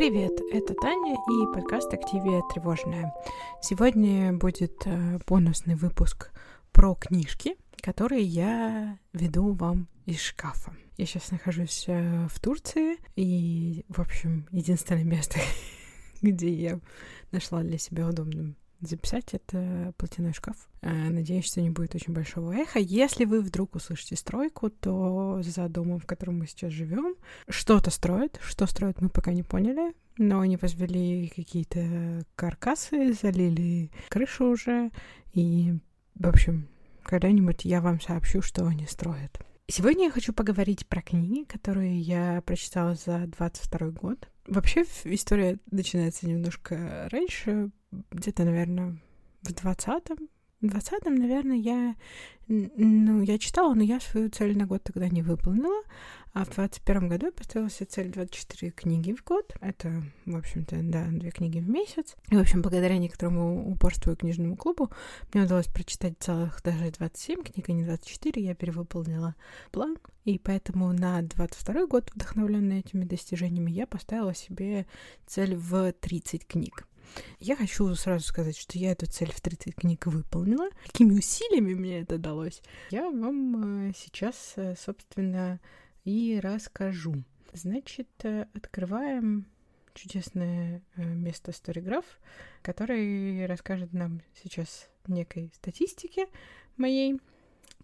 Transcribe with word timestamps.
Привет, 0.00 0.40
это 0.50 0.72
Таня 0.72 1.12
и 1.12 1.54
подкаст 1.54 1.92
«Активия 1.92 2.40
тревожная». 2.54 3.12
Сегодня 3.60 4.32
будет 4.32 4.86
э, 4.86 5.18
бонусный 5.26 5.74
выпуск 5.74 6.30
про 6.72 6.94
книжки, 6.94 7.58
которые 7.82 8.22
я 8.22 8.98
веду 9.12 9.52
вам 9.52 9.88
из 10.06 10.22
шкафа. 10.22 10.74
Я 10.96 11.04
сейчас 11.04 11.30
нахожусь 11.30 11.84
э, 11.86 12.28
в 12.30 12.40
Турции, 12.40 12.96
и, 13.14 13.84
в 13.90 13.98
общем, 14.00 14.48
единственное 14.52 15.04
место, 15.04 15.38
где 16.22 16.50
я 16.50 16.80
нашла 17.30 17.60
для 17.62 17.76
себя 17.76 18.08
удобным 18.08 18.56
записать 18.80 19.34
это 19.34 19.92
платяной 19.96 20.32
шкаф. 20.32 20.56
Э, 20.82 20.90
надеюсь, 20.90 21.46
что 21.46 21.60
не 21.60 21.70
будет 21.70 21.94
очень 21.94 22.12
большого 22.12 22.52
эха. 22.52 22.78
Если 22.78 23.24
вы 23.24 23.40
вдруг 23.40 23.74
услышите 23.74 24.16
стройку, 24.16 24.70
то 24.70 25.40
за 25.42 25.68
домом, 25.68 25.98
в 25.98 26.06
котором 26.06 26.38
мы 26.38 26.46
сейчас 26.46 26.72
живем, 26.72 27.14
что-то 27.48 27.90
строят. 27.90 28.38
Что 28.42 28.66
строят, 28.66 29.00
мы 29.00 29.08
пока 29.08 29.32
не 29.32 29.42
поняли. 29.42 29.94
Но 30.18 30.40
они 30.40 30.56
возвели 30.56 31.32
какие-то 31.34 32.24
каркасы, 32.34 33.12
залили 33.12 33.90
крышу 34.08 34.46
уже. 34.46 34.90
И, 35.32 35.74
в 36.14 36.28
общем, 36.28 36.68
когда-нибудь 37.02 37.64
я 37.64 37.80
вам 37.80 38.00
сообщу, 38.00 38.42
что 38.42 38.66
они 38.66 38.86
строят. 38.86 39.40
Сегодня 39.68 40.06
я 40.06 40.10
хочу 40.10 40.32
поговорить 40.32 40.86
про 40.88 41.00
книги, 41.00 41.44
которые 41.44 42.00
я 42.00 42.42
прочитала 42.44 42.96
за 42.96 43.26
22 43.28 43.90
год. 43.90 44.28
Вообще 44.48 44.84
история 45.04 45.58
начинается 45.70 46.26
немножко 46.26 47.08
раньше, 47.12 47.70
где-то, 48.10 48.44
наверное, 48.44 48.98
в 49.42 49.52
двадцатом. 49.52 50.28
В 50.60 50.66
двадцатом, 50.66 51.14
наверное, 51.14 51.56
я, 51.56 51.96
ну, 52.48 53.22
я 53.22 53.38
читала, 53.38 53.72
но 53.74 53.82
я 53.82 53.98
свою 53.98 54.28
цель 54.28 54.58
на 54.58 54.66
год 54.66 54.82
тогда 54.82 55.08
не 55.08 55.22
выполнила. 55.22 55.82
А 56.32 56.44
в 56.44 56.50
двадцать 56.50 56.82
первом 56.82 57.08
году 57.08 57.26
я 57.26 57.32
поставила 57.32 57.68
себе 57.70 57.86
цель 57.86 58.12
24 58.12 58.70
книги 58.70 59.12
в 59.12 59.24
год. 59.24 59.52
Это, 59.60 60.02
в 60.26 60.36
общем-то, 60.36 60.76
да, 60.82 61.06
две 61.08 61.30
книги 61.30 61.58
в 61.58 61.68
месяц. 61.68 62.14
И, 62.30 62.36
в 62.36 62.40
общем, 62.40 62.62
благодаря 62.62 62.98
некоторому 62.98 63.68
упорству 63.68 64.12
и 64.12 64.16
книжному 64.16 64.56
клубу 64.56 64.90
мне 65.32 65.42
удалось 65.42 65.66
прочитать 65.66 66.14
целых 66.20 66.62
даже 66.62 66.90
27 66.90 67.42
книг, 67.42 67.68
а 67.68 67.72
не 67.72 67.84
24. 67.84 68.44
Я 68.44 68.54
перевыполнила 68.54 69.34
план. 69.72 69.96
И 70.24 70.38
поэтому 70.38 70.92
на 70.92 71.22
22 71.22 71.86
год, 71.86 72.10
вдохновленная 72.14 72.80
этими 72.80 73.04
достижениями, 73.04 73.72
я 73.72 73.86
поставила 73.86 74.34
себе 74.34 74.86
цель 75.26 75.56
в 75.56 75.92
30 75.92 76.46
книг. 76.46 76.86
Я 77.38 77.56
хочу 77.56 77.94
сразу 77.94 78.24
сказать, 78.24 78.56
что 78.56 78.78
я 78.78 78.92
эту 78.92 79.06
цель 79.06 79.32
в 79.32 79.40
30 79.40 79.74
книг 79.74 80.06
выполнила. 80.06 80.68
Какими 80.86 81.12
усилиями 81.12 81.74
мне 81.74 82.00
это 82.00 82.18
далось, 82.18 82.62
я 82.90 83.10
вам 83.10 83.88
э, 83.88 83.92
сейчас, 83.96 84.54
э, 84.56 84.74
собственно, 84.78 85.60
и 86.04 86.38
расскажу. 86.42 87.14
Значит, 87.52 88.08
э, 88.24 88.46
открываем 88.54 89.46
чудесное 89.94 90.82
место 90.96 91.50
Storygraph, 91.50 92.04
который 92.62 93.44
расскажет 93.46 93.92
нам 93.92 94.22
сейчас 94.42 94.88
некой 95.08 95.50
статистики 95.56 96.26
моей. 96.76 97.20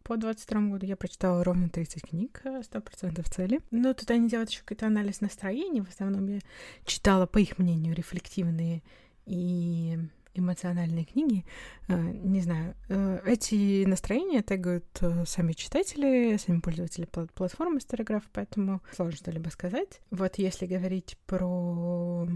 По 0.02 0.16
22 0.16 0.60
году 0.70 0.86
я 0.86 0.96
прочитала 0.96 1.42
ровно 1.42 1.68
30 1.68 2.02
книг, 2.10 2.40
100% 2.44 3.28
цели. 3.28 3.60
Но 3.72 3.92
тут 3.92 4.08
они 4.12 4.28
делают 4.28 4.50
еще 4.50 4.60
какой-то 4.60 4.86
анализ 4.86 5.20
настроения. 5.20 5.82
В 5.82 5.88
основном 5.88 6.28
я 6.28 6.38
читала, 6.84 7.26
по 7.26 7.38
их 7.38 7.58
мнению, 7.58 7.96
рефлективные 7.96 8.84
и 9.26 9.98
эмоциональные 10.34 11.04
книги. 11.04 11.44
Э, 11.88 11.96
не 11.96 12.40
знаю, 12.40 12.74
э, 12.88 13.20
эти 13.26 13.84
настроения 13.84 14.42
тегают 14.42 14.86
э, 15.00 15.24
сами 15.26 15.52
читатели, 15.52 16.36
сами 16.36 16.60
пользователи 16.60 17.06
платформы 17.06 17.80
Старограф, 17.80 18.24
поэтому 18.32 18.82
сложно 18.94 19.16
что-либо 19.16 19.48
сказать. 19.48 20.00
Вот 20.10 20.36
если 20.38 20.66
говорить 20.66 21.18
про 21.26 22.28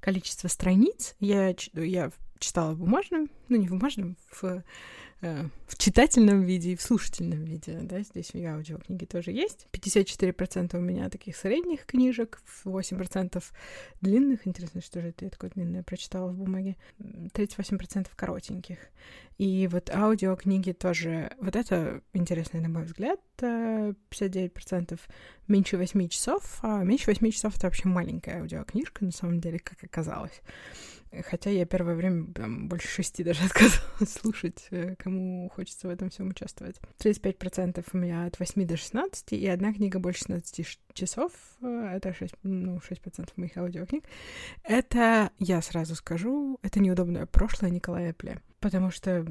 количество 0.00 0.48
страниц, 0.48 1.16
я, 1.20 1.54
я 1.74 2.10
читала 2.38 2.72
в 2.74 2.78
бумажном, 2.78 3.30
ну 3.48 3.56
не 3.56 3.68
в 3.68 3.70
бумажном, 3.70 4.16
в 4.30 4.62
Э, 5.22 5.48
в 5.66 5.78
читательном 5.78 6.42
виде 6.42 6.72
и 6.72 6.76
в 6.76 6.82
слушательном 6.82 7.42
виде, 7.44 7.78
да, 7.82 8.00
здесь 8.00 8.30
и 8.34 8.44
аудиокниги 8.44 9.06
тоже 9.06 9.32
есть. 9.32 9.66
54% 9.72 10.76
у 10.76 10.80
меня 10.80 11.08
таких 11.08 11.36
средних 11.36 11.86
книжек, 11.86 12.40
8% 12.64 13.42
длинных, 14.02 14.46
интересно, 14.46 14.82
что 14.82 15.00
же 15.00 15.08
это 15.08 15.24
я 15.24 15.30
такое 15.30 15.50
длинное 15.50 15.82
прочитала 15.82 16.30
в 16.30 16.36
бумаге, 16.36 16.76
38% 16.98 18.08
коротеньких. 18.14 18.78
И 19.38 19.66
вот 19.68 19.90
аудиокниги 19.90 20.72
тоже, 20.72 21.32
вот 21.40 21.56
это 21.56 22.02
интересно, 22.12 22.60
на 22.60 22.68
мой 22.68 22.84
взгляд, 22.84 23.20
59% 23.38 24.92
э, 24.92 24.96
меньше 25.48 25.78
8 25.78 26.08
часов, 26.08 26.58
а 26.62 26.84
меньше 26.84 27.06
8 27.06 27.30
часов 27.30 27.56
это 27.56 27.66
вообще 27.66 27.88
маленькая 27.88 28.40
аудиокнижка, 28.40 29.04
на 29.04 29.12
самом 29.12 29.40
деле, 29.40 29.58
как 29.58 29.82
оказалось. 29.82 30.42
Хотя 31.24 31.50
я 31.50 31.64
первое 31.64 31.94
время 31.94 32.32
там, 32.32 32.68
больше 32.68 32.88
шести 32.88 33.24
даже 33.24 33.44
отказывалась 33.46 34.12
слушать, 34.12 34.66
э, 34.70 34.94
кому 34.96 35.48
хочется 35.54 35.86
в 35.86 35.90
этом 35.90 36.10
всем 36.10 36.28
участвовать. 36.28 36.76
35% 36.98 37.84
у 37.92 37.96
меня 37.96 38.26
от 38.26 38.38
8 38.38 38.66
до 38.66 38.76
16, 38.76 39.32
и 39.32 39.46
одна 39.46 39.72
книга 39.72 39.98
больше 39.98 40.20
16 40.20 40.78
часов, 40.92 41.32
э, 41.62 41.92
это 41.96 42.12
6, 42.12 42.34
ну, 42.42 42.78
6% 42.78 43.30
моих 43.36 43.56
аудиокниг. 43.56 44.04
Это, 44.62 45.30
я 45.38 45.62
сразу 45.62 45.94
скажу, 45.94 46.58
это 46.62 46.80
неудобное 46.80 47.26
прошлое 47.26 47.70
Николая 47.70 48.12
Пле, 48.12 48.40
потому 48.60 48.90
что 48.90 49.26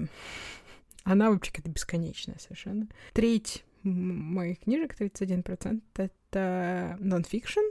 она 1.03 1.29
вообще 1.29 1.51
какая-то 1.51 1.69
бесконечная 1.69 2.37
совершенно. 2.39 2.87
Треть 3.13 3.63
моих 3.83 4.61
книжек, 4.61 4.99
31%, 4.99 5.81
это 5.95 6.97
нон-фикшн, 6.99 7.61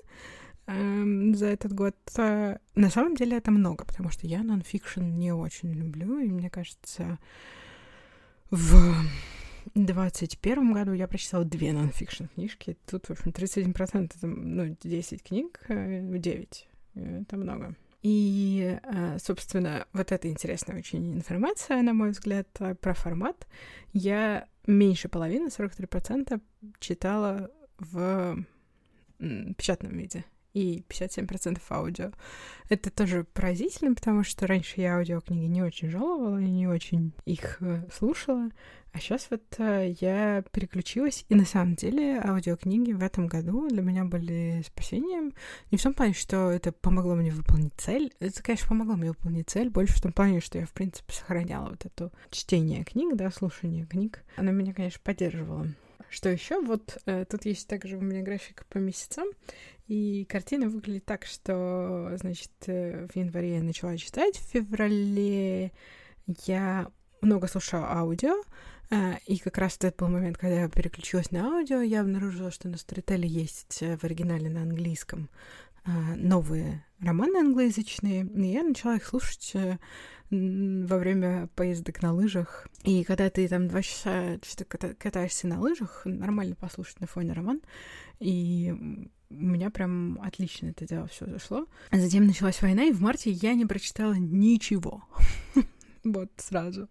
за 0.67 1.47
этот 1.47 1.73
год. 1.73 1.97
А, 2.17 2.59
на 2.75 2.91
самом 2.91 3.17
деле 3.17 3.37
это 3.37 3.51
много, 3.51 3.85
потому 3.85 4.11
что 4.11 4.27
я 4.27 4.43
нонфикшн 4.43 5.03
не 5.03 5.33
очень 5.33 5.73
люблю, 5.73 6.19
и 6.21 6.31
мне 6.31 6.49
кажется, 6.49 7.19
в 8.51 8.95
двадцать 9.75 10.39
первом 10.39 10.73
году 10.73 10.93
я 10.93 11.07
прочитала 11.07 11.45
две 11.45 11.73
нонфикшн 11.73 12.27
книжки. 12.35 12.77
Тут, 12.87 13.07
в 13.07 13.11
общем, 13.11 13.31
31% 13.31 14.13
это, 14.17 14.27
ну, 14.27 14.77
10 14.83 15.23
книг, 15.23 15.61
9. 15.69 16.69
Э, 16.95 17.21
это 17.23 17.37
много. 17.37 17.75
И, 18.03 18.79
а, 18.83 19.19
собственно, 19.19 19.87
вот 19.93 20.13
эта 20.13 20.29
интересная 20.29 20.79
очень 20.79 21.15
информация, 21.15 21.83
на 21.83 21.95
мой 21.95 22.11
взгляд, 22.11 22.49
про 22.81 22.95
формат. 22.95 23.47
Я 23.93 24.47
меньше 24.67 25.09
половины, 25.09 25.49
43%, 25.49 26.41
читала 26.81 27.51
в 27.79 28.45
печатном 29.19 29.97
виде 29.97 30.25
и 30.55 30.85
57% 30.89 31.61
аудио. 31.69 32.13
Это 32.71 32.91
тоже 32.91 33.25
поразительно, 33.25 33.95
потому 33.95 34.25
что 34.25 34.47
раньше 34.47 34.81
я 34.81 34.97
аудиокниги 34.97 35.45
не 35.45 35.63
очень 35.63 35.91
жаловала, 35.91 36.41
и 36.41 36.51
не 36.51 36.67
очень 36.67 37.13
их 37.27 37.59
э, 37.61 37.87
слушала, 37.93 38.51
а 38.95 39.01
сейчас 39.01 39.27
вот 39.29 39.43
э, 39.59 39.93
я 40.01 40.45
переключилась, 40.53 41.27
и 41.29 41.35
на 41.35 41.45
самом 41.45 41.75
деле 41.75 42.21
аудиокниги 42.25 42.93
в 42.93 43.03
этом 43.03 43.27
году 43.27 43.69
для 43.69 43.83
меня 43.83 44.05
были 44.05 44.63
спасением. 44.65 45.33
Не 45.73 45.79
в 45.79 45.83
том 45.83 45.95
плане, 45.95 46.15
что 46.15 46.49
это 46.53 46.71
помогло 46.71 47.17
мне 47.17 47.33
выполнить 47.33 47.73
цель. 47.77 48.15
Это, 48.21 48.41
конечно, 48.41 48.69
помогло 48.69 48.95
мне 48.95 49.09
выполнить 49.09 49.51
цель, 49.51 49.69
больше 49.69 49.95
в 49.95 50.01
том 50.01 50.13
плане, 50.13 50.41
что 50.41 50.59
я, 50.59 50.67
в 50.67 50.73
принципе, 50.73 51.13
сохраняла 51.13 51.71
вот 51.71 51.85
это 51.85 52.13
чтение 52.31 52.85
книг, 52.85 53.17
да, 53.17 53.33
слушание 53.33 53.85
книг. 53.85 54.23
Оно 54.37 54.53
меня, 54.53 54.73
конечно, 54.73 55.01
поддерживало. 55.03 55.67
Что 56.15 56.29
еще? 56.29 56.61
Вот 56.61 56.99
э, 57.07 57.25
тут 57.29 57.45
есть 57.45 57.67
также 57.67 57.97
у 57.97 58.01
меня 58.01 58.23
график 58.23 58.67
по 58.67 58.79
месяцам, 58.79 59.25
и 59.89 60.25
картина 60.27 60.69
выглядит 60.69 61.05
так, 61.05 61.27
что, 61.27 62.13
значит, 62.19 62.53
э, 62.69 63.09
в 63.09 63.17
январе 63.17 63.57
я 63.57 63.63
начала 63.65 63.97
читать, 63.97 64.37
в 64.37 64.49
феврале 64.51 65.73
я 66.45 66.87
много 67.21 67.49
слушала 67.49 67.91
аудио, 67.91 68.45
э, 68.93 69.15
и 69.27 69.39
как 69.39 69.59
раз 69.59 69.77
это 69.81 69.93
был 69.99 70.07
момент, 70.07 70.39
когда 70.39 70.61
я 70.61 70.69
переключилась 70.69 71.33
на 71.33 71.49
аудио, 71.49 71.81
я 71.81 72.03
обнаружила, 72.03 72.53
что 72.53 72.69
на 72.69 72.77
Storytel 72.77 73.27
есть 73.27 73.83
э, 73.83 73.97
в 73.97 74.05
оригинале 74.05 74.49
на 74.49 74.63
английском 74.63 75.29
новые 75.85 76.85
романы 77.01 77.39
англоязычные, 77.39 78.25
и 78.25 78.53
я 78.53 78.63
начала 78.63 78.97
их 78.97 79.05
слушать 79.05 79.53
во 80.31 80.99
время 80.99 81.49
поездок 81.55 82.03
на 82.03 82.13
лыжах. 82.13 82.67
И 82.83 83.05
когда 83.05 83.31
ты 83.31 83.47
там 83.49 83.69
два 83.69 83.83
часа 83.83 84.39
что-то 84.43 84.95
катаешься 84.95 85.47
на 85.47 85.61
лыжах, 85.61 86.03
нормально 86.05 86.57
послушать 86.57 87.01
на 87.01 87.07
фоне 87.07 87.33
роман. 87.33 87.61
И 88.21 88.75
у 89.31 89.35
меня 89.35 89.71
прям 89.71 90.19
отлично 90.23 90.69
это 90.69 90.87
дело 90.87 91.07
все 91.09 91.27
зашло. 91.27 91.67
Затем 91.93 92.27
началась 92.27 92.61
война, 92.63 92.85
и 92.85 92.93
в 92.93 93.01
марте 93.01 93.31
я 93.31 93.55
не 93.55 93.67
прочитала 93.67 94.15
ничего. 94.15 95.03
Вот 96.05 96.31
сразу. 96.37 96.91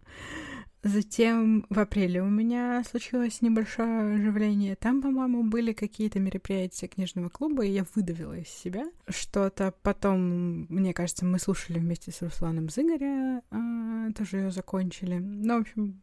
Затем 0.84 1.66
в 1.70 1.80
апреле 1.80 2.22
у 2.22 2.30
меня 2.30 2.84
случилось 2.84 3.42
небольшое 3.42 4.16
оживление. 4.16 4.76
Там, 4.76 5.02
по-моему, 5.02 5.44
были 5.44 5.72
какие-то 5.72 6.20
мероприятия 6.20 6.88
книжного 6.88 7.30
клуба, 7.30 7.66
и 7.66 7.72
я 7.72 7.86
выдавила 7.96 8.38
из 8.38 8.50
себя 8.50 8.92
что-то. 9.08 9.74
Потом, 9.82 10.66
мне 10.68 10.94
кажется, 10.94 11.24
мы 11.24 11.40
слушали 11.40 11.80
вместе 11.80 12.12
с 12.12 12.22
Русланом 12.22 12.68
Зыгоря, 12.68 13.42
а, 13.50 14.12
тоже 14.12 14.40
ее 14.40 14.52
закончили. 14.52 15.20
Ну, 15.20 15.60
в 15.60 15.62
общем, 15.62 16.02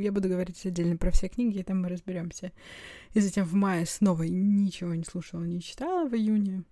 я 0.00 0.10
буду 0.10 0.30
говорить 0.30 0.64
отдельно 0.64 0.96
про 0.96 1.10
все 1.10 1.28
книги, 1.28 1.58
и 1.58 1.62
там 1.62 1.82
мы 1.82 1.90
разберемся. 1.90 2.52
И 3.12 3.20
затем 3.20 3.44
в 3.44 3.52
мае 3.52 3.84
снова 3.84 4.22
ничего 4.22 4.94
не 4.94 5.04
слушала, 5.04 5.44
не 5.44 5.60
читала 5.60 6.08
в 6.08 6.14
июне. 6.14 6.62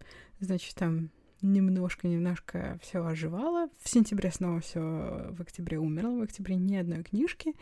Значит, 0.41 0.77
там 0.77 1.11
немножко-немножко 1.43 2.79
все 2.83 3.05
оживало. 3.05 3.69
В 3.83 3.89
сентябре 3.89 4.31
снова 4.31 4.61
все 4.61 4.81
в 4.81 5.41
октябре 5.41 5.79
умерло, 5.79 6.19
в 6.19 6.23
октябре 6.23 6.57
ни 6.57 6.77
одной 6.77 7.03
книжки. 7.03 7.55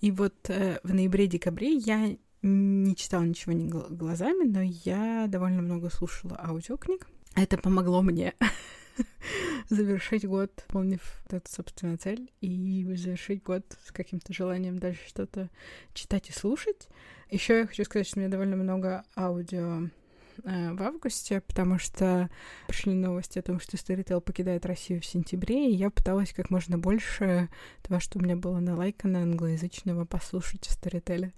И 0.00 0.10
вот 0.10 0.34
э, 0.48 0.80
в 0.82 0.92
ноябре-декабре 0.92 1.74
я 1.74 2.16
не 2.42 2.96
читала 2.96 3.22
ничего 3.22 3.52
не 3.52 3.68
глазами, 3.68 4.44
но 4.44 4.60
я 4.62 5.26
довольно 5.28 5.62
много 5.62 5.90
слушала 5.90 6.38
аудиокниг. 6.42 7.06
Это 7.34 7.56
помогло 7.56 8.02
мне 8.02 8.34
завершить 9.68 10.26
год, 10.26 10.64
помнив 10.68 11.00
эту, 11.30 11.50
собственно, 11.50 11.96
цель, 11.96 12.30
и 12.40 12.84
завершить 12.94 13.42
год 13.42 13.64
с 13.84 13.92
каким-то 13.92 14.32
желанием 14.32 14.78
дальше 14.78 15.06
что-то 15.08 15.50
читать 15.94 16.28
и 16.28 16.32
слушать. 16.32 16.88
Еще 17.30 17.60
я 17.60 17.66
хочу 17.66 17.84
сказать, 17.84 18.06
что 18.06 18.18
у 18.18 18.20
меня 18.20 18.30
довольно 18.30 18.56
много 18.56 19.04
аудио 19.16 19.88
э, 20.44 20.72
в 20.72 20.82
августе, 20.82 21.40
потому 21.40 21.78
что 21.78 22.30
пришли 22.68 22.94
новости 22.94 23.38
о 23.38 23.42
том, 23.42 23.60
что 23.60 23.76
Storytel 23.76 24.20
покидает 24.20 24.66
Россию 24.66 25.00
в 25.00 25.06
сентябре, 25.06 25.70
и 25.70 25.74
я 25.74 25.90
пыталась 25.90 26.32
как 26.32 26.50
можно 26.50 26.78
больше 26.78 27.48
того, 27.82 28.00
что 28.00 28.18
у 28.18 28.22
меня 28.22 28.36
было 28.36 28.60
на 28.60 28.72
налайкано 28.72 29.22
англоязычного, 29.22 30.04
послушать 30.04 30.66
в 30.66 30.76
Storytel. 30.76 31.32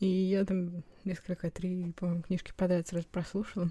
И 0.00 0.06
я 0.06 0.44
там 0.44 0.84
несколько, 1.04 1.50
три, 1.50 1.92
по-моему, 1.92 2.22
книжки 2.22 2.52
подряд 2.56 2.86
сразу 2.86 3.06
прослушала. 3.08 3.70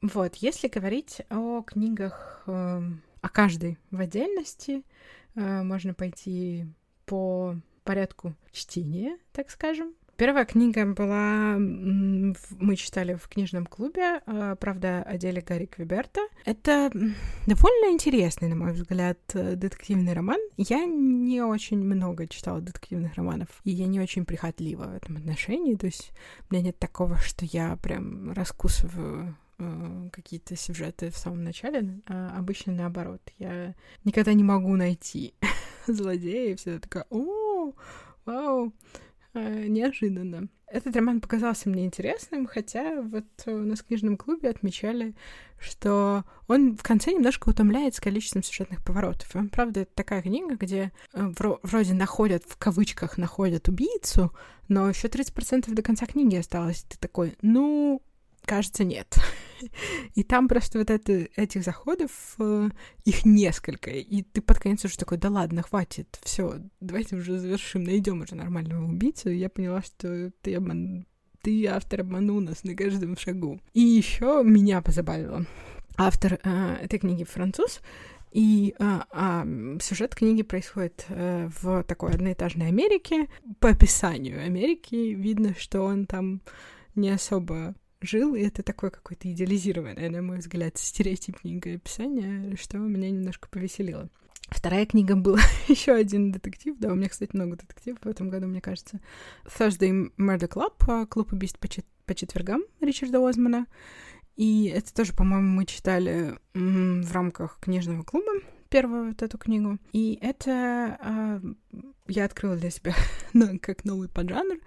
Вот, 0.00 0.36
если 0.36 0.68
говорить 0.68 1.22
о 1.30 1.62
книгах, 1.62 2.42
э, 2.46 2.82
о 3.20 3.28
каждой 3.28 3.78
в 3.90 4.00
отдельности, 4.00 4.82
э, 5.34 5.62
можно 5.62 5.94
пойти 5.94 6.66
по 7.04 7.56
порядку 7.84 8.34
чтения, 8.52 9.18
так 9.32 9.50
скажем. 9.50 9.94
Первая 10.18 10.44
книга 10.44 10.84
была, 10.84 11.56
мы 11.58 12.76
читали 12.76 13.14
в 13.14 13.28
книжном 13.28 13.64
клубе, 13.64 14.20
э, 14.26 14.56
правда, 14.60 15.02
о 15.02 15.16
деле 15.16 15.40
Гарри 15.40 15.66
Квеберта. 15.66 16.20
Это 16.44 16.90
довольно 17.46 17.92
интересный, 17.92 18.48
на 18.48 18.56
мой 18.56 18.72
взгляд, 18.72 19.18
детективный 19.32 20.12
роман. 20.12 20.40
Я 20.56 20.84
не 20.84 21.40
очень 21.40 21.78
много 21.78 22.26
читала 22.26 22.60
детективных 22.60 23.14
романов, 23.14 23.48
и 23.64 23.70
я 23.70 23.86
не 23.86 24.00
очень 24.00 24.24
прихотлива 24.26 24.84
в 24.84 24.96
этом 24.96 25.16
отношении, 25.16 25.76
то 25.76 25.86
есть 25.86 26.12
у 26.50 26.54
меня 26.54 26.66
нет 26.66 26.78
такого, 26.78 27.16
что 27.18 27.46
я 27.46 27.76
прям 27.76 28.32
раскусываю 28.32 29.36
Э, 29.60 30.08
какие-то 30.12 30.54
сюжеты 30.54 31.10
в 31.10 31.16
самом 31.16 31.42
начале, 31.42 32.00
а 32.06 32.32
обычно 32.38 32.72
наоборот. 32.72 33.20
Я 33.38 33.74
никогда 34.04 34.32
не 34.32 34.44
могу 34.44 34.76
найти 34.76 35.34
злодея, 35.88 36.52
и 36.52 36.54
всегда 36.54 36.78
такая, 36.78 37.06
о, 37.10 37.72
вау, 38.24 38.68
э, 38.68 38.70
неожиданно. 39.34 40.48
Этот 40.70 40.94
роман 40.96 41.20
показался 41.22 41.70
мне 41.70 41.86
интересным, 41.86 42.46
хотя 42.46 43.00
вот 43.00 43.24
у 43.46 43.50
нас 43.50 43.80
в 43.80 43.86
книжном 43.86 44.18
клубе 44.18 44.50
отмечали, 44.50 45.14
что 45.58 46.24
он 46.46 46.76
в 46.76 46.82
конце 46.82 47.12
немножко 47.12 47.48
утомляет 47.48 47.94
с 47.94 48.00
количеством 48.00 48.42
сюжетных 48.42 48.84
поворотов. 48.84 49.34
Он, 49.34 49.48
правда, 49.48 49.80
это 49.80 49.90
такая 49.94 50.20
книга, 50.20 50.56
где 50.56 50.92
э, 51.14 51.32
вроде 51.62 51.94
находят, 51.94 52.44
в 52.46 52.58
кавычках, 52.58 53.16
находят 53.16 53.68
убийцу, 53.68 54.34
но 54.68 54.90
еще 54.90 55.08
30% 55.08 55.72
до 55.72 55.82
конца 55.82 56.04
книги 56.04 56.36
осталось. 56.36 56.82
Ты 56.82 56.98
такой, 56.98 57.34
ну, 57.40 58.02
кажется, 58.48 58.84
нет. 58.84 59.14
И 60.14 60.22
там 60.24 60.48
просто 60.48 60.78
вот 60.78 60.90
это, 60.90 61.28
этих 61.36 61.62
заходов, 61.62 62.10
э, 62.38 62.70
их 63.04 63.24
несколько. 63.24 63.90
И 63.90 64.22
ты 64.22 64.40
под 64.40 64.58
конец 64.58 64.84
уже 64.84 64.96
такой, 64.96 65.18
да 65.18 65.28
ладно, 65.28 65.62
хватит, 65.62 66.18
все, 66.22 66.56
давайте 66.80 67.16
уже 67.16 67.38
завершим, 67.38 67.84
найдем 67.84 68.22
уже 68.22 68.34
нормального 68.34 68.84
убийцу. 68.84 69.30
И 69.30 69.36
я 69.36 69.48
поняла, 69.48 69.82
что 69.82 70.32
ты, 70.40 70.54
обман... 70.54 71.06
ты 71.42 71.66
автор 71.66 72.00
обманул 72.00 72.40
нас 72.40 72.64
на 72.64 72.74
каждом 72.74 73.16
шагу. 73.16 73.60
И 73.74 73.80
еще 73.80 74.42
меня 74.44 74.80
позабавило. 74.80 75.44
Автор 75.96 76.38
э, 76.42 76.76
этой 76.82 76.98
книги 76.98 77.24
француз, 77.24 77.80
и 78.30 78.74
а, 78.78 79.06
а, 79.10 79.46
сюжет 79.80 80.14
книги 80.14 80.42
происходит 80.42 81.06
а, 81.08 81.48
в 81.60 81.82
такой 81.84 82.12
одноэтажной 82.12 82.68
Америке. 82.68 83.28
По 83.58 83.70
описанию 83.70 84.44
Америки 84.44 85.14
видно, 85.14 85.54
что 85.58 85.82
он 85.82 86.06
там 86.06 86.42
не 86.94 87.10
особо 87.10 87.74
жил, 88.00 88.34
и 88.34 88.42
это 88.42 88.62
такое 88.62 88.90
какое-то 88.90 89.30
идеализированное, 89.30 90.10
на 90.10 90.22
мой 90.22 90.38
взгляд, 90.38 90.76
стереотипненькое 90.78 91.76
описание, 91.76 92.56
что 92.56 92.78
меня 92.78 93.10
немножко 93.10 93.48
повеселило. 93.48 94.08
Вторая 94.50 94.86
книга 94.86 95.14
была 95.14 95.40
еще 95.68 95.92
один 95.92 96.32
детектив. 96.32 96.76
Да, 96.78 96.92
у 96.92 96.94
меня, 96.94 97.08
кстати, 97.08 97.30
много 97.34 97.56
детективов 97.56 98.00
в 98.02 98.08
этом 98.08 98.30
году, 98.30 98.46
мне 98.46 98.60
кажется. 98.60 99.00
Thursday 99.44 100.10
Murder 100.16 100.48
Club, 100.48 100.74
а, 100.88 101.06
клуб 101.06 101.32
убийств 101.32 101.58
по, 101.58 101.66
чет- 101.66 101.86
по 102.06 102.14
четвергам 102.14 102.62
Ричарда 102.80 103.26
Озмана. 103.26 103.66
И 104.36 104.66
это 104.66 104.94
тоже, 104.94 105.12
по-моему, 105.14 105.48
мы 105.48 105.66
читали 105.66 106.38
в 106.54 107.12
рамках 107.12 107.58
книжного 107.60 108.04
клуба 108.04 108.32
первую 108.68 109.08
вот 109.08 109.22
эту 109.22 109.38
книгу. 109.38 109.78
И 109.92 110.18
это 110.20 110.98
э, 111.00 111.40
я 112.08 112.24
открыла 112.24 112.56
для 112.56 112.70
себя 112.70 112.94
как 113.62 113.84
новый 113.84 114.08
поджанр. 114.08 114.58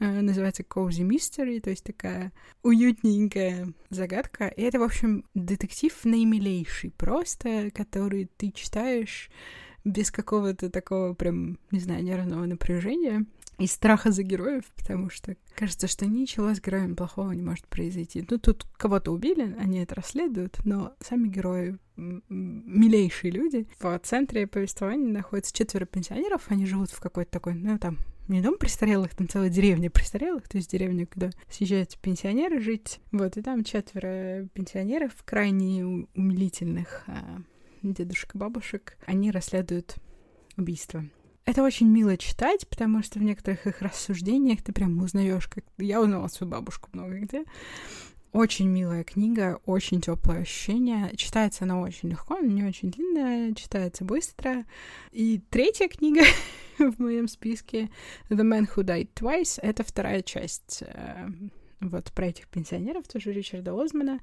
Э, 0.00 0.20
называется 0.20 0.62
Cozy 0.62 1.06
Mystery, 1.06 1.60
то 1.60 1.70
есть 1.70 1.84
такая 1.84 2.32
уютненькая 2.62 3.72
загадка. 3.90 4.48
И 4.48 4.62
это, 4.62 4.78
в 4.78 4.82
общем, 4.82 5.24
детектив 5.34 5.92
наимилейший 6.04 6.90
просто, 6.90 7.70
который 7.72 8.30
ты 8.36 8.50
читаешь 8.50 9.30
без 9.84 10.10
какого-то 10.10 10.70
такого 10.70 11.14
прям, 11.14 11.58
не 11.70 11.80
знаю, 11.80 12.02
нервного 12.02 12.46
напряжения 12.46 13.26
и 13.58 13.66
страха 13.66 14.10
за 14.10 14.22
героев, 14.22 14.64
потому 14.76 15.10
что 15.10 15.36
кажется, 15.54 15.86
что 15.86 16.06
ничего 16.06 16.54
с 16.54 16.60
героем 16.60 16.96
плохого 16.96 17.30
не 17.32 17.42
может 17.42 17.66
произойти. 17.66 18.26
Ну, 18.28 18.38
тут 18.38 18.66
кого-то 18.76 19.12
убили, 19.12 19.54
они 19.58 19.78
это 19.78 19.94
расследуют, 19.94 20.58
но 20.64 20.94
сами 21.00 21.28
герои 21.28 21.78
милейшие 21.96 23.30
люди. 23.30 23.66
В 23.78 23.98
центре 24.00 24.46
повествования 24.46 25.12
находятся 25.12 25.54
четверо 25.54 25.84
пенсионеров, 25.84 26.42
они 26.48 26.66
живут 26.66 26.90
в 26.90 27.00
какой-то 27.00 27.30
такой, 27.30 27.54
ну, 27.54 27.78
там, 27.78 27.98
не 28.28 28.40
дом 28.40 28.56
престарелых, 28.56 29.14
там 29.14 29.28
целая 29.28 29.50
деревня 29.50 29.90
престарелых, 29.90 30.48
то 30.48 30.56
есть 30.56 30.70
деревня, 30.70 31.06
куда 31.06 31.30
съезжают 31.50 31.96
пенсионеры 32.00 32.60
жить. 32.60 33.00
Вот, 33.12 33.36
и 33.36 33.42
там 33.42 33.64
четверо 33.64 34.48
пенсионеров, 34.54 35.12
крайне 35.24 36.06
умилительных 36.14 37.04
а, 37.06 37.42
дедушек-бабушек. 37.82 38.96
Они 39.06 39.30
расследуют 39.30 39.96
убийство 40.56 41.04
это 41.46 41.62
очень 41.62 41.88
мило 41.88 42.16
читать, 42.16 42.66
потому 42.68 43.02
что 43.02 43.18
в 43.18 43.22
некоторых 43.22 43.66
их 43.66 43.82
рассуждениях 43.82 44.62
ты 44.62 44.72
прям 44.72 44.98
узнаешь, 44.98 45.46
как 45.46 45.64
я 45.78 46.00
узнала 46.00 46.28
свою 46.28 46.50
бабушку 46.50 46.88
много 46.92 47.18
где. 47.18 47.44
Очень 48.34 48.66
милая 48.66 49.04
книга, 49.04 49.60
очень 49.64 50.00
теплое 50.00 50.40
ощущение. 50.40 51.14
Читается 51.14 51.62
она 51.62 51.78
очень 51.78 52.08
легко, 52.08 52.36
не 52.40 52.64
очень 52.64 52.90
длинная, 52.90 53.54
читается 53.54 54.04
быстро. 54.04 54.64
И 55.12 55.40
третья 55.50 55.86
книга 55.86 56.22
в 56.78 56.98
моем 56.98 57.28
списке 57.28 57.90
The 58.30 58.40
Man 58.40 58.66
Who 58.74 58.82
Died 58.82 59.10
Twice 59.14 59.60
это 59.62 59.84
вторая 59.84 60.22
часть 60.22 60.82
э, 60.84 61.28
вот 61.78 62.10
про 62.10 62.26
этих 62.26 62.48
пенсионеров, 62.48 63.06
тоже 63.06 63.32
Ричарда 63.32 63.70
Озмана. 63.80 64.18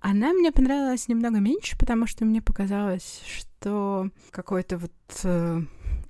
Она 0.00 0.32
мне 0.32 0.50
понравилась 0.50 1.06
немного 1.06 1.38
меньше, 1.38 1.78
потому 1.78 2.08
что 2.08 2.24
мне 2.24 2.42
показалось, 2.42 3.22
что 3.24 4.10
какой-то 4.32 4.76
вот 4.78 4.92
э, 5.22 5.60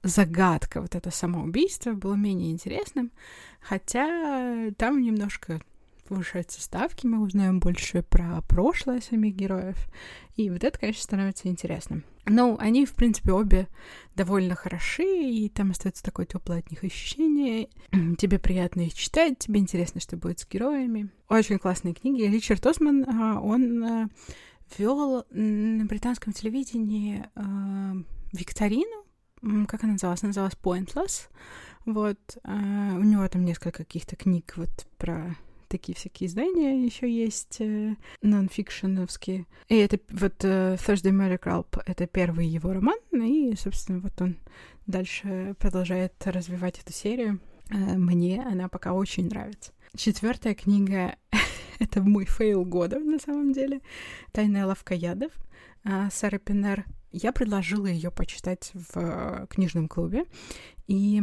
загадка, 0.03 0.81
вот 0.81 0.95
это 0.95 1.11
самоубийство 1.11 1.93
было 1.93 2.15
менее 2.15 2.51
интересным, 2.51 3.13
хотя 3.61 4.71
там 4.79 5.03
немножко 5.03 5.61
повышаются 6.09 6.61
ставки, 6.61 7.07
мы 7.07 7.21
узнаем 7.21 7.61
больше 7.61 8.03
про 8.03 8.41
прошлое 8.49 9.01
самих 9.01 9.35
героев, 9.35 9.77
и 10.37 10.51
вот 10.51 10.65
это, 10.65 10.79
конечно, 10.79 11.03
становится 11.03 11.49
интересным. 11.49 12.05
Ну, 12.27 12.57
они, 12.61 12.87
в 12.87 12.95
принципе, 12.95 13.33
обе 13.33 13.69
довольно 14.15 14.55
хороши, 14.55 15.03
и 15.03 15.49
там 15.49 15.73
остается 15.73 16.05
такое 16.05 16.25
теплое 16.25 16.61
от 16.61 16.71
них 16.71 16.85
ощущение. 16.85 17.69
Тебе 18.19 18.39
приятно 18.39 18.83
их 18.83 18.95
читать, 18.95 19.39
тебе 19.39 19.61
интересно, 19.61 20.01
что 20.01 20.17
будет 20.17 20.39
с 20.39 20.49
героями. 20.49 21.11
Очень 21.29 21.59
классные 21.59 21.95
книги. 21.95 22.23
Ричард 22.23 22.65
Осман, 22.67 23.05
а, 23.09 23.41
он 23.41 23.85
а, 23.85 24.09
вел 24.79 25.25
на 25.31 25.85
британском 25.87 26.33
телевидении 26.33 27.27
а, 27.35 27.95
викторину 28.33 29.03
как 29.67 29.83
она 29.83 29.95
называлась? 29.95 30.23
Она 30.23 30.29
называлась 30.29 30.57
Pointless. 30.63 31.29
Вот. 31.85 32.39
А, 32.45 32.95
у 32.95 33.03
него 33.03 33.27
там 33.29 33.45
несколько 33.45 33.85
каких-то 33.85 34.17
книг 34.17 34.55
вот 34.57 34.71
про 34.99 35.37
такие 35.73 35.97
всякие 35.97 36.29
издания 36.29 36.85
еще 36.85 37.11
есть, 37.11 37.57
э, 37.61 37.97
нонфикшеновские. 38.21 39.47
И 39.69 39.77
это 39.77 39.99
вот 40.11 40.45
э, 40.45 40.77
Thursday 40.77 41.39
Club— 41.41 41.83
это 41.87 42.07
первый 42.07 42.47
его 42.47 42.75
роман, 42.75 42.99
и, 43.13 43.57
собственно, 43.57 44.01
вот 44.01 44.21
он 44.21 44.37
дальше 44.87 45.57
продолжает 45.59 46.13
развивать 46.27 46.79
эту 46.79 46.93
серию. 46.93 47.41
Э, 47.71 47.97
мне 47.97 48.43
она 48.43 48.69
пока 48.69 48.93
очень 48.93 49.29
нравится. 49.29 49.73
Четвертая 49.97 50.55
книга— 50.55 51.17
это 51.79 52.03
мой 52.03 52.27
fail 52.27 52.67
года, 52.67 52.99
на 52.99 53.19
самом 53.19 53.53
деле. 53.53 53.81
«Тайная 54.33 54.67
лавка 54.67 54.95
ядов» 54.95 55.33
Сары 56.13 56.39
Пеннер— 56.39 56.85
я 57.13 57.33
предложила 57.33 57.87
ее 57.87 58.11
почитать 58.11 58.71
в 58.73 59.47
книжном 59.49 59.89
клубе, 59.89 60.25
и 60.87 61.23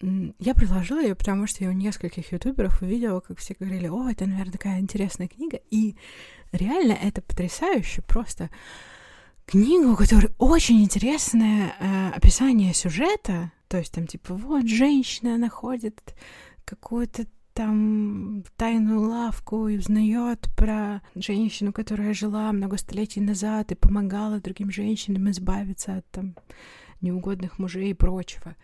я 0.00 0.54
предложила 0.54 1.00
ее, 1.00 1.14
потому 1.14 1.46
что 1.46 1.64
я 1.64 1.70
у 1.70 1.72
нескольких 1.72 2.32
ютуберов 2.32 2.82
увидела, 2.82 3.20
как 3.20 3.38
все 3.38 3.56
говорили, 3.58 3.88
о, 3.88 4.08
это, 4.08 4.26
наверное, 4.26 4.52
такая 4.52 4.80
интересная 4.80 5.28
книга, 5.28 5.58
и 5.70 5.96
реально 6.52 6.92
это 6.92 7.20
потрясающе, 7.20 8.02
просто 8.02 8.50
книгу, 9.46 9.92
у 9.92 9.96
которой 9.96 10.30
очень 10.38 10.82
интересное 10.82 11.74
э, 11.80 12.10
описание 12.10 12.74
сюжета. 12.74 13.50
То 13.68 13.78
есть 13.78 13.92
там 13.92 14.06
типа 14.06 14.34
вот 14.34 14.66
женщина 14.66 15.36
находит 15.36 16.14
какую-то 16.64 17.26
там 17.54 18.44
тайную 18.56 19.00
лавку 19.00 19.66
и 19.66 19.78
узнает 19.78 20.48
про 20.56 21.02
женщину, 21.16 21.72
которая 21.72 22.14
жила 22.14 22.52
много 22.52 22.76
столетий 22.76 23.20
назад 23.20 23.72
и 23.72 23.74
помогала 23.74 24.38
другим 24.38 24.70
женщинам 24.70 25.28
избавиться 25.30 25.96
от 25.96 26.10
там 26.10 26.36
неугодных 27.00 27.58
мужей 27.58 27.90
и 27.90 27.94
прочего. 27.94 28.54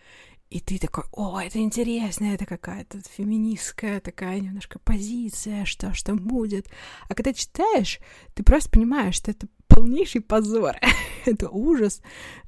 И 0.49 0.59
ты 0.59 0.77
такой, 0.77 1.03
о, 1.11 1.39
это 1.39 1.59
интересно, 1.59 2.25
это 2.25 2.45
какая-то 2.45 2.99
феминистская 3.15 3.99
такая 3.99 4.39
немножко 4.39 4.79
позиция, 4.79 5.65
что, 5.65 5.93
что 5.93 6.13
будет. 6.15 6.67
А 7.09 7.15
когда 7.15 7.33
читаешь, 7.33 7.99
ты 8.35 8.43
просто 8.43 8.69
понимаешь, 8.69 9.15
что 9.15 9.31
это 9.31 9.47
полнейший 9.67 10.21
позор. 10.21 10.75
это 11.25 11.49
ужас. 11.49 12.01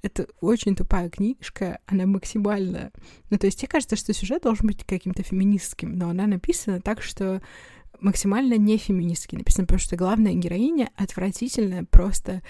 Это 0.04 0.28
очень 0.42 0.76
тупая 0.76 1.10
книжка. 1.10 1.80
Она 1.88 2.06
максимально... 2.06 2.92
Ну, 3.30 3.38
то 3.38 3.48
есть 3.48 3.60
тебе 3.60 3.68
кажется, 3.68 3.96
что 3.96 4.14
сюжет 4.14 4.44
должен 4.44 4.68
быть 4.68 4.84
каким-то 4.86 5.24
феминистским, 5.24 5.98
но 5.98 6.10
она 6.10 6.28
написана 6.28 6.80
так, 6.80 7.02
что 7.02 7.42
максимально 8.00 8.56
не 8.56 8.78
феминистски 8.78 9.36
написано, 9.36 9.66
потому 9.66 9.80
что 9.80 9.96
главная 9.96 10.34
героиня 10.34 10.90
отвратительная, 10.96 11.84
просто 11.84 12.44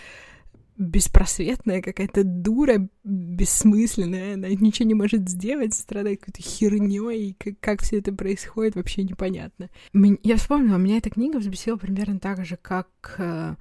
беспросветная 0.77 1.81
какая-то 1.81 2.23
дура 2.23 2.87
бессмысленная, 3.03 4.35
она 4.35 4.49
ничего 4.49 4.87
не 4.87 4.93
может 4.93 5.27
сделать, 5.27 5.73
страдает 5.73 6.19
какой-то 6.19 6.41
херней, 6.41 7.29
и 7.29 7.33
как, 7.33 7.59
как 7.59 7.81
все 7.81 7.97
это 7.97 8.13
происходит, 8.13 8.75
вообще 8.75 9.03
непонятно. 9.03 9.69
Я 10.23 10.37
вспомнила, 10.37 10.77
меня 10.77 10.97
эта 10.97 11.09
книга 11.09 11.37
взбесила 11.37 11.77
примерно 11.77 12.19
так 12.19 12.45
же, 12.45 12.57
как 12.57 13.15
э, 13.17 13.55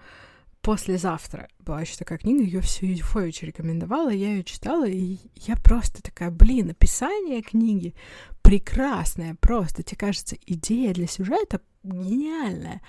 «Послезавтра» 0.60 1.48
была 1.58 1.80
еще 1.80 1.96
такая 1.96 2.18
книга, 2.18 2.42
ее 2.42 2.60
всю 2.60 2.86
Юфович 2.86 3.42
рекомендовала, 3.42 4.10
я 4.10 4.34
ее 4.34 4.44
читала, 4.44 4.86
и 4.86 5.18
я 5.34 5.56
просто 5.56 6.02
такая, 6.02 6.30
блин, 6.30 6.70
описание 6.70 7.42
книги 7.42 7.94
прекрасное 8.42 9.36
просто, 9.40 9.82
тебе 9.82 9.96
кажется, 9.96 10.36
идея 10.46 10.94
для 10.94 11.06
сюжета 11.08 11.60
гениальная, 11.82 12.80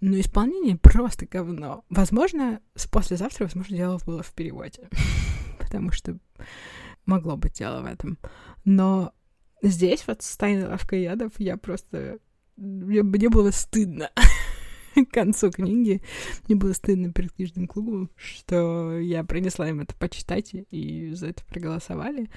но 0.00 0.18
исполнение 0.18 0.76
просто 0.76 1.26
говно. 1.26 1.84
Возможно, 1.90 2.60
с 2.74 2.86
послезавтра, 2.86 3.44
возможно, 3.44 3.76
дело 3.76 4.00
было 4.04 4.22
в 4.22 4.32
переводе. 4.32 4.88
Потому 5.58 5.92
что 5.92 6.18
могло 7.06 7.36
быть 7.36 7.54
дело 7.54 7.82
в 7.82 7.86
этом. 7.86 8.18
Но 8.64 9.12
здесь 9.62 10.04
вот 10.06 10.22
с 10.22 10.36
тайной 10.36 10.66
лавкой 10.66 11.02
ядов 11.02 11.32
я 11.38 11.56
просто... 11.56 12.18
Мне, 12.56 13.02
мне 13.02 13.28
было 13.28 13.50
стыдно 13.52 14.10
к 15.06 15.10
концу 15.10 15.50
книги. 15.50 16.02
Мне 16.46 16.56
было 16.56 16.72
стыдно 16.72 17.12
перед 17.12 17.32
книжным 17.32 17.66
клубом, 17.66 18.10
что 18.16 18.98
я 18.98 19.24
принесла 19.24 19.68
им 19.68 19.80
это 19.80 19.94
почитать, 19.94 20.52
и 20.52 21.10
за 21.12 21.28
это 21.28 21.44
проголосовали. 21.44 22.28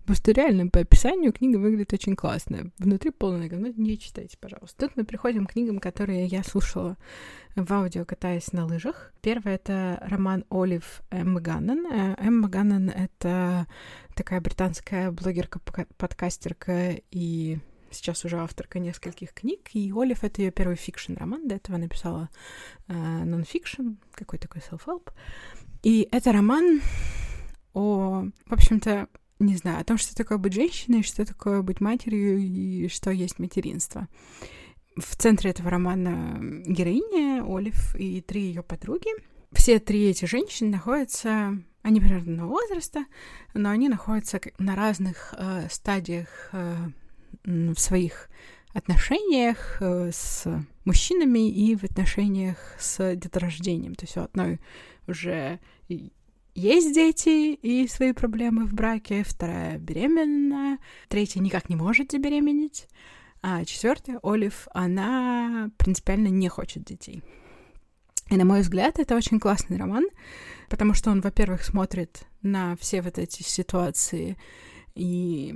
Потому 0.00 0.16
что 0.16 0.32
реально 0.32 0.68
по 0.68 0.80
описанию 0.80 1.32
книга 1.32 1.58
выглядит 1.58 1.92
очень 1.92 2.16
классно. 2.16 2.70
Внутри 2.78 3.10
полное 3.10 3.48
говно, 3.48 3.68
не 3.76 3.98
читайте, 3.98 4.38
пожалуйста. 4.40 4.86
Тут 4.86 4.96
мы 4.96 5.04
приходим 5.04 5.44
к 5.46 5.52
книгам, 5.52 5.78
которые 5.80 6.24
я 6.26 6.42
слушала 6.42 6.96
в 7.56 7.70
аудио, 7.70 8.06
катаясь 8.06 8.52
на 8.52 8.64
лыжах. 8.64 9.12
Первый— 9.20 9.54
это 9.56 9.98
роман 10.00 10.44
Олив 10.50 11.02
Эммы 11.10 11.42
Ганнон. 11.42 11.86
Эмма 12.18 12.48
Ганнон— 12.48 12.88
это 12.90 13.66
такая 14.14 14.40
британская 14.40 15.10
блогерка-подкастерка 15.10 17.02
и 17.10 17.58
сейчас 17.90 18.24
уже 18.24 18.38
авторка 18.38 18.78
нескольких 18.78 19.32
книг, 19.32 19.70
и 19.72 19.92
Олив— 19.94 20.18
это 20.24 20.42
ее 20.42 20.50
первый 20.50 20.76
fiction 20.76 21.12
-роман, 21.12 21.48
до 21.48 21.56
этого 21.56 21.76
написала 21.76 22.28
э, 22.88 22.92
нон-фикшн, 22.94 23.96
какой 24.12 24.38
такой 24.38 24.62
self-help. 24.62 25.12
И 25.82 26.08
это 26.10 26.32
роман 26.32 26.80
о, 27.74 28.24
в 28.46 28.52
общем-то, 28.52 29.08
не 29.38 29.56
знаю, 29.56 29.80
о 29.80 29.84
том, 29.84 29.98
что 29.98 30.14
такое 30.14 30.38
быть 30.38 30.52
женщиной, 30.52 31.02
что 31.02 31.24
такое 31.24 31.62
быть 31.62 31.80
матерью 31.80 32.38
и 32.38 32.88
что 32.88 33.10
есть 33.10 33.38
материнство. 33.38 34.08
В 34.96 35.16
центре 35.16 35.50
этого 35.50 35.70
романа 35.70 36.38
героиня 36.66 37.44
Олив 37.46 37.94
и 37.94 38.20
три 38.20 38.42
ее 38.42 38.62
подруги. 38.62 39.10
Все 39.52 39.78
три 39.78 40.08
эти 40.08 40.24
женщины 40.24 40.70
находятся, 40.70 41.56
они 41.82 42.00
примерно 42.00 42.46
возраста, 42.48 43.04
но 43.54 43.70
они 43.70 43.88
находятся 43.88 44.40
на 44.58 44.74
разных 44.74 45.32
э, 45.38 45.68
стадиях 45.70 46.50
э, 46.52 46.74
в 47.48 47.78
своих 47.78 48.28
отношениях 48.74 49.78
э, 49.80 50.10
с 50.12 50.46
мужчинами 50.84 51.50
и 51.50 51.74
в 51.74 51.84
отношениях 51.84 52.58
с 52.78 53.16
деторождением. 53.16 53.94
То 53.94 54.04
есть 54.04 54.16
у 54.16 54.20
одной 54.20 54.60
уже 55.06 55.58
есть 56.54 56.94
дети 56.94 57.54
и 57.54 57.88
свои 57.88 58.12
проблемы 58.12 58.66
в 58.66 58.74
браке, 58.74 59.24
вторая 59.24 59.78
беременна, 59.78 60.78
третья 61.08 61.40
никак 61.40 61.68
не 61.68 61.76
может 61.76 62.12
забеременеть, 62.12 62.88
а 63.42 63.64
четвертая, 63.64 64.20
Олив, 64.22 64.68
она 64.74 65.70
принципиально 65.78 66.28
не 66.28 66.48
хочет 66.48 66.84
детей. 66.84 67.22
И, 68.30 68.36
на 68.36 68.44
мой 68.44 68.60
взгляд, 68.60 68.98
это 68.98 69.16
очень 69.16 69.40
классный 69.40 69.78
роман, 69.78 70.04
потому 70.68 70.92
что 70.92 71.10
он, 71.10 71.22
во-первых, 71.22 71.64
смотрит 71.64 72.26
на 72.42 72.76
все 72.76 73.00
вот 73.00 73.18
эти 73.18 73.42
ситуации 73.42 74.36
и, 74.94 75.54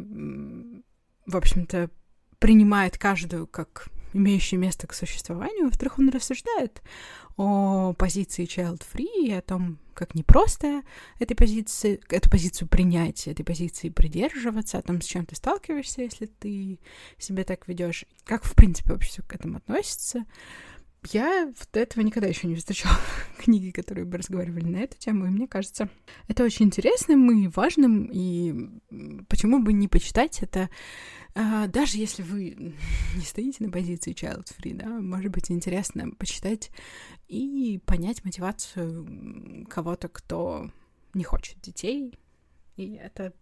в 1.26 1.36
общем-то, 1.36 1.90
принимает 2.38 2.98
каждую 2.98 3.46
как 3.46 3.88
имеющую 4.12 4.60
место 4.60 4.86
к 4.86 4.94
существованию. 4.94 5.66
Во-вторых, 5.66 5.98
он 5.98 6.10
рассуждает 6.10 6.82
о 7.36 7.94
позиции 7.94 8.44
child-free 8.44 9.26
и 9.26 9.32
о 9.32 9.42
том, 9.42 9.78
как 9.94 10.14
непросто 10.14 10.82
этой 11.18 11.34
позиции, 11.34 12.00
эту 12.08 12.30
позицию 12.30 12.68
принять, 12.68 13.26
этой 13.26 13.44
позиции 13.44 13.88
придерживаться, 13.88 14.78
о 14.78 14.82
том, 14.82 15.00
с 15.00 15.04
чем 15.04 15.26
ты 15.26 15.36
сталкиваешься, 15.36 16.02
если 16.02 16.26
ты 16.26 16.78
себя 17.18 17.44
так 17.44 17.68
ведешь, 17.68 18.04
как, 18.24 18.44
в 18.44 18.54
принципе, 18.54 18.94
общество 18.94 19.22
к 19.22 19.34
этому 19.34 19.58
относится. 19.58 20.24
Я 21.10 21.52
до 21.72 21.80
этого 21.80 22.04
никогда 22.04 22.28
еще 22.28 22.46
не 22.46 22.54
встречала 22.54 22.96
книги, 23.38 23.70
которые 23.70 24.04
бы 24.04 24.18
разговаривали 24.18 24.64
на 24.64 24.76
эту 24.78 24.96
тему, 24.98 25.26
и 25.26 25.30
мне 25.30 25.48
кажется, 25.48 25.88
это 26.28 26.44
очень 26.44 26.66
интересным 26.66 27.30
и 27.30 27.48
важным, 27.48 28.08
и 28.12 28.70
почему 29.28 29.60
бы 29.60 29.72
не 29.72 29.88
почитать 29.88 30.42
это 30.42 30.70
а, 31.34 31.66
даже 31.66 31.96
если 31.98 32.22
вы 32.22 32.74
не 33.16 33.22
стоите 33.22 33.64
на 33.64 33.70
позиции 33.70 34.14
child 34.14 34.46
free, 34.56 34.74
да, 34.74 34.86
может 34.86 35.30
быть 35.30 35.50
интересно 35.50 36.10
почитать 36.10 36.70
и 37.28 37.80
понять 37.86 38.24
мотивацию 38.24 39.66
кого-то, 39.68 40.08
кто 40.08 40.70
не 41.14 41.24
хочет 41.24 41.60
детей. 41.60 42.18
И 42.76 42.94
это 42.94 43.32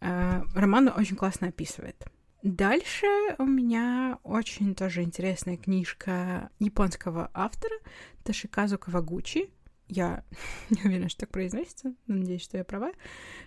э, 0.00 0.42
роман 0.54 0.92
очень 0.94 1.16
классно 1.16 1.48
описывает. 1.48 2.04
Дальше 2.44 3.06
у 3.38 3.46
меня 3.46 4.18
очень 4.22 4.74
тоже 4.74 5.02
интересная 5.02 5.56
книжка 5.56 6.50
японского 6.58 7.30
автора 7.32 7.74
Ташиказу 8.22 8.76
Кавагучи. 8.76 9.48
Я 9.88 10.24
не 10.68 10.82
уверена, 10.82 11.08
что 11.08 11.20
так 11.20 11.30
произносится, 11.30 11.94
но 12.06 12.16
надеюсь, 12.16 12.42
что 12.42 12.58
я 12.58 12.64
права. 12.64 12.92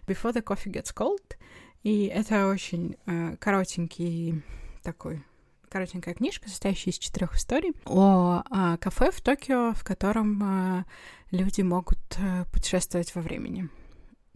Before 0.07 0.33
the 0.33 0.41
Coffee 0.41 0.73
Gets 0.73 0.95
Cold. 0.95 1.37
И 1.83 2.05
это 2.05 2.47
очень 2.47 2.97
э, 3.05 3.37
коротенький 3.37 4.41
такой 4.81 5.23
коротенькая 5.69 6.15
книжка, 6.15 6.49
состоящая 6.49 6.89
из 6.89 6.97
четырех 6.97 7.35
историй 7.35 7.73
о 7.85 8.41
э, 8.49 8.77
кафе 8.77 9.11
в 9.11 9.21
Токио, 9.21 9.73
в 9.73 9.83
котором 9.83 10.41
э, 10.79 10.85
люди 11.29 11.61
могут 11.61 11.99
э, 12.17 12.45
путешествовать 12.51 13.13
во 13.13 13.21
времени. 13.21 13.69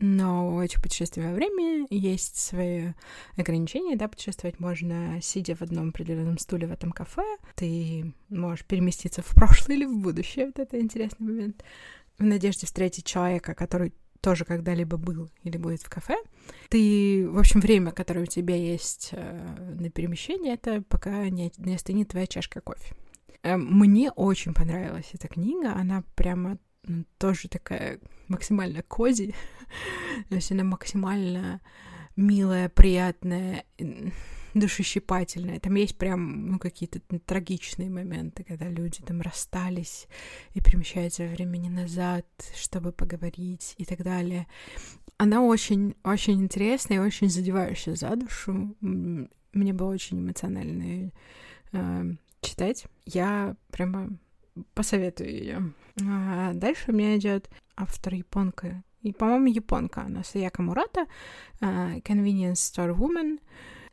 Но 0.01 0.55
у 0.55 0.61
этих 0.61 0.81
путешествий 0.81 1.23
во 1.23 1.31
времени 1.31 1.85
есть 1.91 2.35
свои 2.35 2.93
ограничения, 3.37 3.95
да, 3.95 4.07
путешествовать 4.07 4.59
можно, 4.59 5.19
сидя 5.21 5.55
в 5.55 5.61
одном 5.61 5.89
определенном 5.89 6.39
стуле 6.39 6.65
в 6.65 6.71
этом 6.71 6.91
кафе, 6.91 7.23
ты 7.55 8.11
можешь 8.27 8.65
переместиться 8.65 9.21
в 9.21 9.29
прошлое 9.35 9.77
или 9.77 9.85
в 9.85 9.95
будущее, 9.99 10.47
вот 10.47 10.57
это 10.57 10.81
интересный 10.81 11.27
момент, 11.27 11.63
в 12.17 12.23
надежде 12.23 12.65
встретить 12.65 13.05
человека, 13.05 13.53
который 13.53 13.93
тоже 14.21 14.43
когда-либо 14.43 14.97
был 14.97 15.29
или 15.43 15.57
будет 15.57 15.81
в 15.81 15.89
кафе. 15.89 16.15
Ты, 16.69 17.27
в 17.29 17.37
общем, 17.37 17.59
время, 17.59 17.91
которое 17.91 18.21
у 18.21 18.27
тебя 18.27 18.55
есть 18.55 19.09
э, 19.11 19.75
на 19.79 19.89
перемещение, 19.89 20.55
это 20.55 20.83
пока 20.89 21.29
не, 21.29 21.51
не 21.57 21.75
остынет 21.75 22.09
твоя 22.09 22.25
чашка 22.25 22.61
кофе. 22.61 22.95
Э, 23.43 23.57
мне 23.57 24.11
очень 24.11 24.53
понравилась 24.53 25.09
эта 25.13 25.27
книга, 25.27 25.73
она 25.73 26.03
прямо 26.15 26.57
тоже 27.17 27.47
такая 27.47 27.99
максимально 28.27 28.81
кози, 28.83 29.33
то 30.29 30.35
есть 30.35 30.51
она 30.51 30.63
максимально 30.63 31.61
милая, 32.15 32.69
приятная, 32.69 33.65
душещипательное. 34.53 35.59
Там 35.59 35.75
есть 35.75 35.97
прям 35.97 36.51
ну, 36.51 36.59
какие-то 36.59 36.99
трагичные 37.25 37.89
моменты, 37.89 38.43
когда 38.43 38.67
люди 38.67 39.01
там 39.01 39.21
расстались 39.21 40.07
и 40.53 40.61
перемещаются 40.61 41.25
времени 41.27 41.69
назад, 41.69 42.25
чтобы 42.55 42.91
поговорить 42.91 43.75
и 43.77 43.85
так 43.85 44.03
далее. 44.03 44.47
Она 45.17 45.41
очень-очень 45.41 46.41
интересная 46.41 46.97
и 46.97 47.01
очень 47.01 47.29
задевающая 47.29 47.95
за 47.95 48.15
душу. 48.15 48.75
Мне 48.81 49.73
было 49.73 49.91
очень 49.91 50.19
эмоционально 50.19 51.11
э, 51.71 52.03
читать. 52.41 52.85
Я 53.05 53.55
прямо 53.71 54.09
посоветую 54.73 55.29
ее. 55.29 55.73
А 56.01 56.53
дальше 56.53 56.91
у 56.91 56.93
меня 56.93 57.17
идет 57.17 57.49
автор 57.75 58.13
японка, 58.13 58.83
и, 59.01 59.13
по-моему, 59.13 59.47
японка, 59.47 60.03
она 60.03 60.23
Саяка 60.23 60.61
Мурата, 60.61 61.07
uh, 61.59 62.01
Convenience 62.03 62.53
Store 62.53 62.95
Woman. 62.95 63.39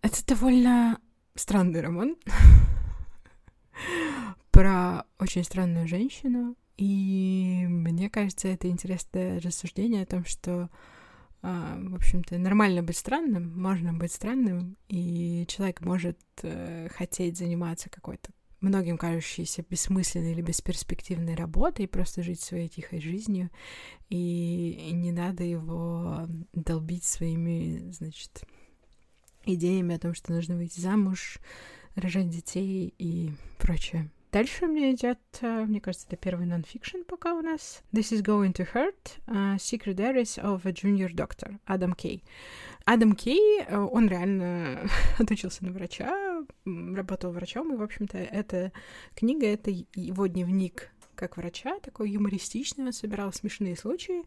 Это 0.03 0.25
довольно 0.27 1.01
странный 1.35 1.81
роман 1.81 2.17
про 4.51 5.05
очень 5.19 5.45
странную 5.45 5.89
женщину, 5.89 6.57
и 6.77 7.65
мне 7.69 8.11
кажется, 8.11 8.49
это 8.49 8.69
интересное 8.69 9.41
рассуждение 9.41 10.03
о 10.03 10.07
том, 10.07 10.25
что 10.25 10.69
в 11.41 11.95
общем-то, 11.95 12.37
нормально 12.37 12.83
быть 12.83 12.97
странным, 12.97 13.53
можно 13.61 13.93
быть 13.93 14.13
странным, 14.13 14.77
и 14.89 15.45
человек 15.47 15.83
может 15.83 16.19
э, 16.43 16.89
хотеть 16.91 17.39
заниматься 17.39 17.89
какой-то 17.89 18.33
многим 18.61 18.99
кажущейся 18.99 19.65
бессмысленной 19.69 20.33
или 20.33 20.43
бесперспективной 20.43 21.35
работой 21.35 21.89
просто 21.89 22.23
жить 22.23 22.41
своей 22.41 22.69
тихой 22.69 23.01
жизнью, 23.01 23.51
и, 24.09 24.89
и 24.89 24.93
не 24.93 25.13
надо 25.13 25.45
его 25.45 26.27
долбить 26.53 27.05
своими, 27.05 27.91
значит, 27.91 28.45
идеями 29.45 29.95
о 29.95 29.99
том, 29.99 30.15
что 30.15 30.33
нужно 30.33 30.57
выйти 30.57 30.81
замуж, 30.81 31.39
рожать 31.95 32.29
детей 32.29 32.95
и 32.99 33.31
прочее. 33.59 34.11
Дальше 34.31 34.67
у 34.67 34.69
меня 34.69 34.93
идет, 34.93 35.19
э, 35.41 35.65
мне 35.65 35.81
кажется, 35.81 36.07
это 36.07 36.17
первый 36.17 36.45
нонфикшн 36.45 36.99
пока 37.07 37.33
у 37.33 37.41
нас. 37.41 37.83
This 37.93 38.13
is 38.13 38.23
going 38.23 38.53
to 38.53 38.69
hurt. 38.75 39.19
Uh, 39.27 39.57
Secret 39.57 39.95
Diaries 39.95 40.39
of 40.39 40.67
a 40.67 40.73
Junior 40.73 41.11
Doctor. 41.11 41.59
Адам 41.65 41.95
Кей. 41.95 42.23
Адам 42.85 43.15
Кей, 43.15 43.63
э, 43.63 43.75
он 43.75 44.07
реально 44.07 44.87
отучился 45.19 45.65
на 45.65 45.73
врача, 45.73 46.28
работал 46.65 47.33
врачом, 47.33 47.73
и, 47.73 47.77
в 47.77 47.83
общем-то, 47.83 48.19
эта 48.19 48.73
книга— 49.15 49.47
это 49.49 49.71
его 49.95 50.27
дневник 50.27 50.91
как 51.15 51.37
врача, 51.37 51.79
такой 51.81 52.11
юмористичный, 52.11 52.87
он 52.87 52.93
собирал 52.93 53.33
смешные 53.33 53.77
случаи, 53.77 54.23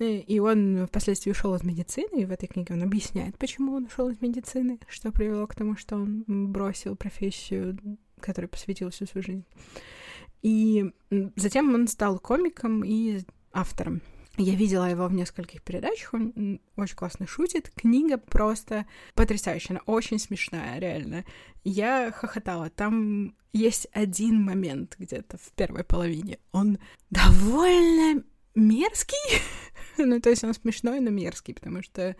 и 0.00 0.40
он 0.40 0.86
впоследствии 0.88 1.30
ушел 1.30 1.54
из 1.54 1.62
медицины, 1.62 2.22
и 2.22 2.24
в 2.24 2.32
этой 2.32 2.48
книге 2.48 2.74
он 2.74 2.82
объясняет, 2.82 3.38
почему 3.38 3.74
он 3.74 3.84
ушел 3.84 4.08
из 4.08 4.20
медицины, 4.20 4.80
что 4.88 5.12
привело 5.12 5.46
к 5.46 5.54
тому, 5.54 5.76
что 5.76 5.96
он 5.96 6.24
бросил 6.26 6.96
профессию 6.96 7.78
который 8.20 8.46
посвятил 8.46 8.90
всю 8.90 9.06
свою 9.06 9.24
жизнь. 9.24 9.44
И 10.42 10.92
затем 11.36 11.74
он 11.74 11.88
стал 11.88 12.18
комиком 12.18 12.84
и 12.84 13.20
автором. 13.52 14.00
Я 14.36 14.54
видела 14.54 14.84
его 14.84 15.06
в 15.06 15.14
нескольких 15.14 15.62
передачах, 15.62 16.12
он 16.12 16.60
очень 16.76 16.96
классно 16.96 17.26
шутит. 17.26 17.70
Книга 17.74 18.18
просто 18.18 18.86
потрясающая, 19.14 19.76
она 19.76 19.80
очень 19.86 20.18
смешная, 20.18 20.78
реально. 20.78 21.24
Я 21.64 22.12
хохотала. 22.12 22.68
Там 22.68 23.34
есть 23.52 23.88
один 23.92 24.42
момент 24.42 24.96
где-то 24.98 25.38
в 25.38 25.52
первой 25.52 25.84
половине. 25.84 26.38
Он 26.52 26.78
довольно 27.10 28.22
мерзкий. 28.54 29.40
ну, 29.96 30.20
то 30.20 30.28
есть 30.28 30.44
он 30.44 30.52
смешной, 30.52 31.00
но 31.00 31.10
мерзкий, 31.10 31.54
потому 31.54 31.82
что 31.82 32.14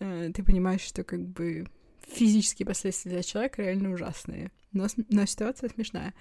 э, 0.00 0.30
ты 0.34 0.42
понимаешь, 0.42 0.82
что 0.82 1.02
как 1.02 1.26
бы 1.26 1.66
физические 2.06 2.66
последствия 2.66 3.12
для 3.12 3.22
человека 3.22 3.62
реально 3.62 3.92
ужасные. 3.92 4.52
Но, 4.72 4.86
но 5.08 5.24
ситуация 5.24 5.70
смешная. 5.70 6.14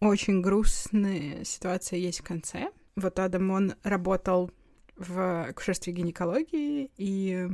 Очень 0.00 0.40
грустная 0.40 1.44
ситуация 1.44 1.98
есть 1.98 2.20
в 2.20 2.24
конце. 2.24 2.70
Вот 2.96 3.18
Адам, 3.20 3.50
он 3.50 3.74
работал 3.84 4.50
в 4.98 5.48
акушерстве 5.48 5.92
гинекологии, 5.92 6.90
и 6.96 7.48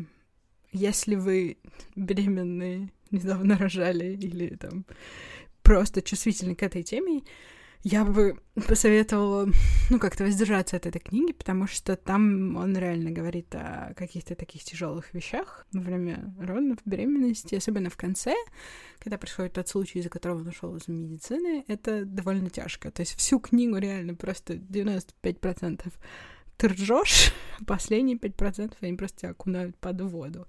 если 0.73 1.15
вы 1.15 1.59
беременные, 1.95 2.91
недавно 3.11 3.57
рожали 3.59 4.17
или 4.17 4.57
там 4.57 4.85
просто 5.63 6.03
чувствительны 6.03 6.55
к 6.55 6.63
этой 6.63 6.83
теме, 6.83 7.23
я 7.85 8.07
бы 8.07 8.41
посоветовала, 8.67 9.47
ну, 9.91 9.99
как-то 9.99 10.25
воздержаться 10.25 10.77
от 10.77 10.87
этой 10.87 11.01
книги, 11.01 11.33
потому 11.33 11.67
что 11.67 11.97
там 11.97 12.57
он 12.57 12.77
реально 12.79 13.11
говорит 13.11 13.55
о 13.55 13.93
каких-то 13.95 14.35
таких 14.35 14.65
тяжелых 14.65 15.13
вещах 15.13 15.67
во 15.71 15.81
время 15.81 16.35
родов, 16.41 16.79
беременности, 16.87 17.55
особенно 17.57 17.91
в 17.91 17.97
конце, 17.99 18.35
когда 18.99 19.19
происходит 19.19 19.53
тот 19.53 19.69
случай, 19.69 19.99
из-за 19.99 20.09
которого 20.09 20.41
он 20.41 20.49
ушел 20.49 20.75
из 20.77 20.89
медицины, 20.89 21.63
это 21.69 22.07
довольно 22.07 22.49
тяжко. 22.49 22.91
То 22.91 23.01
есть 23.01 23.17
всю 23.17 23.39
книгу 23.39 23.77
реально 23.77 24.15
просто 24.15 24.55
95% 24.55 25.93
ты 26.57 26.69
ржешь, 26.69 27.33
последние 27.67 28.17
5% 28.17 28.75
они 28.81 28.97
просто 28.97 29.21
тебя 29.21 29.31
окунают 29.31 29.77
под 29.77 30.01
воду. 30.03 30.47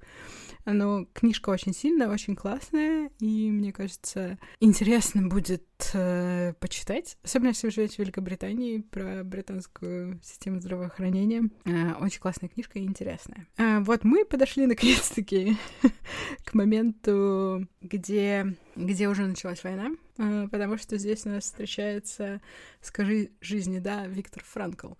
Но 0.65 1.05
книжка 1.13 1.51
очень 1.51 1.73
сильная, 1.73 2.09
очень 2.09 2.35
классная, 2.35 3.11
и 3.19 3.51
мне 3.51 3.71
кажется, 3.71 4.39
интересно 4.59 5.27
будет 5.27 5.63
э, 5.93 6.53
почитать, 6.59 7.17
особенно 7.23 7.49
если 7.49 7.67
вы 7.67 7.71
живете 7.71 7.95
в 7.97 7.99
Великобритании, 7.99 8.79
про 8.79 9.23
британскую 9.23 10.19
систему 10.23 10.59
здравоохранения. 10.59 11.49
Э, 11.65 11.93
очень 12.01 12.19
классная 12.19 12.49
книжка 12.49 12.79
и 12.79 12.83
интересная. 12.83 13.47
Э, 13.57 13.79
вот 13.81 14.03
мы 14.03 14.25
подошли 14.25 14.65
наконец-таки 14.65 15.55
к 16.43 16.53
моменту, 16.55 17.67
где, 17.81 18.55
где 18.75 19.07
уже 19.07 19.27
началась 19.27 19.63
война, 19.63 19.91
э, 20.17 20.47
потому 20.51 20.77
что 20.77 20.97
здесь 20.97 21.27
у 21.27 21.29
нас 21.29 21.43
встречается 21.43 22.41
«Скажи 22.81 23.29
жизни 23.39 23.77
да» 23.77 24.07
Виктор 24.07 24.43
Франкл. 24.43 24.93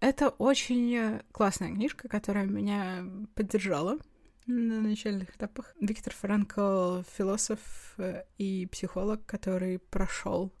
Это 0.00 0.28
очень 0.28 1.20
классная 1.32 1.72
книжка, 1.72 2.08
которая 2.08 2.46
меня 2.46 3.04
поддержала 3.34 3.98
на 4.46 4.80
начальных 4.80 5.34
этапах. 5.36 5.74
Виктор 5.80 6.14
Франкл— 6.14 7.02
философ 7.16 7.94
э, 7.98 8.22
и 8.38 8.66
психолог, 8.66 9.26
который 9.26 9.78
прошел 9.78 10.52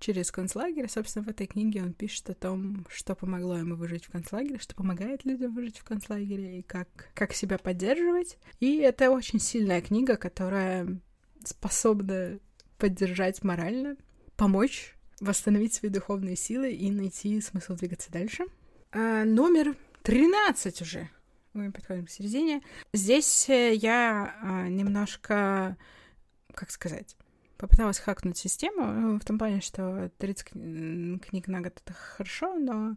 через 0.00 0.30
концлагерь. 0.30 0.88
Собственно, 0.88 1.24
в 1.24 1.28
этой 1.28 1.46
книге 1.46 1.82
он 1.82 1.92
пишет 1.92 2.30
о 2.30 2.34
том, 2.34 2.86
что 2.88 3.14
помогло 3.14 3.56
ему 3.56 3.76
выжить 3.76 4.06
в 4.06 4.10
концлагере, 4.10 4.58
что 4.58 4.74
помогает 4.74 5.24
людям 5.24 5.54
выжить 5.54 5.78
в 5.78 5.84
концлагере 5.84 6.60
и 6.60 6.62
как, 6.62 7.10
как 7.14 7.32
себя 7.32 7.58
поддерживать. 7.58 8.38
И 8.60 8.78
это 8.78 9.10
очень 9.10 9.40
сильная 9.40 9.80
книга, 9.82 10.16
которая 10.16 11.00
способна 11.44 12.38
поддержать 12.76 13.42
морально, 13.42 13.96
помочь 14.36 14.96
восстановить 15.20 15.74
свои 15.74 15.90
духовные 15.90 16.36
силы 16.36 16.72
и 16.72 16.90
найти 16.90 17.40
смысл 17.40 17.74
двигаться 17.74 18.10
дальше. 18.10 18.44
А, 18.90 19.24
номер 19.24 19.76
13 20.02 20.80
уже 20.82 21.10
мы 21.52 21.70
подходим 21.72 22.06
к 22.06 22.10
середине. 22.10 22.62
Здесь 22.92 23.48
э, 23.50 23.74
я 23.74 24.34
а, 24.40 24.68
немножко, 24.68 25.76
как 26.54 26.70
сказать, 26.70 27.16
попыталась 27.58 27.98
хакнуть 27.98 28.38
систему, 28.38 28.86
ну, 28.86 29.18
в 29.18 29.24
том 29.24 29.38
плане, 29.38 29.60
что 29.60 30.10
30 30.18 30.48
книг 30.50 31.48
на 31.48 31.60
год— 31.60 31.82
это 31.84 31.92
хорошо, 31.92 32.54
но 32.54 32.96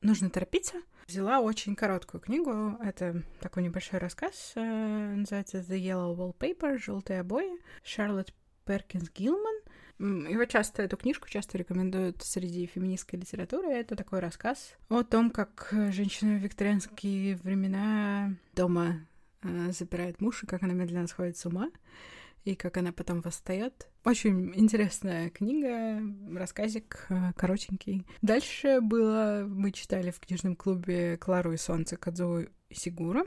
нужно 0.00 0.30
торопиться. 0.30 0.76
Взяла 1.08 1.40
очень 1.40 1.74
короткую 1.74 2.20
книгу, 2.20 2.76
это 2.82 3.22
такой 3.40 3.62
небольшой 3.62 3.98
рассказ, 3.98 4.52
э, 4.54 4.60
называется 4.60 5.58
«The 5.58 5.78
Yellow 5.78 6.16
Wallpaper», 6.16 6.78
«Желтые 6.78 7.20
обои», 7.20 7.58
Шарлотт 7.82 8.32
Перкинс 8.64 9.10
Гилман— 9.10 9.55
его 9.98 10.44
часто, 10.44 10.82
эту 10.82 10.96
книжку 10.96 11.28
часто 11.28 11.58
рекомендуют 11.58 12.22
среди 12.22 12.66
феминистской 12.66 13.18
литературы. 13.18 13.68
Это 13.68 13.96
такой 13.96 14.20
рассказ 14.20 14.74
о 14.88 15.02
том, 15.02 15.30
как 15.30 15.68
женщина 15.70 16.34
в 16.34 16.42
викторианские 16.42 17.36
времена 17.36 18.34
дома 18.54 19.06
э, 19.42 19.72
запирает 19.72 20.20
муж, 20.20 20.42
и 20.42 20.46
как 20.46 20.62
она 20.62 20.74
медленно 20.74 21.06
сходит 21.06 21.36
с 21.36 21.46
ума, 21.46 21.70
и 22.44 22.54
как 22.54 22.76
она 22.76 22.92
потом 22.92 23.20
восстает. 23.22 23.88
Очень 24.04 24.52
интересная 24.54 25.30
книга, 25.30 26.00
рассказик 26.38 27.06
э, 27.08 27.32
коротенький. 27.36 28.06
Дальше 28.22 28.80
было, 28.80 29.44
мы 29.48 29.72
читали 29.72 30.10
в 30.10 30.20
книжном 30.20 30.56
клубе 30.56 31.16
«Клару 31.16 31.52
и 31.52 31.56
солнце» 31.56 31.96
Кадзу 31.96 32.46
Сигура. 32.70 33.24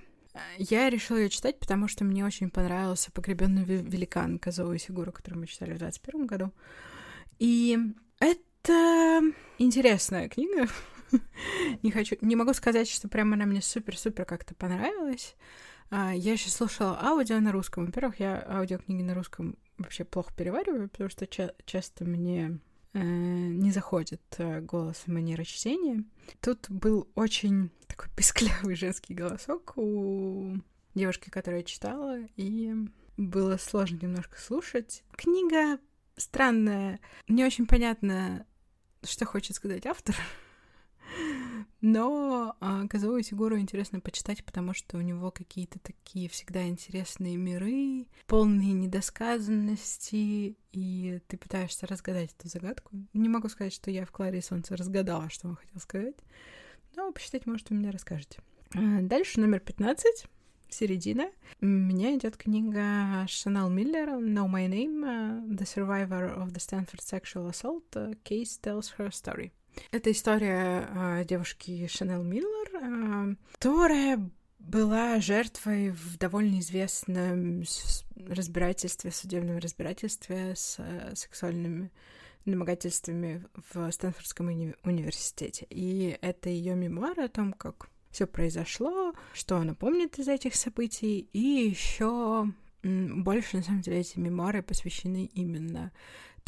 Я 0.58 0.90
решила 0.90 1.18
ее 1.18 1.30
читать, 1.30 1.60
потому 1.60 1.88
что 1.88 2.04
мне 2.04 2.26
очень 2.26 2.50
понравился 2.50 3.12
«Погребенный 3.12 3.64
великан» 3.64 4.40
Казоу 4.40 4.78
Сигура, 4.78 5.12
который 5.12 5.36
мы 5.36 5.48
читали 5.48 5.72
в 5.72 5.78
2021 5.78 6.28
году. 6.28 6.54
И 7.40 7.78
это 8.20 9.22
интересная 9.58 10.30
книга. 10.30 10.68
не 11.84 11.92
хочу, 11.92 12.18
не 12.22 12.36
могу 12.36 12.54
сказать, 12.54 12.90
что 12.90 13.08
прямо 13.08 13.36
она 13.36 13.46
мне 13.46 13.62
супер-супер 13.62 14.26
как-то 14.26 14.56
понравилась. 14.56 15.36
А, 15.90 16.14
я 16.14 16.38
сейчас 16.38 16.54
слушала 16.56 17.00
аудио 17.02 17.40
на 17.40 17.52
русском. 17.52 17.86
Во-первых, 17.86 18.20
я 18.20 18.46
аудиокниги 18.48 19.02
на 19.02 19.16
русском 19.16 19.58
вообще 19.78 20.04
плохо 20.04 20.34
перевариваю, 20.36 20.90
потому 20.90 21.10
что 21.10 21.26
ча- 21.26 21.54
часто 21.66 22.06
мне 22.06 22.48
э, 22.48 22.69
не 22.94 23.72
заходит 23.72 24.22
э, 24.38 24.62
голос 24.62 25.04
и 25.06 25.12
манера 25.12 25.44
чтения. 25.44 26.04
Тут 26.42 26.70
был 26.70 27.08
очень 27.16 27.72
такой 27.88 28.08
песклявый 28.16 28.76
женский 28.76 29.14
голосок 29.14 29.74
у 29.76 30.58
девушки, 30.96 31.30
которая 31.30 31.64
читала, 31.64 32.20
и 32.36 32.74
было 33.18 33.58
сложно 33.58 34.00
немножко 34.02 34.40
слушать. 34.40 35.04
Книга 35.12 35.80
странная, 36.16 37.00
не 37.28 37.46
очень 37.46 37.66
понятно, 37.66 38.46
что 39.04 39.26
хочет 39.26 39.56
сказать 39.56 39.86
автор. 39.86 40.16
Но 41.82 42.56
а, 42.60 42.88
Казуо 42.88 43.22
Сигуру 43.22 43.58
интересно 43.58 44.02
почитать, 44.02 44.44
потому 44.44 44.74
что 44.74 44.98
у 44.98 45.02
него 45.02 45.32
какие-то 45.32 45.80
такие 45.80 46.28
всегда 46.28 46.68
интересные 46.68 47.38
миры, 47.38 48.08
полные 48.28 48.74
недосказанности, 48.74 50.58
и 50.74 51.22
ты 51.28 51.38
пытаешься 51.38 51.88
разгадать 51.88 52.36
эту 52.38 52.50
загадку. 52.50 52.92
Не 53.14 53.30
могу 53.30 53.48
сказать, 53.48 53.74
что 53.74 53.92
я 53.92 54.06
в 54.06 54.12
Кларе 54.12 54.42
Солнце 54.42 54.76
разгадала, 54.76 55.30
что 55.30 55.48
он 55.48 55.56
хотел 55.56 55.80
сказать, 55.80 56.18
но 56.96 57.12
почитать, 57.12 57.46
может, 57.46 57.70
вы 57.70 57.78
мне 57.78 57.92
расскажете. 57.92 58.42
А, 58.76 59.02
дальше 59.02 59.40
номер 59.40 59.62
15, 59.62 60.26
середина. 60.70 61.32
У 61.62 61.66
меня 61.66 62.16
идет 62.16 62.36
книга 62.36 63.26
Шанел 63.28 63.70
Миллер 63.70 64.10
«Know 64.10 64.48
My 64.48 64.68
Name. 64.68 65.48
The 65.48 65.64
Survivor 65.64 66.38
of 66.38 66.52
the 66.52 66.60
Stanford 66.60 67.02
Sexual 67.02 67.50
Assault. 67.50 68.18
Case 68.24 68.60
Tells 68.62 68.94
Her 68.98 69.10
Story». 69.10 69.52
Это 69.92 70.12
история 70.12 70.88
э, 70.90 71.26
девушки 71.26 71.88
Шанел 71.88 72.24
Миллер, 72.24 72.70
э, 72.74 73.36
которая 73.54 74.30
была 74.60 75.20
жертвой 75.20 75.92
в 75.92 76.18
довольно 76.18 76.60
известном 76.60 77.64
разбирательстве, 78.28 79.12
судебном 79.12 79.58
разбирательстве 79.58 80.56
с 80.56 80.76
э, 80.80 81.16
сексуальными 81.16 81.92
домогательствами 82.46 83.46
в 83.72 83.92
Стэнфордском 83.92 84.50
уни- 84.50 84.76
университете. 84.84 85.66
И 85.70 86.18
это 86.22 86.50
ее 86.50 86.76
мемуар 86.76 87.20
о 87.20 87.28
том, 87.28 87.54
как 87.54 87.90
все 88.12 88.26
произошло, 88.28 89.14
что 89.34 89.58
она 89.58 89.74
помнит 89.74 90.18
из 90.20 90.28
этих 90.28 90.56
событий, 90.56 91.30
и 91.34 91.40
еще 91.40 92.52
больше, 92.82 93.58
на 93.58 93.64
самом 93.64 93.82
деле, 93.82 94.00
эти 94.00 94.18
мемуары 94.18 94.64
посвящены 94.64 95.30
именно 95.34 95.92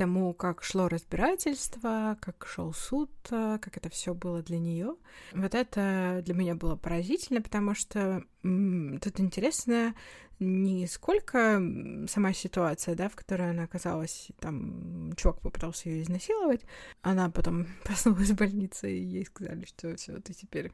тому, 0.02 0.34
как 0.34 0.64
шло 0.64 0.90
разбирательство, 0.90 2.18
как 2.22 2.48
шел 2.48 2.74
суд, 2.74 3.12
э, 3.30 3.60
как 3.62 3.78
это 3.78 3.88
все 3.92 4.16
было 4.16 4.42
для 4.42 4.58
нее. 4.58 4.96
Вот 5.32 5.54
это 5.54 6.24
для 6.26 6.34
меня 6.34 6.56
было 6.56 6.76
поразительно, 6.76 7.40
потому 7.40 7.76
что 7.76 8.24
м, 8.44 9.00
тут 9.00 9.20
интересно 9.20 9.94
не 10.40 10.88
сколько 10.88 11.62
сама 12.08 12.34
ситуация, 12.34 12.96
да, 12.96 13.10
в 13.10 13.16
которой 13.16 13.52
она 13.52 13.62
оказалась, 13.66 14.30
там 14.40 15.14
чувак 15.18 15.40
попытался 15.42 15.90
ее 15.90 16.02
изнасиловать, 16.02 16.62
она 17.04 17.30
потом 17.30 17.68
проснулась 17.84 18.32
в 18.32 18.36
больнице, 18.36 18.92
и 18.92 19.04
ей 19.04 19.26
сказали, 19.28 19.66
что 19.66 19.96
все, 19.98 20.20
ты 20.20 20.34
теперь 20.34 20.72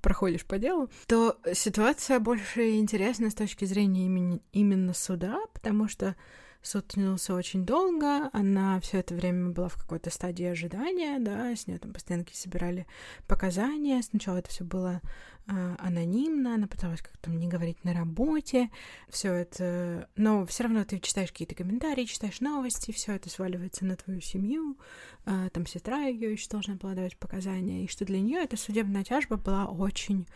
проходишь 0.00 0.46
по 0.46 0.58
делу, 0.58 0.88
то 1.06 1.38
ситуация 1.52 2.18
больше 2.18 2.78
интересна 2.78 3.28
с 3.28 3.34
точки 3.34 3.66
зрения 3.66 4.06
имени, 4.06 4.40
именно 4.52 4.94
суда, 4.94 5.38
потому 5.52 5.86
что 5.86 6.16
суд 6.62 6.88
тянулся 6.88 7.34
очень 7.34 7.64
долго, 7.64 8.30
она 8.32 8.80
все 8.80 8.98
это 8.98 9.14
время 9.14 9.50
была 9.50 9.68
в 9.68 9.76
какой-то 9.76 10.10
стадии 10.10 10.46
ожидания, 10.46 11.18
да, 11.18 11.54
с 11.54 11.66
нее 11.66 11.78
там 11.78 11.92
постоянно 11.92 12.24
собирали 12.32 12.86
показания, 13.26 14.02
сначала 14.02 14.38
это 14.38 14.50
все 14.50 14.64
было 14.64 15.00
э, 15.46 15.76
анонимно, 15.78 16.54
она 16.54 16.66
пыталась 16.66 17.00
как-то 17.00 17.30
не 17.30 17.48
говорить 17.48 17.84
на 17.84 17.94
работе, 17.94 18.70
все 19.08 19.32
это, 19.32 20.08
но 20.16 20.44
все 20.46 20.64
равно 20.64 20.84
ты 20.84 20.98
читаешь 20.98 21.30
какие-то 21.30 21.54
комментарии, 21.54 22.04
читаешь 22.04 22.40
новости, 22.40 22.92
все 22.92 23.12
это 23.12 23.30
сваливается 23.30 23.84
на 23.84 23.96
твою 23.96 24.20
семью, 24.20 24.78
э, 25.26 25.48
там 25.52 25.66
сестра 25.66 26.02
ее 26.02 26.32
еще 26.32 26.48
должна 26.48 26.74
была 26.74 26.94
давать 26.94 27.16
показания, 27.16 27.84
и 27.84 27.88
что 27.88 28.04
для 28.04 28.20
нее 28.20 28.42
эта 28.42 28.56
судебная 28.56 29.04
тяжба 29.04 29.36
была 29.36 29.66
очень 29.66 30.26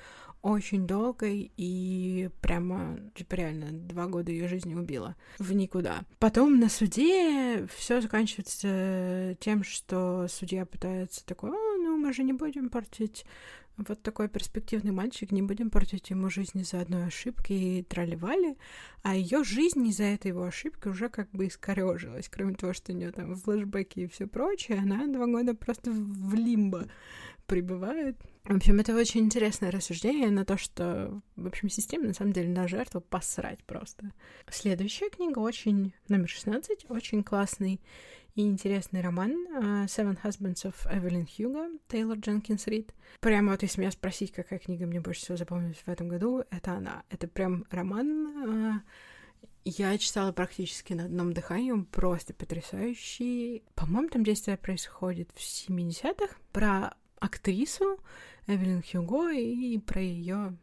очень 0.42 0.86
долгой 0.86 1.52
и 1.56 2.28
прямо, 2.40 2.98
типа 3.14 3.34
реально, 3.36 3.68
два 3.70 4.06
года 4.06 4.30
ее 4.32 4.48
жизни 4.48 4.74
убила 4.74 5.16
в 5.38 5.52
никуда. 5.52 6.02
Потом 6.18 6.58
на 6.58 6.68
суде 6.68 7.66
все 7.76 8.00
заканчивается 8.00 9.36
тем, 9.40 9.62
что 9.62 10.26
судья 10.28 10.66
пытается 10.66 11.24
такой, 11.24 11.50
о, 11.50 11.76
ну 11.78 11.96
мы 11.96 12.12
же 12.12 12.24
не 12.24 12.32
будем 12.32 12.68
портить 12.68 13.24
вот 13.76 14.02
такой 14.02 14.28
перспективный 14.28 14.92
мальчик, 14.92 15.32
не 15.32 15.42
будем 15.42 15.70
портить 15.70 16.10
ему 16.10 16.28
жизнь 16.28 16.60
из-за 16.60 16.80
одной 16.80 17.06
ошибки 17.06 17.52
и 17.52 17.82
тролливали, 17.82 18.56
а 19.02 19.14
ее 19.14 19.44
жизнь 19.44 19.86
из-за 19.88 20.04
этой 20.04 20.28
его 20.28 20.44
ошибки 20.44 20.88
уже 20.88 21.08
как 21.08 21.30
бы 21.30 21.46
искорежилась. 21.46 22.28
Кроме 22.28 22.54
того, 22.54 22.72
что 22.72 22.92
у 22.92 22.94
нее 22.94 23.12
там 23.12 23.34
флешбеки 23.34 24.00
и 24.00 24.06
все 24.08 24.26
прочее, 24.26 24.78
она 24.78 25.06
два 25.06 25.26
года 25.26 25.54
просто 25.54 25.90
в 25.90 26.34
лимбо 26.34 26.86
пребывает. 27.46 28.16
В 28.44 28.56
общем, 28.56 28.80
это 28.80 28.94
очень 28.96 29.20
интересное 29.20 29.70
рассуждение 29.70 30.30
на 30.30 30.44
то, 30.44 30.56
что, 30.56 31.20
в 31.36 31.46
общем, 31.46 31.68
система 31.68 32.06
на 32.06 32.14
самом 32.14 32.32
деле 32.32 32.48
на 32.48 32.66
жертву 32.66 33.00
посрать 33.00 33.62
просто. 33.64 34.12
Следующая 34.50 35.10
книга 35.10 35.38
очень, 35.38 35.94
номер 36.08 36.28
16, 36.28 36.86
очень 36.88 37.22
классный 37.22 37.80
и 38.34 38.42
интересный 38.42 39.02
роман 39.02 39.32
uh, 39.32 39.84
Seven 39.86 40.18
Husbands 40.22 40.64
of 40.64 40.74
Evelyn 40.90 41.26
Hugo, 41.26 41.78
Тейлор 41.88 42.18
Дженкинс 42.18 42.66
Рид. 42.66 42.94
Прямо 43.20 43.52
вот 43.52 43.62
если 43.62 43.80
меня 43.80 43.90
спросить, 43.90 44.32
какая 44.32 44.58
книга 44.58 44.86
мне 44.86 45.00
больше 45.00 45.20
всего 45.20 45.36
запомнилась 45.36 45.82
в 45.84 45.88
этом 45.88 46.08
году, 46.08 46.42
это 46.50 46.72
она. 46.72 47.02
Это 47.10 47.28
прям 47.28 47.66
роман, 47.70 48.76
uh, 48.76 48.80
я 49.64 49.96
читала 49.98 50.32
практически 50.32 50.92
на 50.92 51.04
одном 51.04 51.32
дыхании, 51.32 51.70
он 51.70 51.84
просто 51.84 52.34
потрясающий. 52.34 53.62
По-моему, 53.74 54.08
там 54.08 54.24
действие 54.24 54.56
происходит 54.56 55.30
в 55.34 55.38
70-х, 55.38 56.34
про 56.52 56.94
актрису 57.22 57.98
Эвелин 58.46 58.82
Хьюго 58.82 59.30
и 59.32 59.78
про 59.78 60.00
ее 60.00 60.56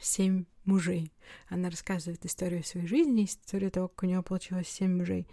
семь 0.00 0.44
мужей. 0.64 1.12
Она 1.48 1.70
рассказывает 1.70 2.24
историю 2.24 2.64
своей 2.64 2.86
жизни, 2.86 3.24
историю 3.24 3.70
того, 3.70 3.88
как 3.88 4.02
у 4.02 4.06
нее 4.06 4.22
получилось 4.22 4.68
семь 4.68 4.96
мужей. 4.96 5.28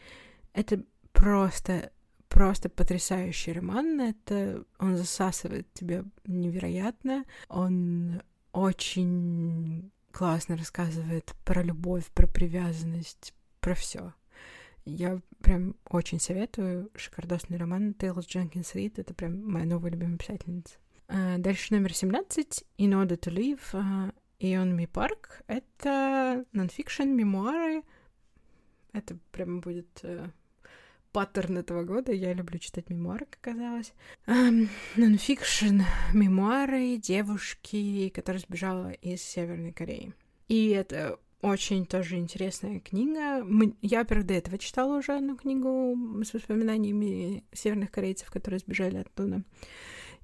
Это 0.53 0.83
просто, 1.11 1.91
просто 2.27 2.69
потрясающий 2.69 3.53
роман. 3.53 4.01
Это 4.01 4.63
он 4.77 4.97
засасывает 4.97 5.71
тебя 5.73 6.03
невероятно. 6.25 7.23
Он 7.47 8.21
очень 8.51 9.91
классно 10.11 10.57
рассказывает 10.57 11.33
про 11.45 11.63
любовь, 11.63 12.05
про 12.13 12.27
привязанность, 12.27 13.33
про 13.59 13.73
все. 13.73 14.13
Я 14.85 15.21
прям 15.41 15.75
очень 15.89 16.19
советую. 16.19 16.89
Шикардосный 16.95 17.57
роман 17.57 17.93
Тейлор 17.93 18.23
Дженкинс 18.23 18.75
Рид. 18.75 18.99
Это 18.99 19.13
прям 19.13 19.49
моя 19.49 19.65
новая 19.65 19.91
любимая 19.91 20.17
писательница. 20.17 20.75
А, 21.07 21.37
дальше 21.37 21.73
номер 21.73 21.93
17. 21.93 22.65
In 22.77 22.91
Order 22.91 23.17
to 23.19 23.33
Live. 23.33 24.13
Ион 24.39 24.75
Ми 24.75 24.87
Парк. 24.87 25.41
Это 25.47 26.45
нонфикшн, 26.51 27.07
мемуары. 27.07 27.83
Это 28.91 29.17
прям 29.31 29.61
будет 29.61 29.87
uh, 30.03 30.29
паттерн 31.13 31.59
этого 31.59 31.83
года. 31.83 32.11
Я 32.11 32.33
люблю 32.33 32.59
читать 32.59 32.89
мемуары, 32.89 33.25
как 33.25 33.53
оказалось. 33.53 33.93
Нонфикшн, 34.95 35.81
мемуары 36.13 36.97
девушки, 36.97 38.09
которая 38.09 38.41
сбежала 38.41 38.91
из 38.91 39.21
Северной 39.21 39.71
Кореи. 39.71 40.13
И 40.49 40.69
это 40.69 41.19
очень 41.43 41.86
тоже 41.86 42.15
интересная 42.15 42.79
книга. 42.79 43.45
Я, 43.82 44.06
во 44.06 44.23
до 44.23 44.34
этого 44.34 44.58
читала 44.58 44.97
уже 44.97 45.15
одну 45.17 45.36
книгу 45.36 46.23
с 46.23 46.34
воспоминаниями 46.34 47.43
северных 47.51 47.91
корейцев, 47.91 48.32
которые 48.32 48.60
сбежали 48.60 48.97
оттуда. 48.97 49.43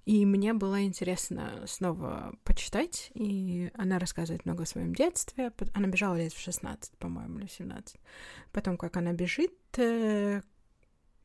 И 0.05 0.25
мне 0.25 0.53
было 0.53 0.82
интересно 0.82 1.65
снова 1.67 2.34
почитать, 2.43 3.12
и 3.13 3.69
она 3.75 3.99
рассказывает 3.99 4.45
много 4.45 4.63
о 4.63 4.65
своем 4.65 4.95
детстве. 4.95 5.51
Она 5.73 5.88
бежала 5.88 6.15
лет 6.15 6.32
в 6.32 6.39
16, 6.39 6.97
по-моему, 6.97 7.39
или 7.39 7.47
17. 7.47 7.97
Потом, 8.53 8.77
как 8.77 8.95
она 8.95 9.12
бежит, 9.12 9.53
э, 9.77 10.41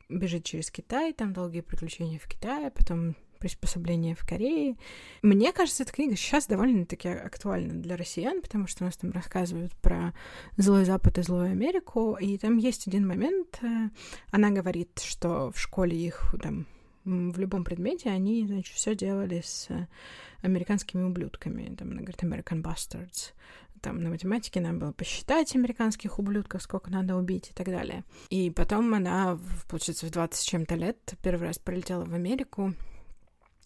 бежит 0.09 0.43
через 0.43 0.69
Китай, 0.71 1.13
там 1.13 1.33
долгие 1.33 1.61
приключения 1.61 2.19
в 2.19 2.27
Китае, 2.27 2.69
потом 2.69 3.15
приспособление 3.45 4.15
в 4.15 4.25
Корее. 4.25 4.75
Мне 5.21 5.53
кажется, 5.53 5.83
эта 5.83 5.91
книга 5.91 6.15
сейчас 6.15 6.47
довольно-таки 6.47 7.09
актуальна 7.09 7.73
для 7.75 7.95
россиян, 7.95 8.41
потому 8.41 8.65
что 8.65 8.83
у 8.83 8.87
нас 8.87 8.97
там 8.97 9.11
рассказывают 9.11 9.71
про 9.75 10.13
злой 10.57 10.85
Запад 10.85 11.19
и 11.19 11.21
злую 11.21 11.51
Америку, 11.51 12.17
и 12.19 12.39
там 12.39 12.57
есть 12.57 12.87
один 12.87 13.07
момент, 13.07 13.61
она 14.31 14.49
говорит, 14.49 14.99
что 14.99 15.51
в 15.51 15.59
школе 15.59 15.95
их 15.95 16.33
там 16.41 16.65
в 17.03 17.37
любом 17.37 17.63
предмете 17.63 18.09
они, 18.09 18.47
значит, 18.47 18.73
все 18.73 18.95
делали 18.95 19.41
с 19.45 19.69
американскими 20.41 21.03
ублюдками. 21.03 21.75
Там 21.75 21.91
она 21.91 22.01
говорит 22.01 22.23
American 22.23 22.63
Bastards. 22.63 23.33
Там 23.81 24.01
на 24.01 24.09
математике 24.09 24.61
надо 24.61 24.79
было 24.79 24.91
посчитать 24.91 25.55
американских 25.55 26.17
ублюдков, 26.17 26.63
сколько 26.63 26.89
надо 26.89 27.15
убить 27.15 27.51
и 27.51 27.53
так 27.53 27.67
далее. 27.67 28.03
И 28.31 28.49
потом 28.49 28.91
она, 28.95 29.37
получается, 29.69 30.07
в 30.07 30.11
20 30.11 30.39
с 30.39 30.43
чем-то 30.43 30.73
лет 30.73 31.13
первый 31.21 31.49
раз 31.49 31.59
прилетела 31.59 32.05
в 32.05 32.13
Америку, 32.15 32.73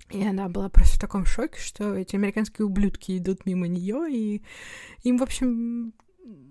и 0.10 0.24
она 0.24 0.50
была 0.50 0.70
просто 0.70 0.96
в 0.96 1.00
таком 1.00 1.26
шоке, 1.26 1.60
что 1.60 1.96
эти 1.96 2.16
американские 2.16 2.66
ублюдки 2.66 3.18
идут 3.18 3.46
мимо 3.46 3.68
нее, 3.68 4.08
и 4.10 4.42
им, 5.04 5.18
в 5.18 5.24
общем, 5.24 5.94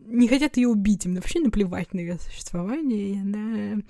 не 0.07 0.29
хотят 0.29 0.57
ее 0.57 0.69
убить, 0.69 1.07
им 1.07 1.15
вообще 1.17 1.41
наплевать 1.41 1.93
на 1.95 2.01
ее 2.01 2.19
существование, 2.19 3.15
и 3.15 3.19
она... 3.19 3.83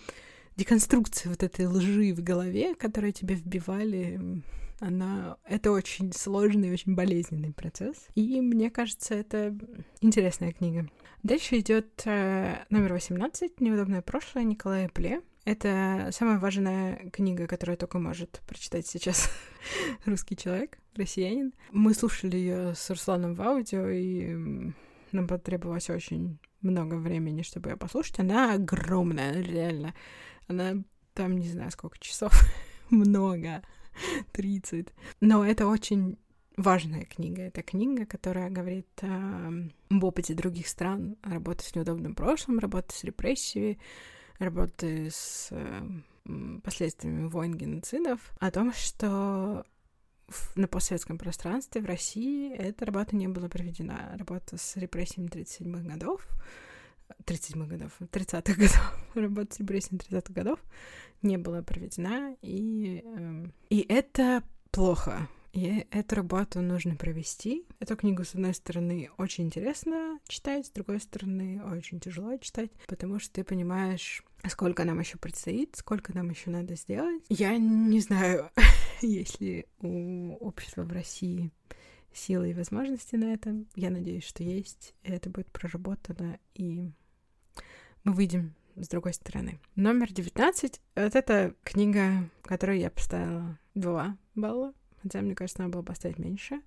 Деконструкция 0.57 1.31
вот 1.31 1.45
этой 1.45 1.67
лжи 1.67 2.13
в 2.13 2.21
голове, 2.21 2.75
которую 2.75 3.13
тебе 3.13 3.37
вбивали, 3.37 4.43
она... 4.81 5.37
Это 5.45 5.71
очень 5.71 6.13
сложный, 6.13 6.73
очень 6.73 6.97
болезненный 6.97 7.53
процесс. 7.53 8.09
И 8.17 8.41
мне 8.41 8.69
кажется, 8.69 9.15
это 9.15 9.57
интересная 10.01 10.51
книга. 10.53 10.89
Дальше 11.23 11.59
идет 11.59 12.03
э, 12.07 12.65
номер 12.71 12.95
18 12.95 13.61
«Неудобное 13.61 14.03
прошлое» 14.03 14.43
Николая 14.43 14.89
Пле. 14.89 15.21
Это 15.45 16.11
самая 16.13 16.39
важная 16.39 17.11
книга, 17.11 17.47
которую 17.47 17.79
только 17.79 17.99
может 17.99 18.43
прочитать 18.47 18.87
сейчас 18.87 19.31
русский 20.05 20.37
человек, 20.37 20.79
россиянин. 20.95 21.55
Мы 21.73 21.95
слушали 21.95 22.37
ее 22.37 22.75
с 22.75 22.91
Русланом 22.91 23.35
в 23.35 23.43
аудио, 23.43 23.89
и 23.89 24.73
нам 25.13 25.27
потребовалось 25.27 25.89
очень 25.91 26.39
много 26.61 26.97
времени, 26.97 27.43
чтобы 27.43 27.71
ее 27.71 27.77
послушать. 27.77 28.19
Она 28.21 28.55
огромная, 28.55 29.41
реально. 29.41 29.95
Она 30.49 30.83
там, 31.15 31.39
не 31.39 31.49
знаю, 31.49 31.71
сколько 31.71 31.99
часов. 31.99 32.33
много. 32.91 33.63
30. 34.33 34.89
Но 35.21 35.45
это 35.45 35.67
очень 35.67 36.19
важная 36.57 37.05
книга. 37.05 37.43
Это 37.43 37.63
книга, 37.63 38.07
которая 38.07 38.51
говорит 38.51 38.89
э, 39.03 39.69
об 39.91 40.05
опыте 40.05 40.35
других 40.35 40.69
стран, 40.69 41.17
работы 41.23 41.65
с 41.65 41.75
неудобным 41.75 42.15
прошлым, 42.15 42.59
работы 42.59 42.95
с 42.95 43.05
репрессией, 43.05 43.79
работы 44.39 45.11
с 45.11 45.49
э, 45.51 45.83
последствиями 46.63 47.29
войн, 47.29 47.55
геноцидов, 47.55 48.33
о 48.39 48.51
том, 48.51 48.73
что 48.73 49.65
на 50.57 50.69
постсоветском 50.69 51.19
пространстве 51.19 51.81
в 51.81 51.87
России 51.87 52.53
эта 52.55 52.85
работа 52.87 53.17
не 53.17 53.29
была 53.29 53.49
проведена. 53.49 54.15
Работа 54.19 54.59
с 54.59 54.77
репрессиями 54.77 55.29
37-х 55.29 55.89
годов, 55.89 56.27
37-х 57.25 57.67
годов, 57.67 57.93
30-х 58.01 58.55
годов, 58.55 59.07
работа 59.15 59.55
с 59.55 59.59
репрессиями 59.61 60.01
30-х 60.01 60.33
годов 60.33 60.61
не 61.23 61.37
была 61.37 61.63
проведена, 61.63 62.37
и, 62.43 63.03
э, 63.05 63.47
и 63.71 63.81
это 63.89 64.43
плохо. 64.71 65.29
И 65.53 65.87
эту 65.91 66.17
работу 66.17 66.61
нужно 66.61 66.95
провести. 66.95 67.65
Эту 67.81 67.97
книгу, 67.97 68.23
с 68.23 68.35
одной 68.35 68.53
стороны, 68.55 69.11
очень 69.17 69.45
интересно 69.47 70.21
читать, 70.29 70.67
с 70.67 70.71
другой 70.71 71.01
стороны, 71.01 71.63
очень 71.65 72.01
тяжело 72.01 72.37
читать, 72.37 72.71
потому 72.87 73.19
что 73.19 73.33
ты 73.33 73.45
понимаешь, 73.45 74.23
сколько 74.47 74.85
нам 74.85 75.01
еще 75.01 75.19
предстоит, 75.19 75.77
сколько 75.77 76.15
нам 76.15 76.31
еще 76.31 76.51
надо 76.51 76.77
сделать. 76.77 77.25
Я 77.29 77.57
не 77.59 78.01
знаю, 78.01 78.51
есть 79.03 79.41
ли 79.41 79.67
у 79.81 80.35
общества 80.37 80.83
в 80.83 80.93
России 80.93 81.51
силы 82.13 82.51
и 82.51 82.55
возможности 82.55 83.17
на 83.17 83.33
это. 83.33 83.65
Я 83.75 83.91
надеюсь, 83.91 84.25
что 84.25 84.43
есть, 84.43 84.95
и 85.03 85.13
это 85.13 85.31
будет 85.31 85.51
проработано, 85.51 86.39
и 86.55 86.91
мы 88.05 88.13
выйдем 88.13 88.55
с 88.77 88.89
другой 88.89 89.13
стороны. 89.13 89.59
Номер 89.75 90.13
19— 90.13 90.81
вот 90.97 91.15
эта 91.15 91.55
книга, 91.65 92.29
которую 92.43 92.79
я 92.79 92.91
поставила 92.91 93.59
2 93.75 94.17
балла 94.35 94.75
хотя, 95.03 95.21
мне 95.21 95.35
кажется, 95.35 95.63
надо 95.63 95.75
было 95.75 95.83
поставить 95.83 96.19
меньше. 96.19 96.61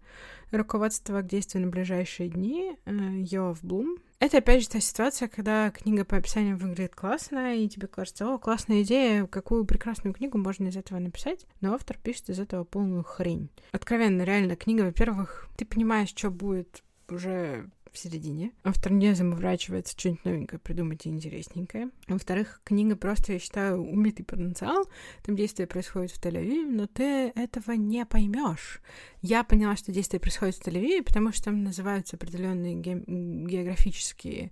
Руководство 0.52 1.22
к 1.22 1.28
действию 1.28 1.66
на 1.66 1.72
ближайшие 1.72 2.30
дни, 2.30 2.78
Йов 2.86 3.64
Блум. 3.64 3.98
Это, 4.20 4.38
опять 4.38 4.62
же, 4.62 4.70
та 4.70 4.80
ситуация, 4.80 5.28
когда 5.28 5.72
книга 5.72 6.06
по 6.06 6.18
описанию 6.18 6.56
выглядит 6.56 6.94
классно, 6.94 7.56
и 7.56 7.68
тебе 7.68 7.88
кажется, 7.88 8.32
о, 8.32 8.38
классная 8.38 8.84
идея, 8.84 9.26
какую 9.26 9.66
прекрасную 9.66 10.14
книгу 10.14 10.38
можно 10.38 10.68
из 10.68 10.78
этого 10.78 11.00
написать, 11.00 11.48
но 11.60 11.74
автор 11.74 11.98
пишет 11.98 12.30
из 12.30 12.40
этого 12.40 12.64
полную 12.64 13.04
хрень. 13.04 13.50
Откровенно, 13.72 14.22
реально, 14.22 14.56
книга, 14.56 14.84
во-первых, 14.84 15.48
ты 15.58 15.66
понимаешь, 15.66 16.10
что 16.10 16.30
будет 16.30 16.84
уже 17.10 17.70
в 17.92 17.98
середине. 17.98 18.52
Автор 18.64 18.92
не 18.92 19.14
заморачивается 19.14 19.98
что-нибудь 19.98 20.26
новенькое 20.26 20.60
придумать 20.60 21.06
и 21.06 21.10
интересненькое. 21.10 21.90
Во-вторых, 22.08 22.62
книга 22.64 22.96
просто, 22.96 23.34
я 23.34 23.40
считаю, 23.40 23.82
убитый 23.82 24.26
потенциал. 24.26 24.90
Там 25.24 25.36
действие 25.36 25.68
происходит 25.68 26.12
в 26.12 26.22
Тель-Авиве, 26.22 26.70
но 26.70 26.88
ты 26.88 27.30
этого 27.36 27.74
не 27.74 28.06
поймешь. 28.06 28.82
Я 29.22 29.44
поняла, 29.44 29.76
что 29.76 29.92
действие 29.92 30.20
происходит 30.20 30.56
в 30.56 30.66
Тель-Авиве, 30.66 31.04
потому 31.04 31.32
что 31.32 31.46
там 31.46 31.64
называются 31.64 32.16
определенные 32.16 32.76
ге- 32.76 33.04
географические 33.06 34.52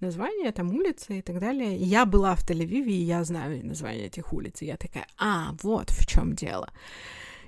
названия, 0.00 0.50
там 0.50 0.74
улицы 0.74 1.18
и 1.18 1.22
так 1.22 1.38
далее. 1.38 1.76
Я 1.76 2.06
была 2.06 2.34
в 2.34 2.48
Тель-Авиве, 2.48 2.90
и 2.90 3.02
я 3.02 3.22
знаю 3.24 3.64
названия 3.64 4.06
этих 4.06 4.32
улиц. 4.32 4.62
И 4.62 4.66
я 4.66 4.76
такая, 4.76 5.06
а, 5.16 5.54
вот 5.62 5.90
в 5.90 6.06
чем 6.06 6.34
дело. 6.34 6.68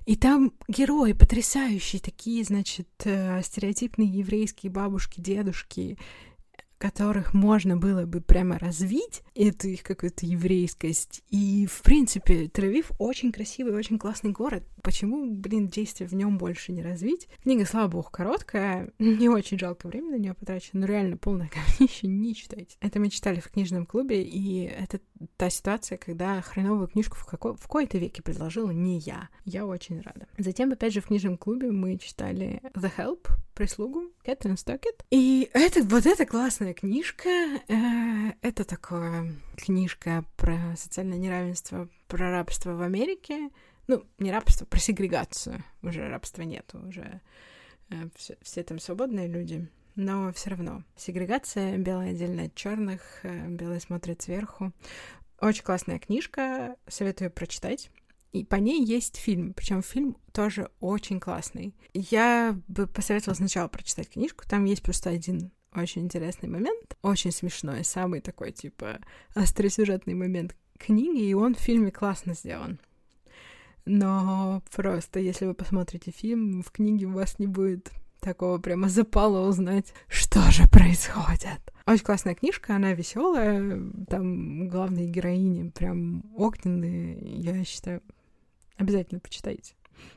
И 0.06 0.16
там 0.16 0.52
герои 0.68 1.12
потрясающие, 1.12 2.00
такие, 2.00 2.44
значит, 2.44 2.88
э, 3.04 3.40
стереотипные 3.42 4.08
еврейские 4.08 4.70
бабушки, 4.70 5.20
дедушки, 5.20 5.98
которых 6.82 7.32
можно 7.32 7.76
было 7.76 8.06
бы 8.06 8.20
прямо 8.20 8.58
развить, 8.58 9.22
эту 9.36 9.68
их 9.68 9.84
какую-то 9.84 10.26
еврейскость. 10.26 11.22
И, 11.30 11.68
в 11.70 11.80
принципе, 11.82 12.46
Тель-Авив 12.46 12.86
очень 12.98 13.30
красивый, 13.30 13.72
очень 13.72 14.00
классный 14.00 14.32
город. 14.32 14.64
Почему, 14.82 15.32
блин, 15.32 15.68
действие 15.68 16.08
в 16.08 16.12
нем 16.12 16.38
больше 16.38 16.72
не 16.72 16.82
развить? 16.82 17.28
Книга, 17.44 17.66
слава 17.66 17.86
богу, 17.86 18.08
короткая, 18.10 18.92
не 18.98 19.28
очень 19.28 19.60
жалко 19.60 19.86
время 19.86 20.10
на 20.10 20.18
нее 20.18 20.34
потрачено, 20.34 20.80
но 20.80 20.86
реально 20.86 21.16
полное 21.16 21.48
говнище, 21.54 22.08
не 22.08 22.34
читайте. 22.34 22.76
Это 22.80 22.98
мы 22.98 23.10
читали 23.10 23.38
в 23.38 23.48
книжном 23.48 23.86
клубе, 23.86 24.20
и 24.20 24.64
это 24.64 24.98
та 25.36 25.50
ситуация, 25.50 25.98
когда 25.98 26.40
хреновую 26.40 26.88
книжку 26.88 27.16
в, 27.16 27.24
какой- 27.24 27.54
в 27.56 27.66
кои-то 27.66 27.98
веке 27.98 28.22
предложила 28.22 28.70
не 28.70 28.98
я. 28.98 29.28
Я 29.44 29.66
очень 29.66 30.00
рада. 30.00 30.26
Затем, 30.38 30.72
опять 30.72 30.92
же, 30.92 31.00
в 31.00 31.06
книжном 31.06 31.36
клубе 31.36 31.70
мы 31.70 31.98
читали 31.98 32.60
The 32.74 32.90
Help, 32.96 33.28
прислугу 33.54 34.10
Кэтрин 34.24 34.56
Стокет. 34.56 35.04
И 35.10 35.50
это 35.52 35.82
вот 35.84 36.06
эта 36.06 36.26
классная 36.26 36.74
книжка. 36.74 37.28
Э, 37.68 38.32
это 38.40 38.64
такая 38.64 39.32
книжка 39.56 40.24
про 40.36 40.74
социальное 40.76 41.18
неравенство, 41.18 41.88
про 42.08 42.30
рабство 42.30 42.72
в 42.74 42.82
Америке. 42.82 43.50
Ну, 43.88 44.04
не 44.18 44.30
рабство, 44.32 44.64
про 44.64 44.78
сегрегацию. 44.78 45.62
Уже 45.82 46.08
рабства 46.08 46.42
нету, 46.42 46.78
уже 46.86 47.20
э, 47.90 47.94
все, 48.16 48.36
все 48.42 48.62
там 48.62 48.78
свободные 48.78 49.28
люди. 49.28 49.68
Но 49.94 50.32
все 50.32 50.50
равно. 50.50 50.84
Сегрегация, 50.96 51.76
белое 51.76 52.10
отдельно 52.10 52.44
от 52.44 52.54
черных, 52.54 53.02
э, 53.22 53.46
белые 53.48 53.80
смотрят 53.80 54.22
сверху. 54.22 54.72
Очень 55.40 55.64
классная 55.64 55.98
книжка, 55.98 56.76
советую 56.88 57.30
прочитать. 57.30 57.90
И 58.32 58.44
по 58.44 58.56
ней 58.56 58.82
есть 58.82 59.16
фильм, 59.16 59.52
причем 59.52 59.82
фильм 59.82 60.16
тоже 60.32 60.70
очень 60.80 61.20
классный. 61.20 61.74
Я 61.92 62.58
бы 62.68 62.86
посоветовала 62.86 63.34
сначала 63.34 63.68
прочитать 63.68 64.08
книжку, 64.08 64.44
там 64.48 64.64
есть 64.64 64.82
просто 64.82 65.10
один 65.10 65.50
очень 65.74 66.02
интересный 66.02 66.48
момент, 66.48 66.96
очень 67.02 67.32
смешной, 67.32 67.84
самый 67.84 68.20
такой, 68.20 68.52
типа, 68.52 69.00
остросюжетный 69.34 70.14
момент 70.14 70.54
книги, 70.78 71.22
и 71.22 71.34
он 71.34 71.54
в 71.54 71.60
фильме 71.60 71.90
классно 71.90 72.34
сделан. 72.34 72.78
Но 73.84 74.62
просто, 74.74 75.18
если 75.18 75.46
вы 75.46 75.54
посмотрите 75.54 76.10
фильм, 76.10 76.62
в 76.62 76.70
книге 76.70 77.06
у 77.06 77.12
вас 77.12 77.38
не 77.38 77.46
будет 77.46 77.90
такого 78.22 78.58
прямо 78.58 78.88
запала 78.88 79.46
узнать, 79.46 79.92
что 80.08 80.40
же 80.50 80.66
происходит. 80.68 81.60
Очень 81.86 82.04
классная 82.04 82.34
книжка, 82.34 82.76
она 82.76 82.94
веселая, 82.94 83.80
там 84.08 84.68
главные 84.68 85.08
героини 85.08 85.70
прям 85.70 86.24
огненные, 86.36 87.18
я 87.40 87.64
считаю, 87.64 88.02
обязательно 88.76 89.20
почитайте. 89.20 89.74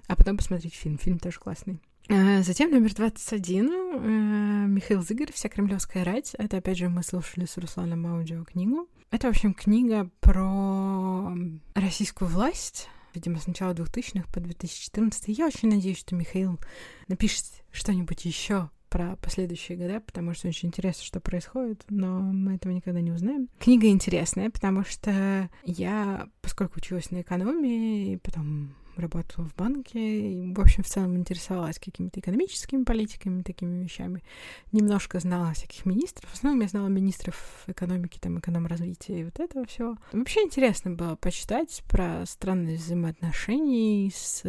А 0.07 0.15
потом 0.15 0.37
посмотрите 0.37 0.75
фильм, 0.75 0.97
фильм 0.97 1.19
тоже 1.19 1.39
классный. 1.39 1.79
А, 2.07 2.43
затем 2.43 2.69
номер 2.69 2.93
21, 2.93 3.67
э, 3.67 4.67
Михаил 4.67 5.01
Зыгорь 5.01 5.31
«Вся 5.33 5.49
кремлевская 5.49 6.03
рать». 6.03 6.35
Это, 6.35 6.57
опять 6.57 6.77
же, 6.77 6.87
мы 6.87 7.01
слушали 7.01 7.45
с 7.45 7.57
Русланом 7.57 8.05
аудиокнигу. 8.05 8.87
Это, 9.09 9.27
в 9.27 9.31
общем, 9.31 9.53
книга 9.53 10.09
про 10.19 11.35
российскую 11.73 12.29
власть, 12.29 12.89
видимо, 13.15 13.39
с 13.39 13.47
начала 13.47 13.73
2000-х 13.73 14.27
по 14.31 14.39
2014. 14.39 15.23
Я 15.29 15.47
очень 15.47 15.69
надеюсь, 15.69 15.99
что 15.99 16.15
Михаил 16.15 16.59
напишет 17.07 17.45
что-нибудь 17.71 18.25
еще 18.25 18.69
про 18.89 19.17
последующие 19.17 19.77
года, 19.77 19.99
потому 19.99 20.33
что 20.33 20.47
очень 20.47 20.69
интересно, 20.69 21.03
что 21.03 21.19
происходит, 21.19 21.83
но 21.89 22.19
мы 22.19 22.55
этого 22.55 22.71
никогда 22.71 23.01
не 23.01 23.11
узнаем. 23.11 23.49
Книга 23.59 23.87
интересная, 23.87 24.49
потому 24.49 24.85
что 24.85 25.49
я, 25.63 26.29
поскольку 26.41 26.77
училась 26.77 27.11
на 27.11 27.21
экономии, 27.21 28.13
и 28.13 28.17
потом 28.17 28.73
работала 29.01 29.45
в 29.45 29.55
банке, 29.55 30.33
и, 30.33 30.53
в 30.53 30.59
общем, 30.59 30.83
в 30.83 30.87
целом 30.87 31.15
интересовалась 31.15 31.79
какими-то 31.79 32.19
экономическими 32.19 32.83
политиками, 32.83 33.41
такими 33.41 33.83
вещами. 33.83 34.23
Немножко 34.71 35.19
знала 35.19 35.53
всяких 35.53 35.85
министров. 35.85 36.29
В 36.29 36.33
основном 36.33 36.61
я 36.61 36.67
знала 36.67 36.87
министров 36.87 37.63
экономики, 37.67 38.19
там, 38.19 38.39
эконом-развития 38.39 39.21
и 39.21 39.23
вот 39.25 39.39
этого 39.39 39.65
всего. 39.65 39.97
Вообще 40.11 40.41
интересно 40.41 40.91
было 40.91 41.15
почитать 41.15 41.83
про 41.89 42.25
странные 42.25 42.77
взаимоотношения 42.77 44.11
с 44.13 44.43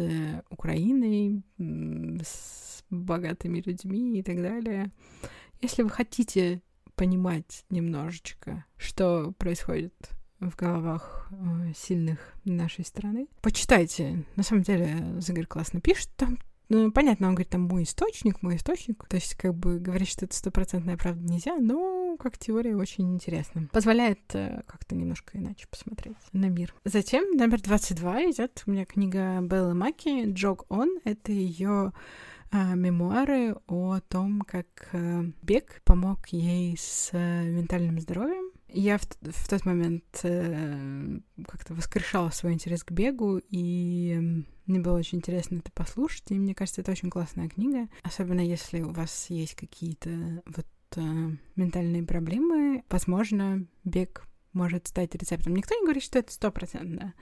Украиной, 0.49 1.43
с 1.57 2.83
богатыми 2.89 3.61
людьми 3.65 4.19
и 4.19 4.23
так 4.23 4.41
далее. 4.41 4.91
Если 5.61 5.83
вы 5.83 5.89
хотите 5.89 6.61
понимать 6.95 7.65
немножечко, 7.69 8.65
что 8.77 9.31
происходит 9.37 9.93
в 10.39 10.55
головах 10.55 11.27
э, 11.31 11.73
сильных 11.75 12.19
нашей 12.45 12.85
страны. 12.85 13.27
Почитайте. 13.41 14.25
На 14.35 14.43
самом 14.43 14.63
деле, 14.63 15.19
Загорь 15.19 15.45
классно 15.45 15.81
пишет. 15.81 16.09
Там 16.15 16.37
ну, 16.69 16.91
понятно, 16.91 17.27
он 17.27 17.35
говорит, 17.35 17.49
там 17.49 17.61
мой 17.61 17.83
источник, 17.83 18.41
мой 18.41 18.57
источник. 18.57 19.05
То 19.07 19.15
есть, 19.15 19.35
как 19.35 19.55
бы 19.55 19.79
говорить, 19.79 20.09
что 20.09 20.25
это 20.25 20.35
стопроцентная 20.35 20.97
правда 20.97 21.21
нельзя, 21.23 21.55
но 21.57 22.17
как 22.17 22.37
теория 22.37 22.75
очень 22.75 23.13
интересна. 23.13 23.69
Позволяет 23.71 24.19
э, 24.33 24.61
как-то 24.65 24.95
немножко 24.95 25.37
иначе 25.37 25.65
посмотреть 25.69 26.17
на 26.33 26.47
мир. 26.47 26.73
Затем 26.83 27.37
номер 27.37 27.61
22 27.61 28.31
идет 28.31 28.63
у 28.65 28.71
меня 28.71 28.85
книга 28.85 29.39
Беллы 29.41 29.75
Маки 29.75 30.25
«Jog 30.25 30.67
On». 30.69 30.89
Это 31.05 31.31
ее 31.31 31.93
э, 32.51 32.75
мемуары 32.75 33.55
о 33.67 33.99
том, 34.01 34.41
как 34.41 34.89
э, 34.91 35.23
бег 35.41 35.81
помог 35.85 36.27
ей 36.29 36.75
с 36.77 37.11
э, 37.13 37.43
ментальным 37.45 37.99
здоровьем. 38.01 38.51
Я 38.69 38.97
в, 38.97 39.05
в 39.21 39.47
тот 39.47 39.65
момент 39.65 40.03
э, 40.23 41.19
как-то 41.47 41.73
воскрешала 41.73 42.29
свой 42.29 42.53
интерес 42.53 42.83
к 42.83 42.91
бегу, 42.91 43.41
и 43.49 44.43
мне 44.65 44.79
было 44.79 44.97
очень 44.97 45.19
интересно 45.19 45.57
это 45.57 45.71
послушать, 45.71 46.31
и 46.31 46.39
мне 46.39 46.53
кажется, 46.53 46.81
это 46.81 46.91
очень 46.91 47.09
классная 47.09 47.47
книга, 47.47 47.87
особенно 48.03 48.41
если 48.41 48.81
у 48.81 48.91
вас 48.91 49.29
есть 49.29 49.55
какие-то 49.55 50.43
вот 50.45 50.67
э, 50.97 51.01
ментальные 51.55 52.03
проблемы, 52.03 52.83
возможно, 52.89 53.65
бег 53.85 54.27
может 54.51 54.87
стать 54.87 55.15
рецептом. 55.15 55.55
Никто 55.55 55.75
не 55.75 55.83
говорит, 55.83 56.03
что 56.03 56.19
это 56.19 56.33
стопроцентно 56.33 57.13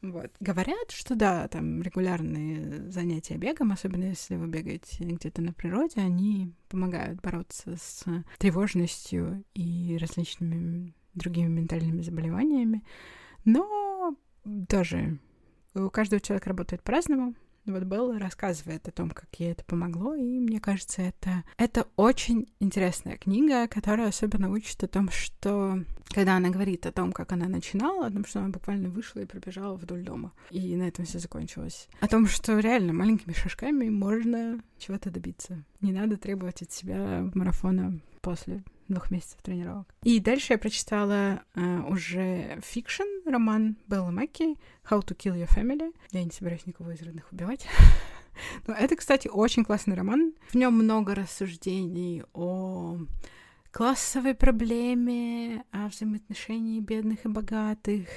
Вот. 0.00 0.30
Говорят, 0.38 0.90
что 0.90 1.16
да, 1.16 1.48
там 1.48 1.82
регулярные 1.82 2.90
занятия 2.90 3.36
бегом, 3.36 3.72
особенно 3.72 4.04
если 4.04 4.36
вы 4.36 4.46
бегаете 4.46 5.04
где-то 5.04 5.42
на 5.42 5.52
природе, 5.52 6.00
они 6.00 6.54
помогают 6.68 7.20
бороться 7.20 7.76
с 7.76 8.04
тревожностью 8.38 9.44
и 9.54 9.96
различными 10.00 10.94
другими 11.14 11.48
ментальными 11.48 12.02
заболеваниями. 12.02 12.84
Но 13.44 14.16
тоже 14.68 15.18
у 15.74 15.90
каждого 15.90 16.20
человека 16.20 16.50
работает 16.50 16.82
по-разному. 16.82 17.34
Вот 17.68 17.82
Белла 17.84 18.18
рассказывает 18.18 18.86
о 18.88 18.92
том, 18.92 19.10
как 19.10 19.28
ей 19.38 19.52
это 19.52 19.64
помогло, 19.64 20.14
и 20.14 20.38
мне 20.38 20.60
кажется, 20.60 21.02
это, 21.02 21.44
это 21.56 21.86
очень 21.96 22.48
интересная 22.60 23.16
книга, 23.16 23.68
которая 23.68 24.08
особенно 24.08 24.50
учит 24.50 24.82
о 24.82 24.88
том, 24.88 25.10
что 25.10 25.84
когда 26.10 26.36
она 26.36 26.48
говорит 26.48 26.86
о 26.86 26.92
том, 26.92 27.12
как 27.12 27.32
она 27.32 27.48
начинала, 27.48 28.06
о 28.06 28.10
том, 28.10 28.24
что 28.24 28.40
она 28.40 28.48
буквально 28.48 28.88
вышла 28.88 29.20
и 29.20 29.26
пробежала 29.26 29.76
вдоль 29.76 30.02
дома. 30.02 30.32
И 30.50 30.74
на 30.76 30.84
этом 30.84 31.04
все 31.04 31.18
закончилось. 31.18 31.88
О 32.00 32.08
том, 32.08 32.26
что 32.26 32.58
реально 32.58 32.92
маленькими 32.92 33.32
шажками 33.32 33.88
можно 33.88 34.60
чего-то 34.78 35.10
добиться. 35.10 35.62
Не 35.80 35.92
надо 35.92 36.16
требовать 36.16 36.62
от 36.62 36.72
себя 36.72 37.30
марафона 37.34 38.00
после 38.20 38.62
двух 38.88 39.10
месяцев 39.10 39.40
тренировок. 39.42 39.94
И 40.02 40.20
дальше 40.20 40.54
я 40.54 40.58
прочитала 40.58 41.42
uh, 41.54 41.90
уже 41.90 42.58
fiction, 42.62 43.04
роман 43.26 43.76
Белла 43.86 44.10
Маки 44.10 44.56
«How 44.90 45.00
to 45.04 45.16
kill 45.16 45.34
your 45.36 45.48
family». 45.48 45.94
Я 46.10 46.24
не 46.24 46.30
собираюсь 46.30 46.66
никого 46.66 46.90
из 46.92 47.02
родных 47.02 47.30
убивать. 47.32 47.66
Но 48.66 48.74
это, 48.74 48.96
кстати, 48.96 49.28
очень 49.28 49.64
классный 49.64 49.94
роман. 49.96 50.32
В 50.48 50.54
нем 50.54 50.74
много 50.74 51.14
рассуждений 51.14 52.22
о 52.32 52.98
классовой 53.70 54.34
проблеме, 54.34 55.64
о 55.70 55.88
взаимоотношении 55.88 56.80
бедных 56.80 57.24
и 57.24 57.28
богатых. 57.28 58.08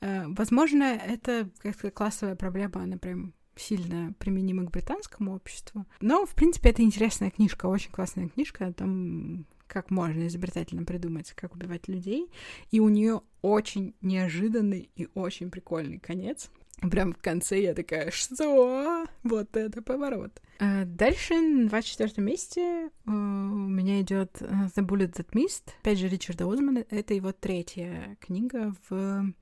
Uh, 0.00 0.34
возможно, 0.36 0.84
это 0.84 1.50
как-то 1.58 1.90
классовая 1.90 2.36
проблема, 2.36 2.82
она 2.82 2.96
прям 2.96 3.32
сильно 3.56 4.12
применима 4.18 4.64
к 4.64 4.70
британскому 4.70 5.34
обществу. 5.34 5.86
Но, 6.00 6.26
в 6.26 6.34
принципе, 6.34 6.70
это 6.70 6.82
интересная 6.82 7.30
книжка, 7.30 7.66
очень 7.66 7.90
классная 7.90 8.28
книжка 8.28 8.66
о 8.66 8.72
том, 8.72 9.46
как 9.66 9.90
можно 9.90 10.26
изобретательно 10.26 10.84
придумать, 10.84 11.32
как 11.32 11.54
убивать 11.54 11.88
людей. 11.88 12.30
И 12.70 12.80
у 12.80 12.88
нее 12.88 13.22
очень 13.42 13.94
неожиданный 14.00 14.90
и 14.96 15.08
очень 15.14 15.50
прикольный 15.50 15.98
конец. 15.98 16.50
Прям 16.90 17.14
в 17.14 17.18
конце 17.18 17.62
я 17.62 17.74
такая, 17.74 18.10
что? 18.10 19.06
Вот 19.22 19.56
это 19.56 19.82
поворот. 19.82 20.42
А 20.58 20.84
дальше, 20.84 21.34
на 21.34 21.68
24 21.68 22.24
месте, 22.24 22.60
э, 22.60 22.88
у 23.06 23.10
меня 23.10 24.02
идет 24.02 24.36
э, 24.40 24.44
The 24.44 24.86
Bullet 24.86 25.12
That 25.14 25.30
Missed. 25.32 25.70
Опять 25.80 25.98
же, 25.98 26.08
Ричарда 26.08 26.50
Озмана. 26.50 26.84
Это 26.90 27.14
его 27.14 27.32
третья 27.32 28.16
книга 28.20 28.74
в 28.88 29.32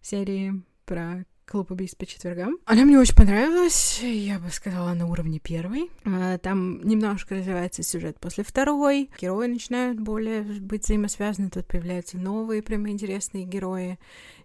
серии 0.00 0.62
про 0.86 1.24
клуб 1.50 1.72
убийств 1.72 1.98
по 1.98 2.06
четвергам. 2.06 2.58
Она 2.64 2.84
мне 2.84 2.98
очень 2.98 3.16
понравилась, 3.16 4.00
я 4.02 4.38
бы 4.38 4.50
сказала, 4.50 4.94
на 4.94 5.06
уровне 5.06 5.40
первой. 5.40 5.90
А, 6.04 6.38
там 6.38 6.80
немножко 6.82 7.34
развивается 7.34 7.82
сюжет 7.82 8.20
после 8.20 8.44
второй. 8.44 9.10
Герои 9.20 9.48
начинают 9.48 9.98
более 9.98 10.42
быть 10.42 10.84
взаимосвязаны, 10.84 11.50
тут 11.50 11.66
появляются 11.66 12.18
новые 12.18 12.62
прямо 12.62 12.90
интересные 12.90 13.44
герои. 13.44 13.98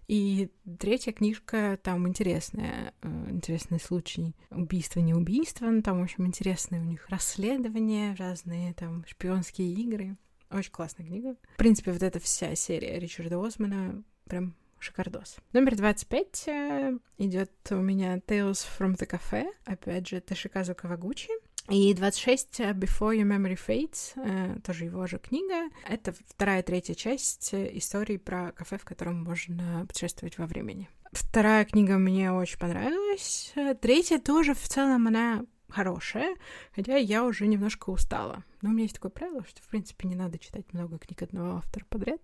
И 0.08 0.50
третья 0.78 1.12
книжка, 1.12 1.78
там 1.82 2.06
интересная, 2.06 2.92
э, 3.02 3.26
интересный 3.30 3.80
случай 3.80 4.34
убийства, 4.50 5.00
не 5.00 5.14
убийства, 5.14 5.66
ну, 5.66 5.82
там, 5.82 6.00
в 6.00 6.02
общем, 6.02 6.26
интересные 6.26 6.80
у 6.80 6.84
них 6.84 7.08
расследования, 7.08 8.14
разные 8.18 8.72
там 8.74 9.04
шпионские 9.06 9.72
игры. 9.72 10.16
Очень 10.50 10.70
классная 10.70 11.06
книга. 11.06 11.36
В 11.54 11.56
принципе, 11.56 11.92
вот 11.92 12.02
эта 12.02 12.20
вся 12.20 12.54
серия 12.54 12.98
Ричарда 13.00 13.44
Османа 13.44 14.04
прям 14.28 14.54
шикардос. 14.86 15.36
Номер 15.52 15.76
25 15.76 16.44
э, 16.46 16.98
идет 17.18 17.52
у 17.70 17.76
меня 17.76 18.18
Tales 18.18 18.66
from 18.78 18.96
the 18.96 19.08
Cafe, 19.08 19.46
опять 19.64 20.08
же, 20.08 20.20
Ташиказу 20.20 20.74
Кавагучи. 20.74 21.30
И 21.68 21.92
26 21.94 22.60
э, 22.60 22.70
Before 22.72 23.16
Your 23.16 23.26
Memory 23.26 23.58
Fades, 23.58 24.12
э, 24.16 24.60
тоже 24.60 24.84
его 24.84 25.06
же 25.06 25.18
книга. 25.18 25.68
Это 25.88 26.14
вторая, 26.28 26.62
третья 26.62 26.94
часть 26.94 27.52
истории 27.52 28.16
про 28.16 28.52
кафе, 28.52 28.78
в 28.78 28.84
котором 28.84 29.22
можно 29.22 29.84
путешествовать 29.88 30.38
во 30.38 30.46
времени. 30.46 30.88
Вторая 31.12 31.64
книга 31.64 31.98
мне 31.98 32.32
очень 32.32 32.58
понравилась. 32.58 33.52
Третья 33.80 34.18
тоже 34.18 34.54
в 34.54 34.68
целом 34.68 35.06
она 35.06 35.44
хорошая, 35.68 36.36
хотя 36.74 36.96
я 36.96 37.24
уже 37.24 37.46
немножко 37.46 37.90
устала. 37.90 38.44
Но 38.62 38.70
у 38.70 38.72
меня 38.72 38.84
есть 38.84 38.94
такое 38.94 39.10
правило, 39.10 39.44
что, 39.48 39.62
в 39.62 39.68
принципе, 39.68 40.08
не 40.08 40.14
надо 40.14 40.38
читать 40.38 40.72
много 40.72 40.98
книг 40.98 41.22
одного 41.22 41.56
автора 41.56 41.84
подряд. 41.88 42.20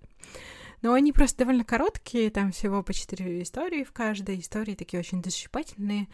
Но 0.82 0.92
они 0.92 1.12
просто 1.12 1.38
довольно 1.38 1.64
короткие, 1.64 2.30
там 2.30 2.50
всего 2.52 2.82
по 2.82 2.92
четыре 2.92 3.42
истории 3.42 3.84
в 3.84 3.92
каждой. 3.92 4.40
Истории 4.40 4.74
такие 4.74 5.00
очень 5.00 5.22
душесчипательные. 5.22 6.08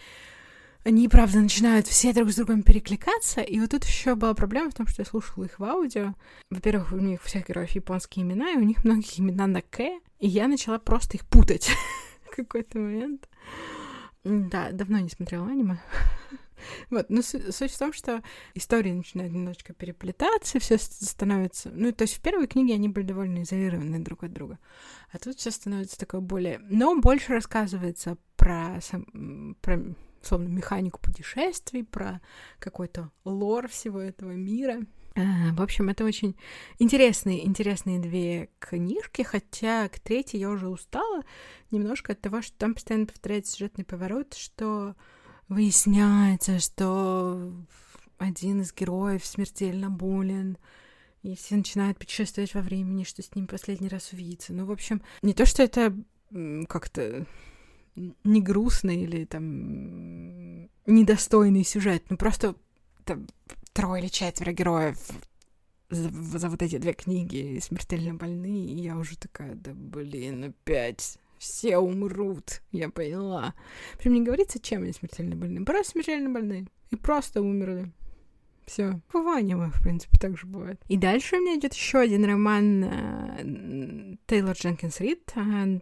Они, 0.84 1.08
правда, 1.08 1.40
начинают 1.40 1.86
все 1.86 2.12
друг 2.12 2.30
с 2.30 2.36
другом 2.36 2.62
перекликаться. 2.62 3.40
И 3.40 3.58
вот 3.60 3.70
тут 3.70 3.84
еще 3.84 4.14
была 4.14 4.34
проблема 4.34 4.70
в 4.70 4.74
том, 4.74 4.86
что 4.86 5.02
я 5.02 5.06
слушала 5.06 5.44
их 5.44 5.58
в 5.58 5.64
аудио. 5.64 6.14
Во-первых, 6.50 6.92
у 6.92 6.98
них 6.98 7.22
всех 7.22 7.48
героев 7.48 7.70
японские 7.70 8.24
имена, 8.24 8.52
и 8.52 8.56
у 8.56 8.62
них 8.62 8.84
многих 8.84 9.18
имена 9.18 9.46
на 9.46 9.62
К. 9.62 9.80
И 10.18 10.28
я 10.28 10.48
начала 10.48 10.78
просто 10.78 11.16
их 11.16 11.26
путать 11.26 11.70
в 12.30 12.36
какой-то 12.36 12.78
момент. 12.78 13.28
Да, 14.24 14.70
давно 14.72 14.98
не 14.98 15.08
смотрела 15.08 15.48
аниме. 15.48 15.80
Вот, 16.90 17.10
но 17.10 17.22
суть 17.22 17.72
в 17.72 17.78
том, 17.78 17.92
что 17.92 18.22
истории 18.54 18.92
начинают 18.92 19.32
немножечко 19.32 19.72
переплетаться, 19.74 20.58
все 20.58 20.78
становится... 20.78 21.70
Ну, 21.72 21.92
то 21.92 22.02
есть 22.02 22.14
в 22.14 22.20
первой 22.20 22.46
книге 22.46 22.74
они 22.74 22.88
были 22.88 23.06
довольно 23.06 23.42
изолированы 23.42 23.98
друг 24.00 24.24
от 24.24 24.32
друга. 24.32 24.58
А 25.12 25.18
тут 25.18 25.38
все 25.38 25.50
становится 25.50 25.98
такое 25.98 26.20
более... 26.20 26.58
Но 26.70 26.98
больше 27.00 27.32
рассказывается 27.32 28.16
про, 28.36 28.80
сам... 28.80 29.56
про 29.60 29.80
условно, 30.22 30.48
механику 30.48 31.00
путешествий, 31.00 31.84
про 31.84 32.20
какой-то 32.58 33.10
лор 33.24 33.68
всего 33.68 34.00
этого 34.00 34.32
мира. 34.32 34.80
А, 35.14 35.52
в 35.52 35.62
общем, 35.62 35.88
это 35.88 36.04
очень 36.04 36.36
интересные, 36.78 37.44
интересные 37.44 37.98
две 37.98 38.50
книжки, 38.60 39.22
хотя 39.22 39.88
к 39.88 39.98
третьей 39.98 40.40
я 40.40 40.50
уже 40.50 40.68
устала 40.68 41.22
немножко 41.70 42.12
от 42.12 42.20
того, 42.20 42.40
что 42.40 42.56
там 42.56 42.74
постоянно 42.74 43.06
повторяется 43.06 43.52
сюжетный 43.52 43.84
поворот, 43.84 44.34
что 44.34 44.94
выясняется, 45.48 46.58
что 46.58 47.52
один 48.18 48.60
из 48.60 48.72
героев 48.72 49.24
смертельно 49.24 49.90
болен, 49.90 50.58
и 51.22 51.34
все 51.34 51.56
начинают 51.56 51.98
путешествовать 51.98 52.54
во 52.54 52.60
времени, 52.60 53.04
что 53.04 53.22
с 53.22 53.34
ним 53.34 53.46
последний 53.46 53.88
раз 53.88 54.12
увидеться. 54.12 54.52
Ну, 54.52 54.66
в 54.66 54.70
общем, 54.72 55.02
не 55.22 55.34
то, 55.34 55.46
что 55.46 55.62
это 55.62 55.94
как-то 56.68 57.26
не 58.24 58.40
грустный 58.40 59.02
или 59.02 59.24
там 59.24 60.68
недостойный 60.86 61.64
сюжет, 61.64 62.04
ну 62.10 62.16
просто 62.16 62.54
там, 63.04 63.26
трое 63.72 64.02
или 64.02 64.08
четверо 64.08 64.52
героев 64.52 64.98
за, 65.90 66.10
за 66.38 66.48
вот 66.48 66.62
эти 66.62 66.78
две 66.78 66.92
книги 66.92 67.58
смертельно 67.60 68.14
больны, 68.14 68.66
и 68.66 68.80
я 68.80 68.96
уже 68.96 69.16
такая, 69.16 69.54
да 69.54 69.72
блин, 69.74 70.44
опять 70.44 71.18
все 71.38 71.78
умрут, 71.78 72.62
я 72.72 72.90
поняла. 72.90 73.54
Причем 73.96 74.14
не 74.14 74.22
говорится, 74.22 74.60
чем 74.60 74.82
они 74.82 74.92
смертельно 74.92 75.36
больны. 75.36 75.64
Просто 75.64 75.92
смертельно 75.92 76.30
больны. 76.30 76.68
И 76.90 76.96
просто 76.96 77.42
умерли. 77.42 77.92
Все. 78.68 79.00
В 79.14 79.34
аниме, 79.34 79.70
в 79.70 79.82
принципе, 79.82 80.18
так 80.18 80.36
же 80.36 80.46
бывает. 80.46 80.78
И 80.88 80.98
дальше 80.98 81.36
у 81.36 81.40
меня 81.40 81.56
идет 81.56 81.72
еще 81.72 82.00
один 82.00 82.26
роман 82.26 82.84
uh, 82.84 84.18
Тейлор 84.26 84.54
Дженкинс 84.54 85.00
Рид 85.00 85.32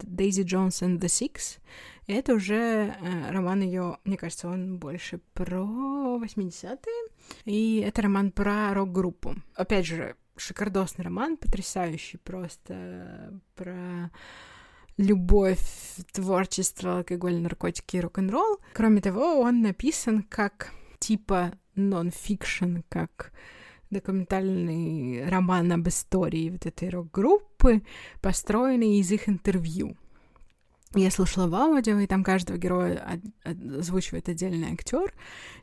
Дейзи 0.04 0.42
Джонс 0.42 0.82
and 0.82 1.00
the 1.00 1.06
Six. 1.06 1.58
Это 2.06 2.34
уже 2.34 2.94
uh, 3.00 3.32
роман 3.32 3.62
ее, 3.62 3.98
мне 4.04 4.16
кажется, 4.16 4.46
он 4.46 4.78
больше 4.78 5.18
про 5.34 6.20
80-е. 6.22 7.10
И 7.44 7.80
это 7.80 8.02
роман 8.02 8.30
про 8.30 8.72
рок-группу. 8.72 9.34
Опять 9.56 9.86
же, 9.86 10.14
шикардосный 10.36 11.04
роман, 11.04 11.36
потрясающий 11.36 12.18
просто 12.18 13.40
про 13.56 14.12
любовь, 14.96 15.60
творчество, 16.12 16.98
алкоголь, 16.98 17.36
наркотики 17.36 17.96
и 17.96 18.00
рок-н-ролл. 18.00 18.58
Кроме 18.72 19.00
того, 19.00 19.40
он 19.40 19.62
написан 19.62 20.22
как 20.22 20.72
типа 20.98 21.52
нон-фикшн, 21.74 22.78
как 22.88 23.32
документальный 23.90 25.28
роман 25.28 25.72
об 25.72 25.88
истории 25.88 26.50
вот 26.50 26.66
этой 26.66 26.88
рок-группы, 26.88 27.82
построенный 28.20 28.98
из 28.98 29.12
их 29.12 29.28
интервью. 29.28 29.96
Я 30.96 31.10
слушала 31.10 31.46
в 31.46 31.54
аудио, 31.54 31.98
и 31.98 32.06
там 32.06 32.24
каждого 32.24 32.56
героя 32.56 33.20
озвучивает 33.44 34.28
отдельный 34.28 34.72
актер, 34.72 35.12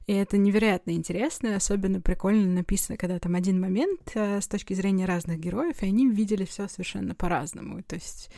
и 0.06 0.14
это 0.14 0.38
невероятно 0.38 0.92
интересно, 0.92 1.56
особенно 1.56 2.02
прикольно 2.02 2.48
написано, 2.48 2.98
когда 2.98 3.18
там 3.20 3.36
один 3.36 3.60
момент 3.60 4.12
э, 4.14 4.42
с 4.42 4.48
точки 4.48 4.74
зрения 4.74 5.06
разных 5.06 5.40
героев, 5.40 5.82
и 5.82 5.88
они 5.88 6.08
видели 6.08 6.46
все 6.46 6.68
совершенно 6.68 7.16
по-разному. 7.16 7.82
То 7.84 7.96
есть 7.96 8.30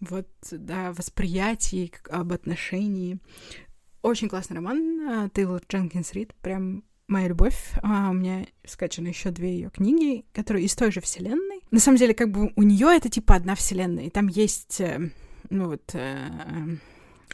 вот, 0.00 0.28
да, 0.50 0.92
восприятие 0.92 1.90
об 2.10 2.32
отношении. 2.32 3.18
Очень 4.02 4.28
классный 4.28 4.56
роман 4.56 5.00
э, 5.26 5.28
Тейлор 5.32 5.62
Дженкинс 5.68 6.14
Рид, 6.14 6.34
прям 6.36 6.82
моя 7.06 7.28
любовь. 7.28 7.72
А, 7.82 8.10
у 8.10 8.14
меня 8.14 8.46
скачаны 8.64 9.08
еще 9.08 9.30
две 9.30 9.54
ее 9.54 9.70
книги, 9.70 10.24
которые 10.32 10.64
из 10.64 10.74
той 10.74 10.90
же 10.90 11.00
вселенной. 11.00 11.60
На 11.70 11.80
самом 11.80 11.98
деле, 11.98 12.14
как 12.14 12.30
бы 12.30 12.52
у 12.56 12.62
нее 12.62 12.96
это 12.96 13.08
типа 13.08 13.34
одна 13.34 13.54
вселенная, 13.54 14.04
и 14.04 14.10
там 14.10 14.28
есть 14.28 14.80
э, 14.80 15.10
ну 15.50 15.68
вот, 15.68 15.94
э, 15.94 16.28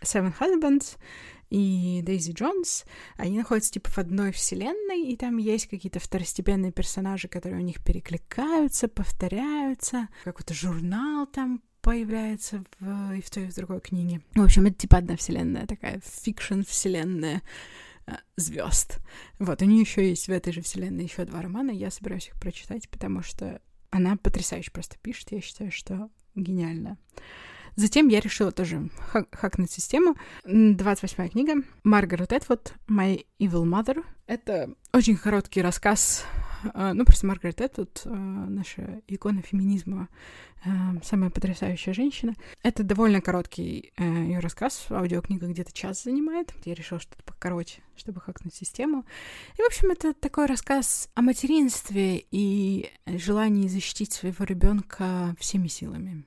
Seven 0.03 0.35
Husbands 0.39 0.97
и 1.51 2.01
Дейзи 2.05 2.33
Джонс, 2.33 2.85
они 3.17 3.39
находятся 3.39 3.73
типа 3.73 3.91
в 3.91 3.99
одной 3.99 4.33
вселенной, 4.33 5.03
и 5.03 5.17
там 5.17 5.37
есть 5.37 5.69
какие-то 5.69 6.01
второстепенные 6.01 6.73
персонажи, 6.73 7.29
которые 7.29 7.61
у 7.61 7.65
них 7.65 7.85
перекликаются, 7.85 8.89
повторяются, 8.89 10.09
какой-то 10.25 10.55
журнал 10.55 11.27
там 11.27 11.63
появляется 11.83 12.65
в, 12.81 13.13
и 13.13 13.21
в 13.21 13.31
той, 13.31 13.45
и 13.45 13.51
в 13.51 13.55
другой 13.55 13.81
книге. 13.81 14.21
В 14.35 14.43
общем, 14.43 14.67
это 14.67 14.75
типа 14.75 14.99
одна 14.99 15.17
вселенная, 15.17 15.69
такая 15.69 16.03
фикшн-вселенная 16.05 17.43
а, 18.07 18.19
звезд. 18.37 18.99
Вот, 19.39 19.63
у 19.63 19.65
нее 19.65 19.83
еще 19.83 20.09
есть 20.09 20.27
в 20.27 20.33
этой 20.33 20.53
же 20.53 20.63
вселенной 20.63 21.05
еще 21.05 21.25
два 21.25 21.43
романа, 21.43 21.71
я 21.71 21.93
собираюсь 21.93 22.27
их 22.27 22.35
прочитать, 22.41 22.89
потому 22.89 23.23
что 23.23 23.61
она 23.91 24.17
потрясающе 24.17 24.73
просто 24.73 24.97
пишет, 24.99 25.31
я 25.31 25.41
считаю, 25.41 25.71
что 25.71 26.11
гениально. 26.35 26.99
Затем 27.77 28.09
я 28.09 28.21
решила 28.21 28.53
тоже 28.53 28.91
хак 29.11 29.29
хакнуть 29.33 29.71
систему. 29.71 30.17
28-я 30.45 31.29
книга. 31.29 31.55
Маргарет 31.85 32.33
Этвуд 32.33 32.75
«My 32.89 33.25
Evil 33.39 33.65
Mother». 33.65 34.05
Это 34.27 34.75
очень 34.93 35.17
короткий 35.17 35.63
рассказ 35.63 36.25
а, 36.75 36.95
ну, 36.95 37.05
просто 37.05 37.27
Маргарет 37.27 37.61
Этвуд, 37.61 38.03
а, 38.05 38.11
наша 38.11 39.03
икона 39.07 39.43
феминизма, 39.43 40.09
а, 40.65 40.97
самая 41.03 41.31
потрясающая 41.31 41.93
женщина. 41.93 42.35
Это 42.63 42.83
довольно 42.83 43.21
короткий 43.21 43.93
ее 43.99 44.39
рассказ, 44.39 44.87
аудиокнига 44.91 45.47
где-то 45.47 45.73
час 45.73 46.03
занимает. 46.03 46.53
Я 46.65 46.75
решила 46.75 47.01
что-то 47.01 47.23
покороче, 47.25 47.83
чтобы 47.97 48.21
хакнуть 48.21 48.55
систему. 48.55 49.05
И, 49.59 49.63
в 49.63 49.67
общем, 49.67 49.91
это 49.91 50.15
такой 50.15 50.47
рассказ 50.47 51.11
о 51.15 51.23
материнстве 51.23 52.25
и 52.31 52.91
желании 53.07 53.69
защитить 53.69 54.13
своего 54.13 54.45
ребенка 54.45 55.35
всеми 55.39 55.69
силами. 55.69 56.25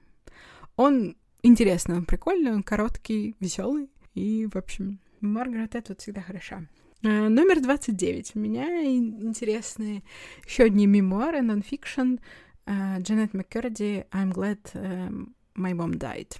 Он 0.75 1.15
интересный, 1.43 1.97
он 1.97 2.05
прикольный, 2.05 2.53
он 2.53 2.63
короткий, 2.63 3.35
веселый. 3.39 3.89
И, 4.15 4.47
в 4.51 4.55
общем, 4.55 4.99
Маргарет 5.21 5.75
Этвуд 5.75 6.01
всегда 6.01 6.21
хороша. 6.21 6.67
Uh, 7.01 7.29
номер 7.29 7.61
29. 7.61 8.35
У 8.35 8.39
меня 8.39 8.83
интересные 8.83 10.03
еще 10.45 10.63
одни 10.63 10.85
мемуары, 10.85 11.41
нонфикшн. 11.41 12.17
Uh, 12.65 13.01
Джанет 13.01 13.33
Маккерди 13.33 14.05
«I'm 14.11 14.33
glad 14.33 14.59
uh, 14.73 15.09
my 15.55 15.71
mom 15.73 15.93
died». 15.93 16.37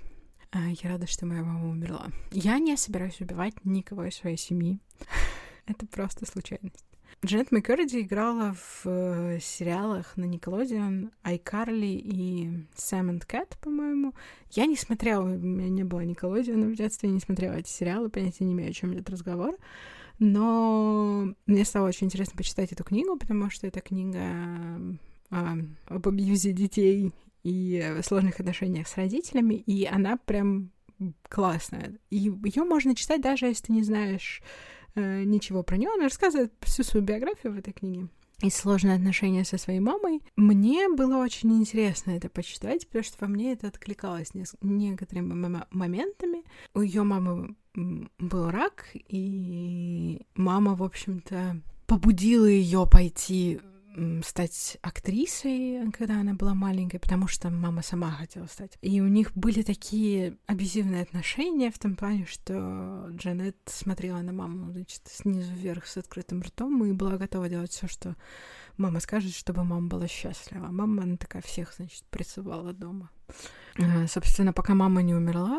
Я 0.53 0.89
рада, 0.89 1.07
что 1.07 1.25
моя 1.27 1.43
мама 1.43 1.69
умерла. 1.69 2.07
Я 2.31 2.57
не 2.57 2.75
собираюсь 2.75 3.21
убивать 3.21 3.53
никого 3.63 4.05
из 4.05 4.15
своей 4.15 4.37
семьи. 4.37 4.79
Это 5.67 5.85
просто 5.85 6.25
случайность. 6.25 6.88
Джанет 7.25 7.51
Маккерди 7.51 7.99
играла 7.99 8.53
в 8.53 8.85
э, 8.85 9.39
сериалах 9.41 10.15
на 10.15 10.23
Nickelodeon 10.23 11.11
iCarly 11.25 11.95
и 11.95 12.47
Sam 12.75 13.09
and 13.09 13.27
Cat, 13.27 13.57
по-моему. 13.59 14.13
Я 14.51 14.65
не 14.65 14.77
смотрела, 14.77 15.23
у 15.23 15.27
меня 15.27 15.69
не 15.69 15.83
было 15.83 15.99
Nickelodeon 16.05 16.71
в 16.71 16.75
детстве, 16.75 17.09
я 17.09 17.15
не 17.15 17.19
смотрела 17.19 17.55
эти 17.55 17.69
сериалы, 17.69 18.09
понятия 18.09 18.45
не 18.45 18.53
имею, 18.53 18.69
о 18.69 18.73
чем 18.73 18.93
идет 18.93 19.09
разговор. 19.09 19.57
Но 20.17 21.33
мне 21.45 21.65
стало 21.65 21.89
очень 21.89 22.07
интересно 22.07 22.37
почитать 22.37 22.71
эту 22.71 22.85
книгу, 22.85 23.17
потому 23.17 23.49
что 23.49 23.67
это 23.67 23.81
книга 23.81 24.21
а, 25.29 25.57
об 25.87 26.07
абьюзе 26.07 26.53
детей 26.53 27.11
и 27.43 27.97
сложных 28.01 28.39
отношениях 28.39 28.87
с 28.87 28.95
родителями, 28.95 29.55
и 29.55 29.85
она 29.85 30.15
прям 30.15 30.71
классная. 31.27 31.97
И 32.09 32.17
ее 32.17 32.63
можно 32.63 32.95
читать 32.95 33.21
даже 33.21 33.47
если 33.47 33.67
ты 33.67 33.73
не 33.73 33.83
знаешь 33.83 34.41
э, 34.99 35.23
ничего 35.23 35.63
про 35.63 35.77
нее. 35.77 35.89
Она 35.93 36.05
рассказывает 36.05 36.53
всю 36.61 36.83
свою 36.83 37.05
биографию 37.05 37.53
в 37.53 37.57
этой 37.57 37.73
книге 37.73 38.07
и 38.41 38.49
сложные 38.49 38.95
отношения 38.95 39.43
со 39.43 39.57
своей 39.57 39.79
мамой. 39.79 40.21
Мне 40.35 40.87
было 40.89 41.17
очень 41.17 41.53
интересно 41.57 42.11
это 42.11 42.29
почитать, 42.29 42.87
потому 42.87 43.03
что 43.03 43.17
во 43.19 43.27
мне 43.27 43.53
это 43.53 43.67
откликалось 43.67 44.33
не- 44.33 44.45
некоторыми 44.61 45.63
моментами. 45.71 46.43
У 46.73 46.81
ее 46.81 47.03
мамы 47.03 47.55
был 47.75 48.49
рак, 48.49 48.87
и 48.93 50.21
мама, 50.35 50.75
в 50.75 50.83
общем-то, 50.83 51.61
побудила 51.85 52.45
ее 52.45 52.85
пойти 52.89 53.59
стать 54.23 54.77
актрисой, 54.81 55.91
когда 55.91 56.19
она 56.19 56.33
была 56.33 56.53
маленькой, 56.53 56.99
потому 56.99 57.27
что 57.27 57.49
мама 57.49 57.81
сама 57.81 58.11
хотела 58.11 58.45
стать. 58.45 58.77
И 58.81 59.01
у 59.01 59.07
них 59.07 59.31
были 59.35 59.61
такие 59.61 60.37
абьюзивные 60.45 61.03
отношения 61.03 61.71
в 61.71 61.79
том 61.79 61.95
плане, 61.95 62.25
что 62.25 63.07
Джанет 63.11 63.57
смотрела 63.65 64.19
на 64.21 64.33
маму, 64.33 64.71
значит, 64.71 65.01
снизу 65.05 65.53
вверх 65.53 65.85
с 65.87 65.97
открытым 65.97 66.41
ртом 66.41 66.83
и 66.85 66.91
была 66.91 67.17
готова 67.17 67.49
делать 67.49 67.71
все, 67.71 67.87
что 67.87 68.15
мама 68.77 68.99
скажет, 68.99 69.33
чтобы 69.33 69.63
мама 69.63 69.87
была 69.87 70.07
счастлива. 70.07 70.67
Мама, 70.67 71.03
она 71.03 71.17
такая 71.17 71.41
всех, 71.41 71.73
значит, 71.75 72.03
присылала 72.09 72.73
дома. 72.73 73.09
А, 73.77 74.07
собственно, 74.07 74.51
пока 74.51 74.73
мама 74.73 75.01
не 75.01 75.13
умерла, 75.15 75.57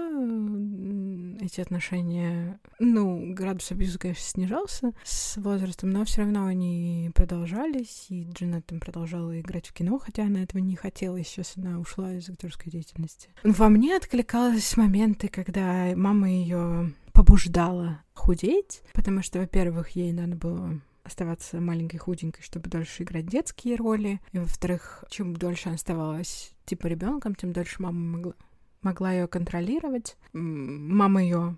эти 1.40 1.60
отношения, 1.60 2.60
ну, 2.78 3.32
градус 3.32 3.70
абьюза, 3.70 3.98
конечно, 3.98 4.22
снижался 4.22 4.92
с 5.04 5.36
возрастом, 5.38 5.90
но 5.90 6.04
все 6.04 6.22
равно 6.22 6.46
они 6.46 7.10
продолжались, 7.14 8.06
и 8.10 8.24
Джанет 8.30 8.66
там 8.66 8.78
продолжала 8.78 9.40
играть 9.40 9.68
в 9.68 9.72
кино, 9.72 9.98
хотя 9.98 10.24
она 10.24 10.42
этого 10.42 10.60
не 10.60 10.76
хотела, 10.76 11.16
и 11.16 11.24
сейчас 11.24 11.54
она 11.56 11.78
ушла 11.78 12.12
из 12.12 12.28
актерской 12.28 12.70
деятельности. 12.70 13.30
Во 13.42 13.68
мне 13.68 13.96
откликалось 13.96 14.76
моменты, 14.76 15.28
когда 15.28 15.92
мама 15.96 16.30
ее 16.30 16.92
побуждала 17.12 18.02
худеть, 18.12 18.82
потому 18.92 19.22
что, 19.22 19.38
во-первых, 19.38 19.90
ей 19.90 20.12
надо 20.12 20.36
было 20.36 20.80
оставаться 21.02 21.60
маленькой 21.60 21.98
худенькой, 21.98 22.42
чтобы 22.42 22.70
дольше 22.70 23.02
играть 23.02 23.26
детские 23.26 23.76
роли. 23.76 24.20
И 24.32 24.38
во-вторых, 24.38 25.04
чем 25.10 25.34
дольше 25.34 25.68
она 25.68 25.76
оставалась 25.76 26.52
типа 26.64 26.86
ребенком, 26.86 27.34
тем 27.34 27.52
дольше 27.52 27.82
мама 27.82 27.98
могла, 27.98 28.34
могла 28.82 29.12
ее 29.12 29.26
контролировать. 29.28 30.16
Мама 30.32 31.22
ее 31.22 31.56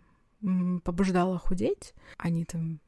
побуждала 0.84 1.38
худеть. 1.38 1.94
Они 2.18 2.44
там 2.44 2.80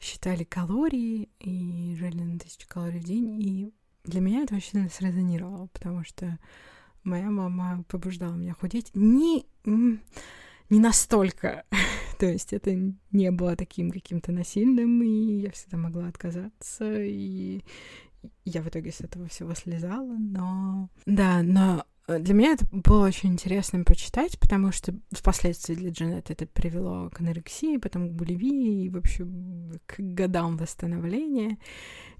считали 0.00 0.44
калории 0.44 1.28
и 1.40 1.94
жили 1.98 2.22
на 2.22 2.38
тысячу 2.38 2.68
калорий 2.68 3.00
в 3.00 3.04
день. 3.04 3.42
И 3.42 3.72
для 4.04 4.20
меня 4.20 4.42
это 4.42 4.54
очень 4.54 4.70
сильно 4.70 4.88
срезонировало, 4.88 5.68
потому 5.68 6.04
что 6.04 6.38
моя 7.02 7.30
мама 7.30 7.84
побуждала 7.88 8.34
меня 8.34 8.54
худеть. 8.54 8.90
Не, 8.94 9.46
не 10.70 10.80
настолько 10.80 11.64
То 12.18 12.26
есть 12.26 12.52
это 12.52 12.74
не 13.12 13.30
было 13.30 13.56
таким 13.56 13.90
каким-то 13.90 14.32
насильным, 14.32 15.02
и 15.02 15.40
я 15.42 15.50
всегда 15.50 15.76
могла 15.76 16.08
отказаться, 16.08 17.02
и 17.02 17.62
я 18.44 18.62
в 18.62 18.68
итоге 18.68 18.90
с 18.90 19.00
этого 19.00 19.28
всего 19.28 19.54
слезала, 19.54 20.16
но... 20.18 20.88
Да, 21.04 21.42
но 21.42 21.84
для 22.08 22.34
меня 22.34 22.52
это 22.52 22.66
было 22.70 23.06
очень 23.06 23.30
интересно 23.30 23.82
почитать, 23.84 24.38
потому 24.38 24.72
что 24.72 24.94
впоследствии 25.10 25.74
для 25.74 25.90
Джанет 25.90 26.30
это 26.30 26.46
привело 26.46 27.10
к 27.10 27.20
анорексии, 27.20 27.78
потом 27.78 28.08
к 28.08 28.12
булимии 28.12 28.84
и 28.84 28.88
вообще 28.88 29.26
к 29.86 29.98
годам 29.98 30.56
восстановления. 30.56 31.58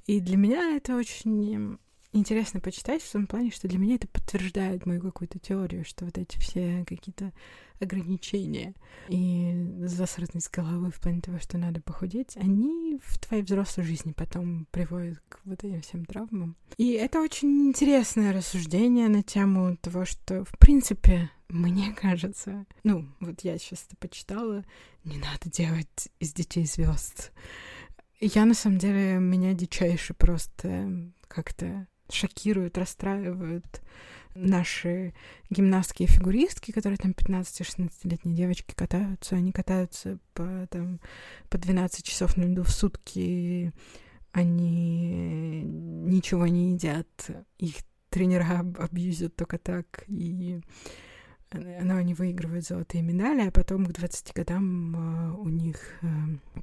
И 0.06 0.20
для 0.20 0.36
меня 0.36 0.76
это 0.76 0.96
очень 0.96 1.78
интересно 2.16 2.60
почитать 2.60 3.02
в 3.02 3.12
том 3.12 3.26
плане, 3.26 3.50
что 3.50 3.68
для 3.68 3.78
меня 3.78 3.96
это 3.96 4.08
подтверждает 4.08 4.86
мою 4.86 5.00
какую-то 5.00 5.38
теорию, 5.38 5.84
что 5.84 6.04
вот 6.04 6.18
эти 6.18 6.38
все 6.38 6.84
какие-то 6.86 7.32
ограничения 7.80 8.74
и 9.08 9.76
засратность 9.80 10.50
головы 10.50 10.90
в 10.90 11.00
плане 11.00 11.20
того, 11.20 11.38
что 11.38 11.58
надо 11.58 11.80
похудеть, 11.80 12.36
они 12.36 12.98
в 13.04 13.18
твоей 13.18 13.42
взрослой 13.42 13.84
жизни 13.84 14.12
потом 14.12 14.66
приводят 14.70 15.22
к 15.28 15.40
вот 15.44 15.62
этим 15.62 15.82
всем 15.82 16.04
травмам. 16.04 16.56
И 16.78 16.92
это 16.92 17.20
очень 17.20 17.68
интересное 17.68 18.32
рассуждение 18.32 19.08
на 19.08 19.22
тему 19.22 19.76
того, 19.76 20.04
что, 20.04 20.44
в 20.44 20.58
принципе, 20.58 21.30
мне 21.48 21.92
кажется, 21.92 22.66
ну, 22.82 23.06
вот 23.20 23.42
я 23.42 23.58
сейчас 23.58 23.84
это 23.86 23.96
почитала, 23.96 24.64
не 25.04 25.18
надо 25.18 25.50
делать 25.50 26.08
из 26.18 26.32
детей 26.32 26.66
звезд. 26.66 27.32
Я, 28.20 28.46
на 28.46 28.54
самом 28.54 28.78
деле, 28.78 29.18
меня 29.18 29.52
дичайше 29.52 30.14
просто 30.14 31.12
как-то 31.28 31.86
шокируют, 32.10 32.78
расстраивают 32.78 33.82
наши 34.34 35.14
гимнастки 35.50 36.02
и 36.02 36.06
фигуристки, 36.06 36.70
которые 36.70 36.98
там 36.98 37.12
15-16-летние 37.12 38.36
девочки 38.36 38.74
катаются, 38.74 39.36
они 39.36 39.52
катаются 39.52 40.18
по, 40.34 40.66
там, 40.70 41.00
по 41.48 41.58
12 41.58 42.04
часов 42.04 42.36
на 42.36 42.42
льду 42.42 42.62
в 42.62 42.70
сутки, 42.70 43.72
они 44.32 45.62
ничего 45.64 46.46
не 46.46 46.72
едят, 46.72 47.08
их 47.58 47.76
тренера 48.10 48.64
абьюзят 48.78 49.34
только 49.36 49.58
так, 49.58 50.04
и 50.06 50.60
но 51.52 51.96
они 51.96 52.14
выигрывают 52.14 52.66
золотые 52.66 53.02
медали, 53.02 53.46
а 53.46 53.50
потом 53.50 53.86
к 53.86 53.92
20 53.92 54.34
годам 54.34 54.96
э, 54.96 55.32
у 55.38 55.48
них 55.48 55.76
э, 56.02 56.06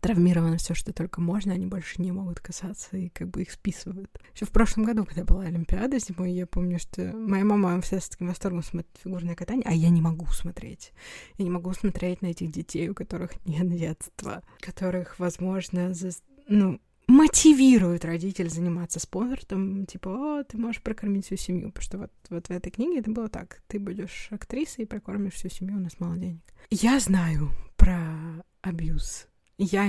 травмировано 0.01 0.57
все, 0.57 0.73
что 0.73 0.91
только 0.91 1.21
можно, 1.21 1.53
они 1.53 1.65
больше 1.65 2.01
не 2.01 2.11
могут 2.11 2.39
касаться 2.39 2.97
и 2.97 3.09
как 3.09 3.29
бы 3.29 3.43
их 3.43 3.51
списывают. 3.51 4.09
Еще 4.33 4.45
в 4.45 4.51
прошлом 4.51 4.83
году, 4.83 5.05
когда 5.05 5.23
была 5.23 5.43
Олимпиада 5.43 5.99
зимой, 5.99 6.33
я 6.33 6.45
помню, 6.45 6.79
что 6.79 7.11
моя 7.15 7.45
мама 7.45 7.79
всегда 7.81 8.01
с 8.01 8.09
таким 8.09 8.27
восторгом 8.27 8.63
смотрит 8.63 8.91
фигурное 9.01 9.35
катание, 9.35 9.65
а 9.67 9.73
я 9.73 9.89
не 9.89 10.01
могу 10.01 10.25
смотреть. 10.27 10.91
Я 11.37 11.45
не 11.45 11.51
могу 11.51 11.71
смотреть 11.73 12.21
на 12.21 12.27
этих 12.27 12.51
детей, 12.51 12.89
у 12.89 12.93
которых 12.93 13.33
нет 13.45 13.69
детства, 13.69 14.43
которых, 14.59 15.17
возможно, 15.19 15.93
за... 15.93 16.09
ну, 16.47 16.79
мотивирует 17.07 18.05
родитель 18.05 18.49
заниматься 18.49 18.99
спортом, 18.99 19.85
типа, 19.85 20.09
о, 20.39 20.43
ты 20.43 20.57
можешь 20.57 20.81
прокормить 20.81 21.25
всю 21.25 21.35
семью, 21.35 21.71
потому 21.71 21.83
что 21.83 21.97
вот, 21.97 22.11
вот 22.29 22.47
в 22.47 22.51
этой 22.51 22.71
книге 22.71 22.99
это 22.99 23.11
было 23.11 23.29
так, 23.29 23.61
ты 23.67 23.79
будешь 23.79 24.27
актрисой 24.31 24.85
и 24.85 24.87
прокормишь 24.87 25.33
всю 25.33 25.49
семью, 25.49 25.77
у 25.77 25.81
нас 25.81 25.99
мало 25.99 26.17
денег. 26.17 26.41
Я 26.69 26.99
знаю 26.99 27.49
про 27.75 28.43
абьюз. 28.61 29.27
Я, 29.59 29.83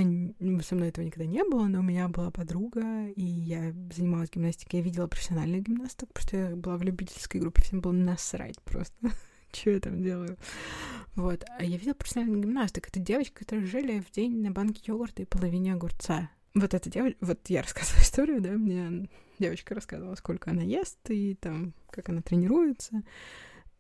со 0.62 0.74
мной 0.74 0.88
этого 0.88 1.04
никогда 1.04 1.24
не 1.24 1.42
было, 1.42 1.64
но 1.66 1.80
у 1.80 1.82
меня 1.82 2.08
была 2.08 2.30
подруга, 2.30 3.08
и 3.08 3.24
я 3.24 3.72
занималась 3.92 4.30
гимнастикой, 4.30 4.80
я 4.80 4.84
видела 4.84 5.06
профессиональных 5.06 5.62
гимнасток, 5.62 6.12
потому 6.12 6.28
что 6.28 6.36
я 6.36 6.56
была 6.56 6.76
в 6.76 6.82
любительской 6.82 7.40
группе, 7.40 7.62
всем 7.62 7.80
было 7.80 7.92
насрать 7.92 8.60
просто, 8.62 8.94
что 9.52 9.70
я 9.70 9.80
там 9.80 10.02
делаю. 10.02 10.36
Вот. 11.14 11.44
А 11.58 11.64
я 11.64 11.78
видела 11.78 11.94
профессиональных 11.94 12.42
гимнасток. 12.42 12.88
Это 12.88 13.00
девочка, 13.00 13.40
которая 13.40 13.66
жили 13.66 14.00
в 14.00 14.10
день 14.10 14.42
на 14.42 14.50
банке 14.50 14.82
йогурта 14.86 15.22
и 15.22 15.26
половине 15.26 15.72
огурца 15.72 16.28
вот 16.54 16.74
эта 16.74 16.90
девочка, 16.90 17.18
вот 17.20 17.40
я 17.48 17.62
рассказывала 17.62 18.00
историю, 18.02 18.40
да, 18.40 18.50
мне 18.50 19.08
девочка 19.38 19.74
рассказывала, 19.74 20.14
сколько 20.14 20.50
она 20.50 20.62
ест 20.62 20.98
и 21.08 21.34
там, 21.34 21.74
как 21.90 22.08
она 22.08 22.22
тренируется. 22.22 23.02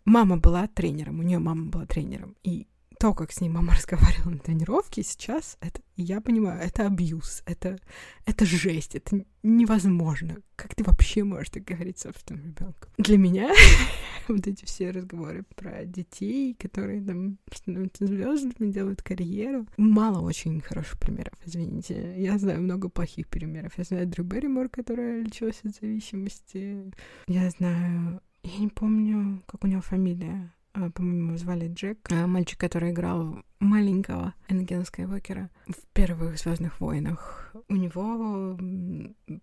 Мама 0.04 0.36
была 0.36 0.66
тренером, 0.66 1.20
у 1.20 1.22
нее 1.22 1.38
мама 1.38 1.66
была 1.66 1.86
тренером, 1.86 2.36
и 2.42 2.66
то, 3.04 3.12
как 3.12 3.32
с 3.32 3.42
ней 3.42 3.50
мама 3.50 3.74
разговаривала 3.76 4.30
на 4.30 4.38
тренировке, 4.38 5.02
сейчас 5.02 5.58
это, 5.60 5.82
я 5.94 6.22
понимаю, 6.22 6.58
это 6.62 6.86
абьюз, 6.86 7.42
это, 7.44 7.78
это 8.24 8.46
жесть, 8.46 8.94
это 8.94 9.26
невозможно. 9.42 10.38
Как 10.56 10.74
ты 10.74 10.84
вообще 10.84 11.22
можешь 11.22 11.50
так 11.50 11.64
говорить 11.64 11.98
собственному 11.98 12.46
ребенку? 12.46 12.88
Для 12.96 13.18
меня 13.18 13.50
вот 14.28 14.46
эти 14.46 14.64
все 14.64 14.90
разговоры 14.90 15.44
про 15.54 15.84
детей, 15.84 16.54
которые 16.54 17.04
там 17.04 17.36
становятся 17.52 18.06
звездами, 18.06 18.72
делают 18.72 19.02
карьеру, 19.02 19.66
мало 19.76 20.20
очень 20.20 20.62
хороших 20.62 20.98
примеров, 20.98 21.34
извините. 21.44 22.14
Я 22.16 22.38
знаю 22.38 22.62
много 22.62 22.88
плохих 22.88 23.28
примеров. 23.28 23.74
Я 23.76 23.84
знаю 23.84 24.06
Дрю 24.06 24.24
Берримор, 24.24 24.70
которая 24.70 25.20
лечилась 25.20 25.60
от 25.62 25.74
зависимости. 25.74 26.90
Я 27.26 27.50
знаю 27.50 28.22
я 28.44 28.58
не 28.58 28.68
помню, 28.68 29.42
как 29.46 29.64
у 29.64 29.66
него 29.66 29.80
фамилия. 29.80 30.52
А, 30.74 30.90
по-моему, 30.90 31.36
звали 31.36 31.68
Джек, 31.68 31.98
а, 32.10 32.26
мальчик, 32.26 32.58
который 32.58 32.90
играл 32.90 33.44
маленького 33.60 34.34
Энакина 34.48 34.84
Скайуокера 34.84 35.48
в 35.68 35.76
первых 35.92 36.36
Звездных 36.36 36.80
войнах. 36.80 37.54
У 37.68 37.76
него 37.76 38.58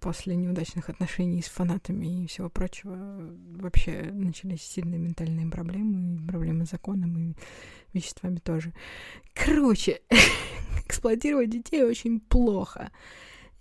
после 0.02 0.36
неудачных 0.36 0.90
отношений 0.90 1.42
с 1.42 1.48
фанатами 1.48 2.24
и 2.24 2.28
всего 2.28 2.50
прочего 2.50 2.98
вообще 3.56 4.10
начались 4.12 4.62
сильные 4.62 5.00
ментальные 5.00 5.50
проблемы, 5.50 6.28
проблемы 6.28 6.66
с 6.66 6.72
законом 6.72 7.18
и 7.18 7.36
веществами 7.94 8.38
тоже. 8.38 8.74
Короче, 9.34 10.02
эксплуатировать 10.86 11.50
детей 11.50 11.84
очень 11.84 12.20
плохо. 12.20 12.92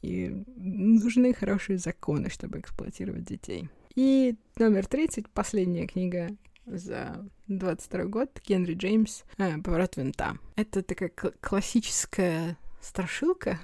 И 0.02 0.44
нужны 0.56 1.32
хорошие 1.34 1.78
законы, 1.78 2.30
чтобы 2.30 2.58
эксплуатировать 2.58 3.24
детей. 3.24 3.68
И 3.94 4.34
номер 4.56 4.86
30, 4.86 5.28
последняя 5.30 5.86
книга 5.86 6.30
за 6.66 7.26
22 7.48 8.04
год 8.04 8.40
Генри 8.46 8.74
Джеймс 8.74 9.24
э, 9.38 9.58
«Поворот 9.58 9.96
винта». 9.96 10.36
Это 10.56 10.82
такая 10.82 11.10
классическая 11.40 12.56
страшилка. 12.80 13.58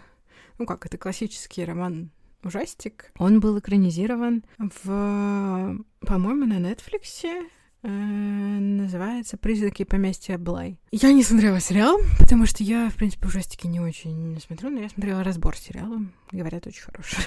Ну 0.58 0.66
как, 0.66 0.86
это 0.86 0.98
классический 0.98 1.64
роман 1.64 2.10
ужастик. 2.42 3.12
Он 3.18 3.40
был 3.40 3.58
экранизирован 3.58 4.44
в, 4.58 5.78
по-моему, 6.00 6.46
на 6.46 6.58
Нетфликсе. 6.58 7.48
Э, 7.82 7.88
называется 7.88 9.36
«Призраки 9.36 9.84
поместья 9.84 10.38
Блай». 10.38 10.78
Я 10.90 11.12
не 11.12 11.22
смотрела 11.22 11.60
сериал, 11.60 11.98
потому 12.18 12.46
что 12.46 12.64
я, 12.64 12.90
в 12.90 12.94
принципе, 12.94 13.26
ужастики 13.26 13.66
не 13.66 13.80
очень 13.80 14.40
смотрю, 14.40 14.70
но 14.70 14.80
я 14.80 14.88
смотрела 14.88 15.22
разбор 15.22 15.56
сериала. 15.56 16.00
Говорят, 16.32 16.66
очень 16.66 16.82
хороший. 16.82 17.18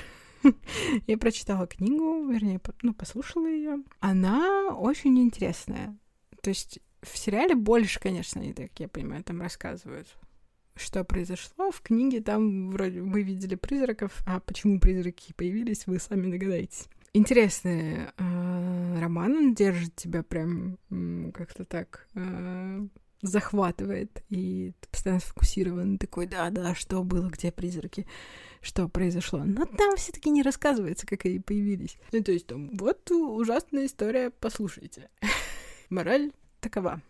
Я 1.08 1.18
прочитала 1.18 1.68
книгу, 1.68 2.28
вернее, 2.28 2.60
ну, 2.82 2.94
послушала 2.94 3.48
ее. 3.48 3.84
Она 4.00 4.76
очень 4.76 5.20
интересная. 5.20 5.98
То 6.42 6.50
есть 6.50 6.80
в 7.02 7.18
сериале 7.18 7.56
больше, 7.56 8.00
конечно, 8.00 8.42
они, 8.42 8.54
так 8.54 8.72
я 8.80 8.88
понимаю, 8.88 9.24
там 9.24 9.42
рассказывают, 9.42 10.08
что 10.76 11.04
произошло. 11.04 11.72
В 11.72 11.82
книге 11.82 12.22
там 12.22 12.72
вроде 12.72 13.02
вы 13.02 13.22
видели 13.24 13.56
призраков, 13.56 14.22
а 14.26 14.40
почему 14.40 14.80
призраки 14.80 15.34
появились, 15.34 15.88
вы 15.88 16.00
сами 16.00 16.32
догадаетесь. 16.32 16.88
Интересный 17.14 18.08
э, 18.18 19.00
роман, 19.00 19.36
он 19.36 19.54
держит 19.56 19.96
тебя 19.96 20.22
прям 20.22 20.78
как-то 21.34 21.66
так 21.66 22.08
э, 22.14 22.88
захватывает, 23.22 24.24
и 24.30 24.74
ты 24.80 24.90
постоянно 24.90 25.22
сфокусирован, 25.22 25.98
такой, 25.98 26.28
да-да, 26.28 26.76
что 26.76 27.04
было, 27.04 27.30
где 27.30 27.52
призраки, 27.52 28.08
что 28.62 28.88
произошло. 28.88 29.44
Но 29.44 29.66
там 29.66 29.98
все 29.98 30.12
таки 30.12 30.30
не 30.30 30.44
рассказывается, 30.44 31.06
как 31.06 31.26
они 31.26 31.40
появились. 31.40 31.98
Ну, 32.12 32.24
то 32.24 32.32
есть 32.32 32.48
там, 32.48 32.70
вот 32.78 33.10
ужасная 33.12 33.86
история, 33.86 34.30
послушайте. 34.30 35.10
Мораль 35.90 36.32
такова. 36.62 37.02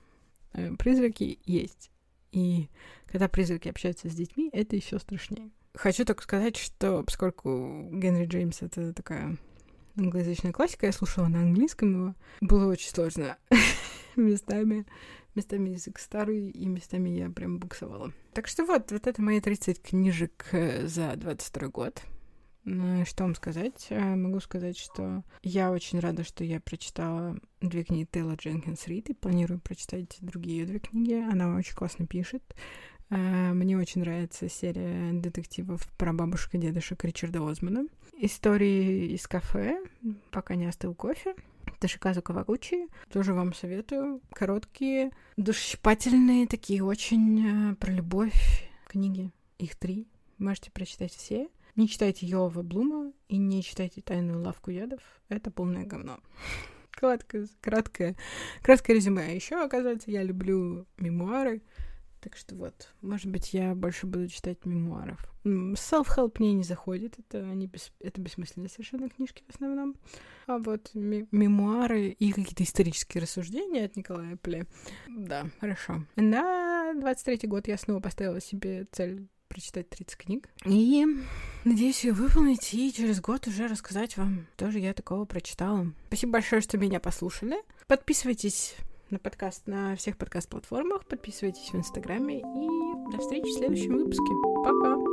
Э, 0.53 0.75
призраки 0.75 1.39
есть. 1.45 1.91
И 2.31 2.69
когда 3.07 3.27
призраки 3.27 3.69
общаются 3.69 4.09
с 4.09 4.15
детьми, 4.15 4.49
это 4.53 4.75
еще 4.75 4.99
страшнее. 4.99 5.49
Хочу 5.73 6.05
только 6.05 6.23
сказать, 6.23 6.57
что 6.57 7.03
поскольку 7.03 7.89
Генри 7.91 8.25
Джеймс— 8.25 8.61
это 8.61 8.93
такая 8.93 9.37
англоязычная 9.95 10.51
классика, 10.51 10.85
я 10.85 10.91
слушала 10.91 11.27
на 11.27 11.41
английском 11.41 11.93
его, 11.93 12.15
было 12.41 12.71
очень 12.71 12.89
сложно 12.89 13.37
местами 14.15 14.85
местами 15.35 15.69
язык 15.69 15.99
старый, 15.99 16.49
и 16.49 16.67
местами 16.67 17.09
я 17.09 17.29
прям 17.29 17.59
буксовала. 17.59 18.13
Так 18.33 18.47
что 18.47 18.65
вот, 18.65 18.91
вот 18.91 19.07
это 19.07 19.21
мои 19.21 19.39
30 19.39 19.81
книжек 19.81 20.47
э, 20.51 20.87
за 20.87 21.15
22 21.15 21.67
год. 21.69 22.03
Что 23.05 23.23
вам 23.23 23.35
сказать? 23.35 23.87
Э, 23.89 24.15
могу 24.15 24.39
сказать, 24.39 24.77
что 24.77 25.23
я 25.41 25.71
очень 25.71 25.99
рада, 25.99 26.23
что 26.23 26.43
я 26.43 26.59
прочитала 26.59 27.37
две 27.61 27.83
книги 27.83 28.07
Тейлор 28.11 28.35
Дженкинс 28.35 28.87
Рид 28.87 29.09
и 29.09 29.13
планирую 29.13 29.59
прочитать 29.59 30.17
другие 30.19 30.65
две 30.65 30.79
книги. 30.79 31.13
Она 31.13 31.55
очень 31.55 31.73
классно 31.73 32.05
пишет. 32.05 32.43
Э, 33.09 33.53
мне 33.53 33.77
очень 33.77 34.01
нравится 34.01 34.49
серия 34.49 35.13
детективов 35.13 35.87
про 35.97 36.13
бабушек 36.13 36.55
и 36.55 36.57
дедушек 36.57 37.03
Ричарда 37.03 37.47
Озмана. 37.47 37.87
Истории 38.17 39.13
из 39.13 39.27
кафе, 39.27 39.81
пока 40.31 40.55
не 40.55 40.65
остыл 40.65 40.93
кофе. 40.93 41.35
Ташиказу 41.79 42.21
Кавагучи. 42.21 42.87
Тоже 43.11 43.33
вам 43.33 43.53
советую. 43.53 44.21
Короткие, 44.33 45.11
душесчипательные, 45.37 46.47
такие 46.47 46.83
очень 46.83 47.71
э, 47.71 47.75
про 47.75 47.91
любовь 47.91 48.69
книги. 48.87 49.31
Их 49.57 49.75
три. 49.75 50.07
Можете 50.37 50.71
прочитать 50.71 51.13
все. 51.13 51.49
Не 51.75 51.87
читайте 51.87 52.25
Йова 52.25 52.61
Блума 52.61 53.13
и 53.27 53.37
не 53.37 53.63
читайте 53.63 54.01
Тайную 54.01 54.41
лавку 54.41 54.71
ядов. 54.71 54.99
Это 55.29 55.51
полное 55.51 55.85
говно. 55.85 56.19
Краткое, 56.91 57.47
краткое, 57.61 58.17
краткое 58.61 58.95
резюме. 58.95 59.23
А 59.23 59.31
еще, 59.31 59.63
оказывается, 59.63 60.11
я 60.11 60.21
люблю 60.21 60.85
мемуары. 60.97 61.61
Так 62.21 62.35
что 62.35 62.55
вот, 62.55 62.89
может 63.01 63.27
быть, 63.31 63.53
я 63.53 63.73
больше 63.75 64.05
буду 64.05 64.27
читать 64.27 64.65
мемуаров. 64.65 65.25
Self-help 65.45 66.35
мне 66.39 66.53
не 66.53 66.63
заходит, 66.63 67.17
это, 67.17 67.39
они 67.39 67.67
бес, 67.67 67.93
это 68.01 68.19
бессмысленные 68.19 68.69
совершенно 68.69 69.09
книжки 69.09 69.43
в 69.47 69.53
основном. 69.55 69.95
А 70.45 70.57
вот 70.57 70.91
мемуары 70.93 72.09
и 72.09 72.31
какие-то 72.31 72.63
исторические 72.63 73.21
рассуждения 73.21 73.85
от 73.85 73.95
Николая 73.95 74.35
Пле. 74.35 74.65
Да, 75.07 75.49
хорошо. 75.61 76.03
На 76.17 76.91
23-й 76.93 77.47
год 77.47 77.67
я 77.67 77.77
снова 77.77 78.01
поставила 78.01 78.41
себе 78.41 78.85
цель 78.91 79.29
прочитать 79.47 79.89
30 79.89 80.17
книг. 80.17 80.49
И 80.65 81.05
надеюсь 81.63 82.03
ее 82.03 82.13
выполнить 82.13 82.73
и 82.73 82.93
через 82.93 83.21
год 83.21 83.47
уже 83.47 83.67
рассказать 83.67 84.17
вам, 84.17 84.45
тоже 84.57 84.79
я 84.79 84.93
такого 84.93 85.25
прочитала. 85.25 85.91
Спасибо 86.07 86.33
большое, 86.33 86.61
что 86.61 86.77
меня 86.77 86.99
послушали. 86.99 87.57
Подписывайтесь 87.87 88.75
на 89.11 89.19
подкаст 89.19 89.67
на 89.67 89.95
всех 89.95 90.17
подкаст-платформах. 90.17 91.05
Подписывайтесь 91.05 91.71
в 91.71 91.75
Инстаграме. 91.75 92.39
И 92.39 93.11
до 93.11 93.19
встречи 93.19 93.47
в 93.47 93.57
следующем 93.57 93.97
выпуске. 93.97 94.33
Пока! 94.63 95.08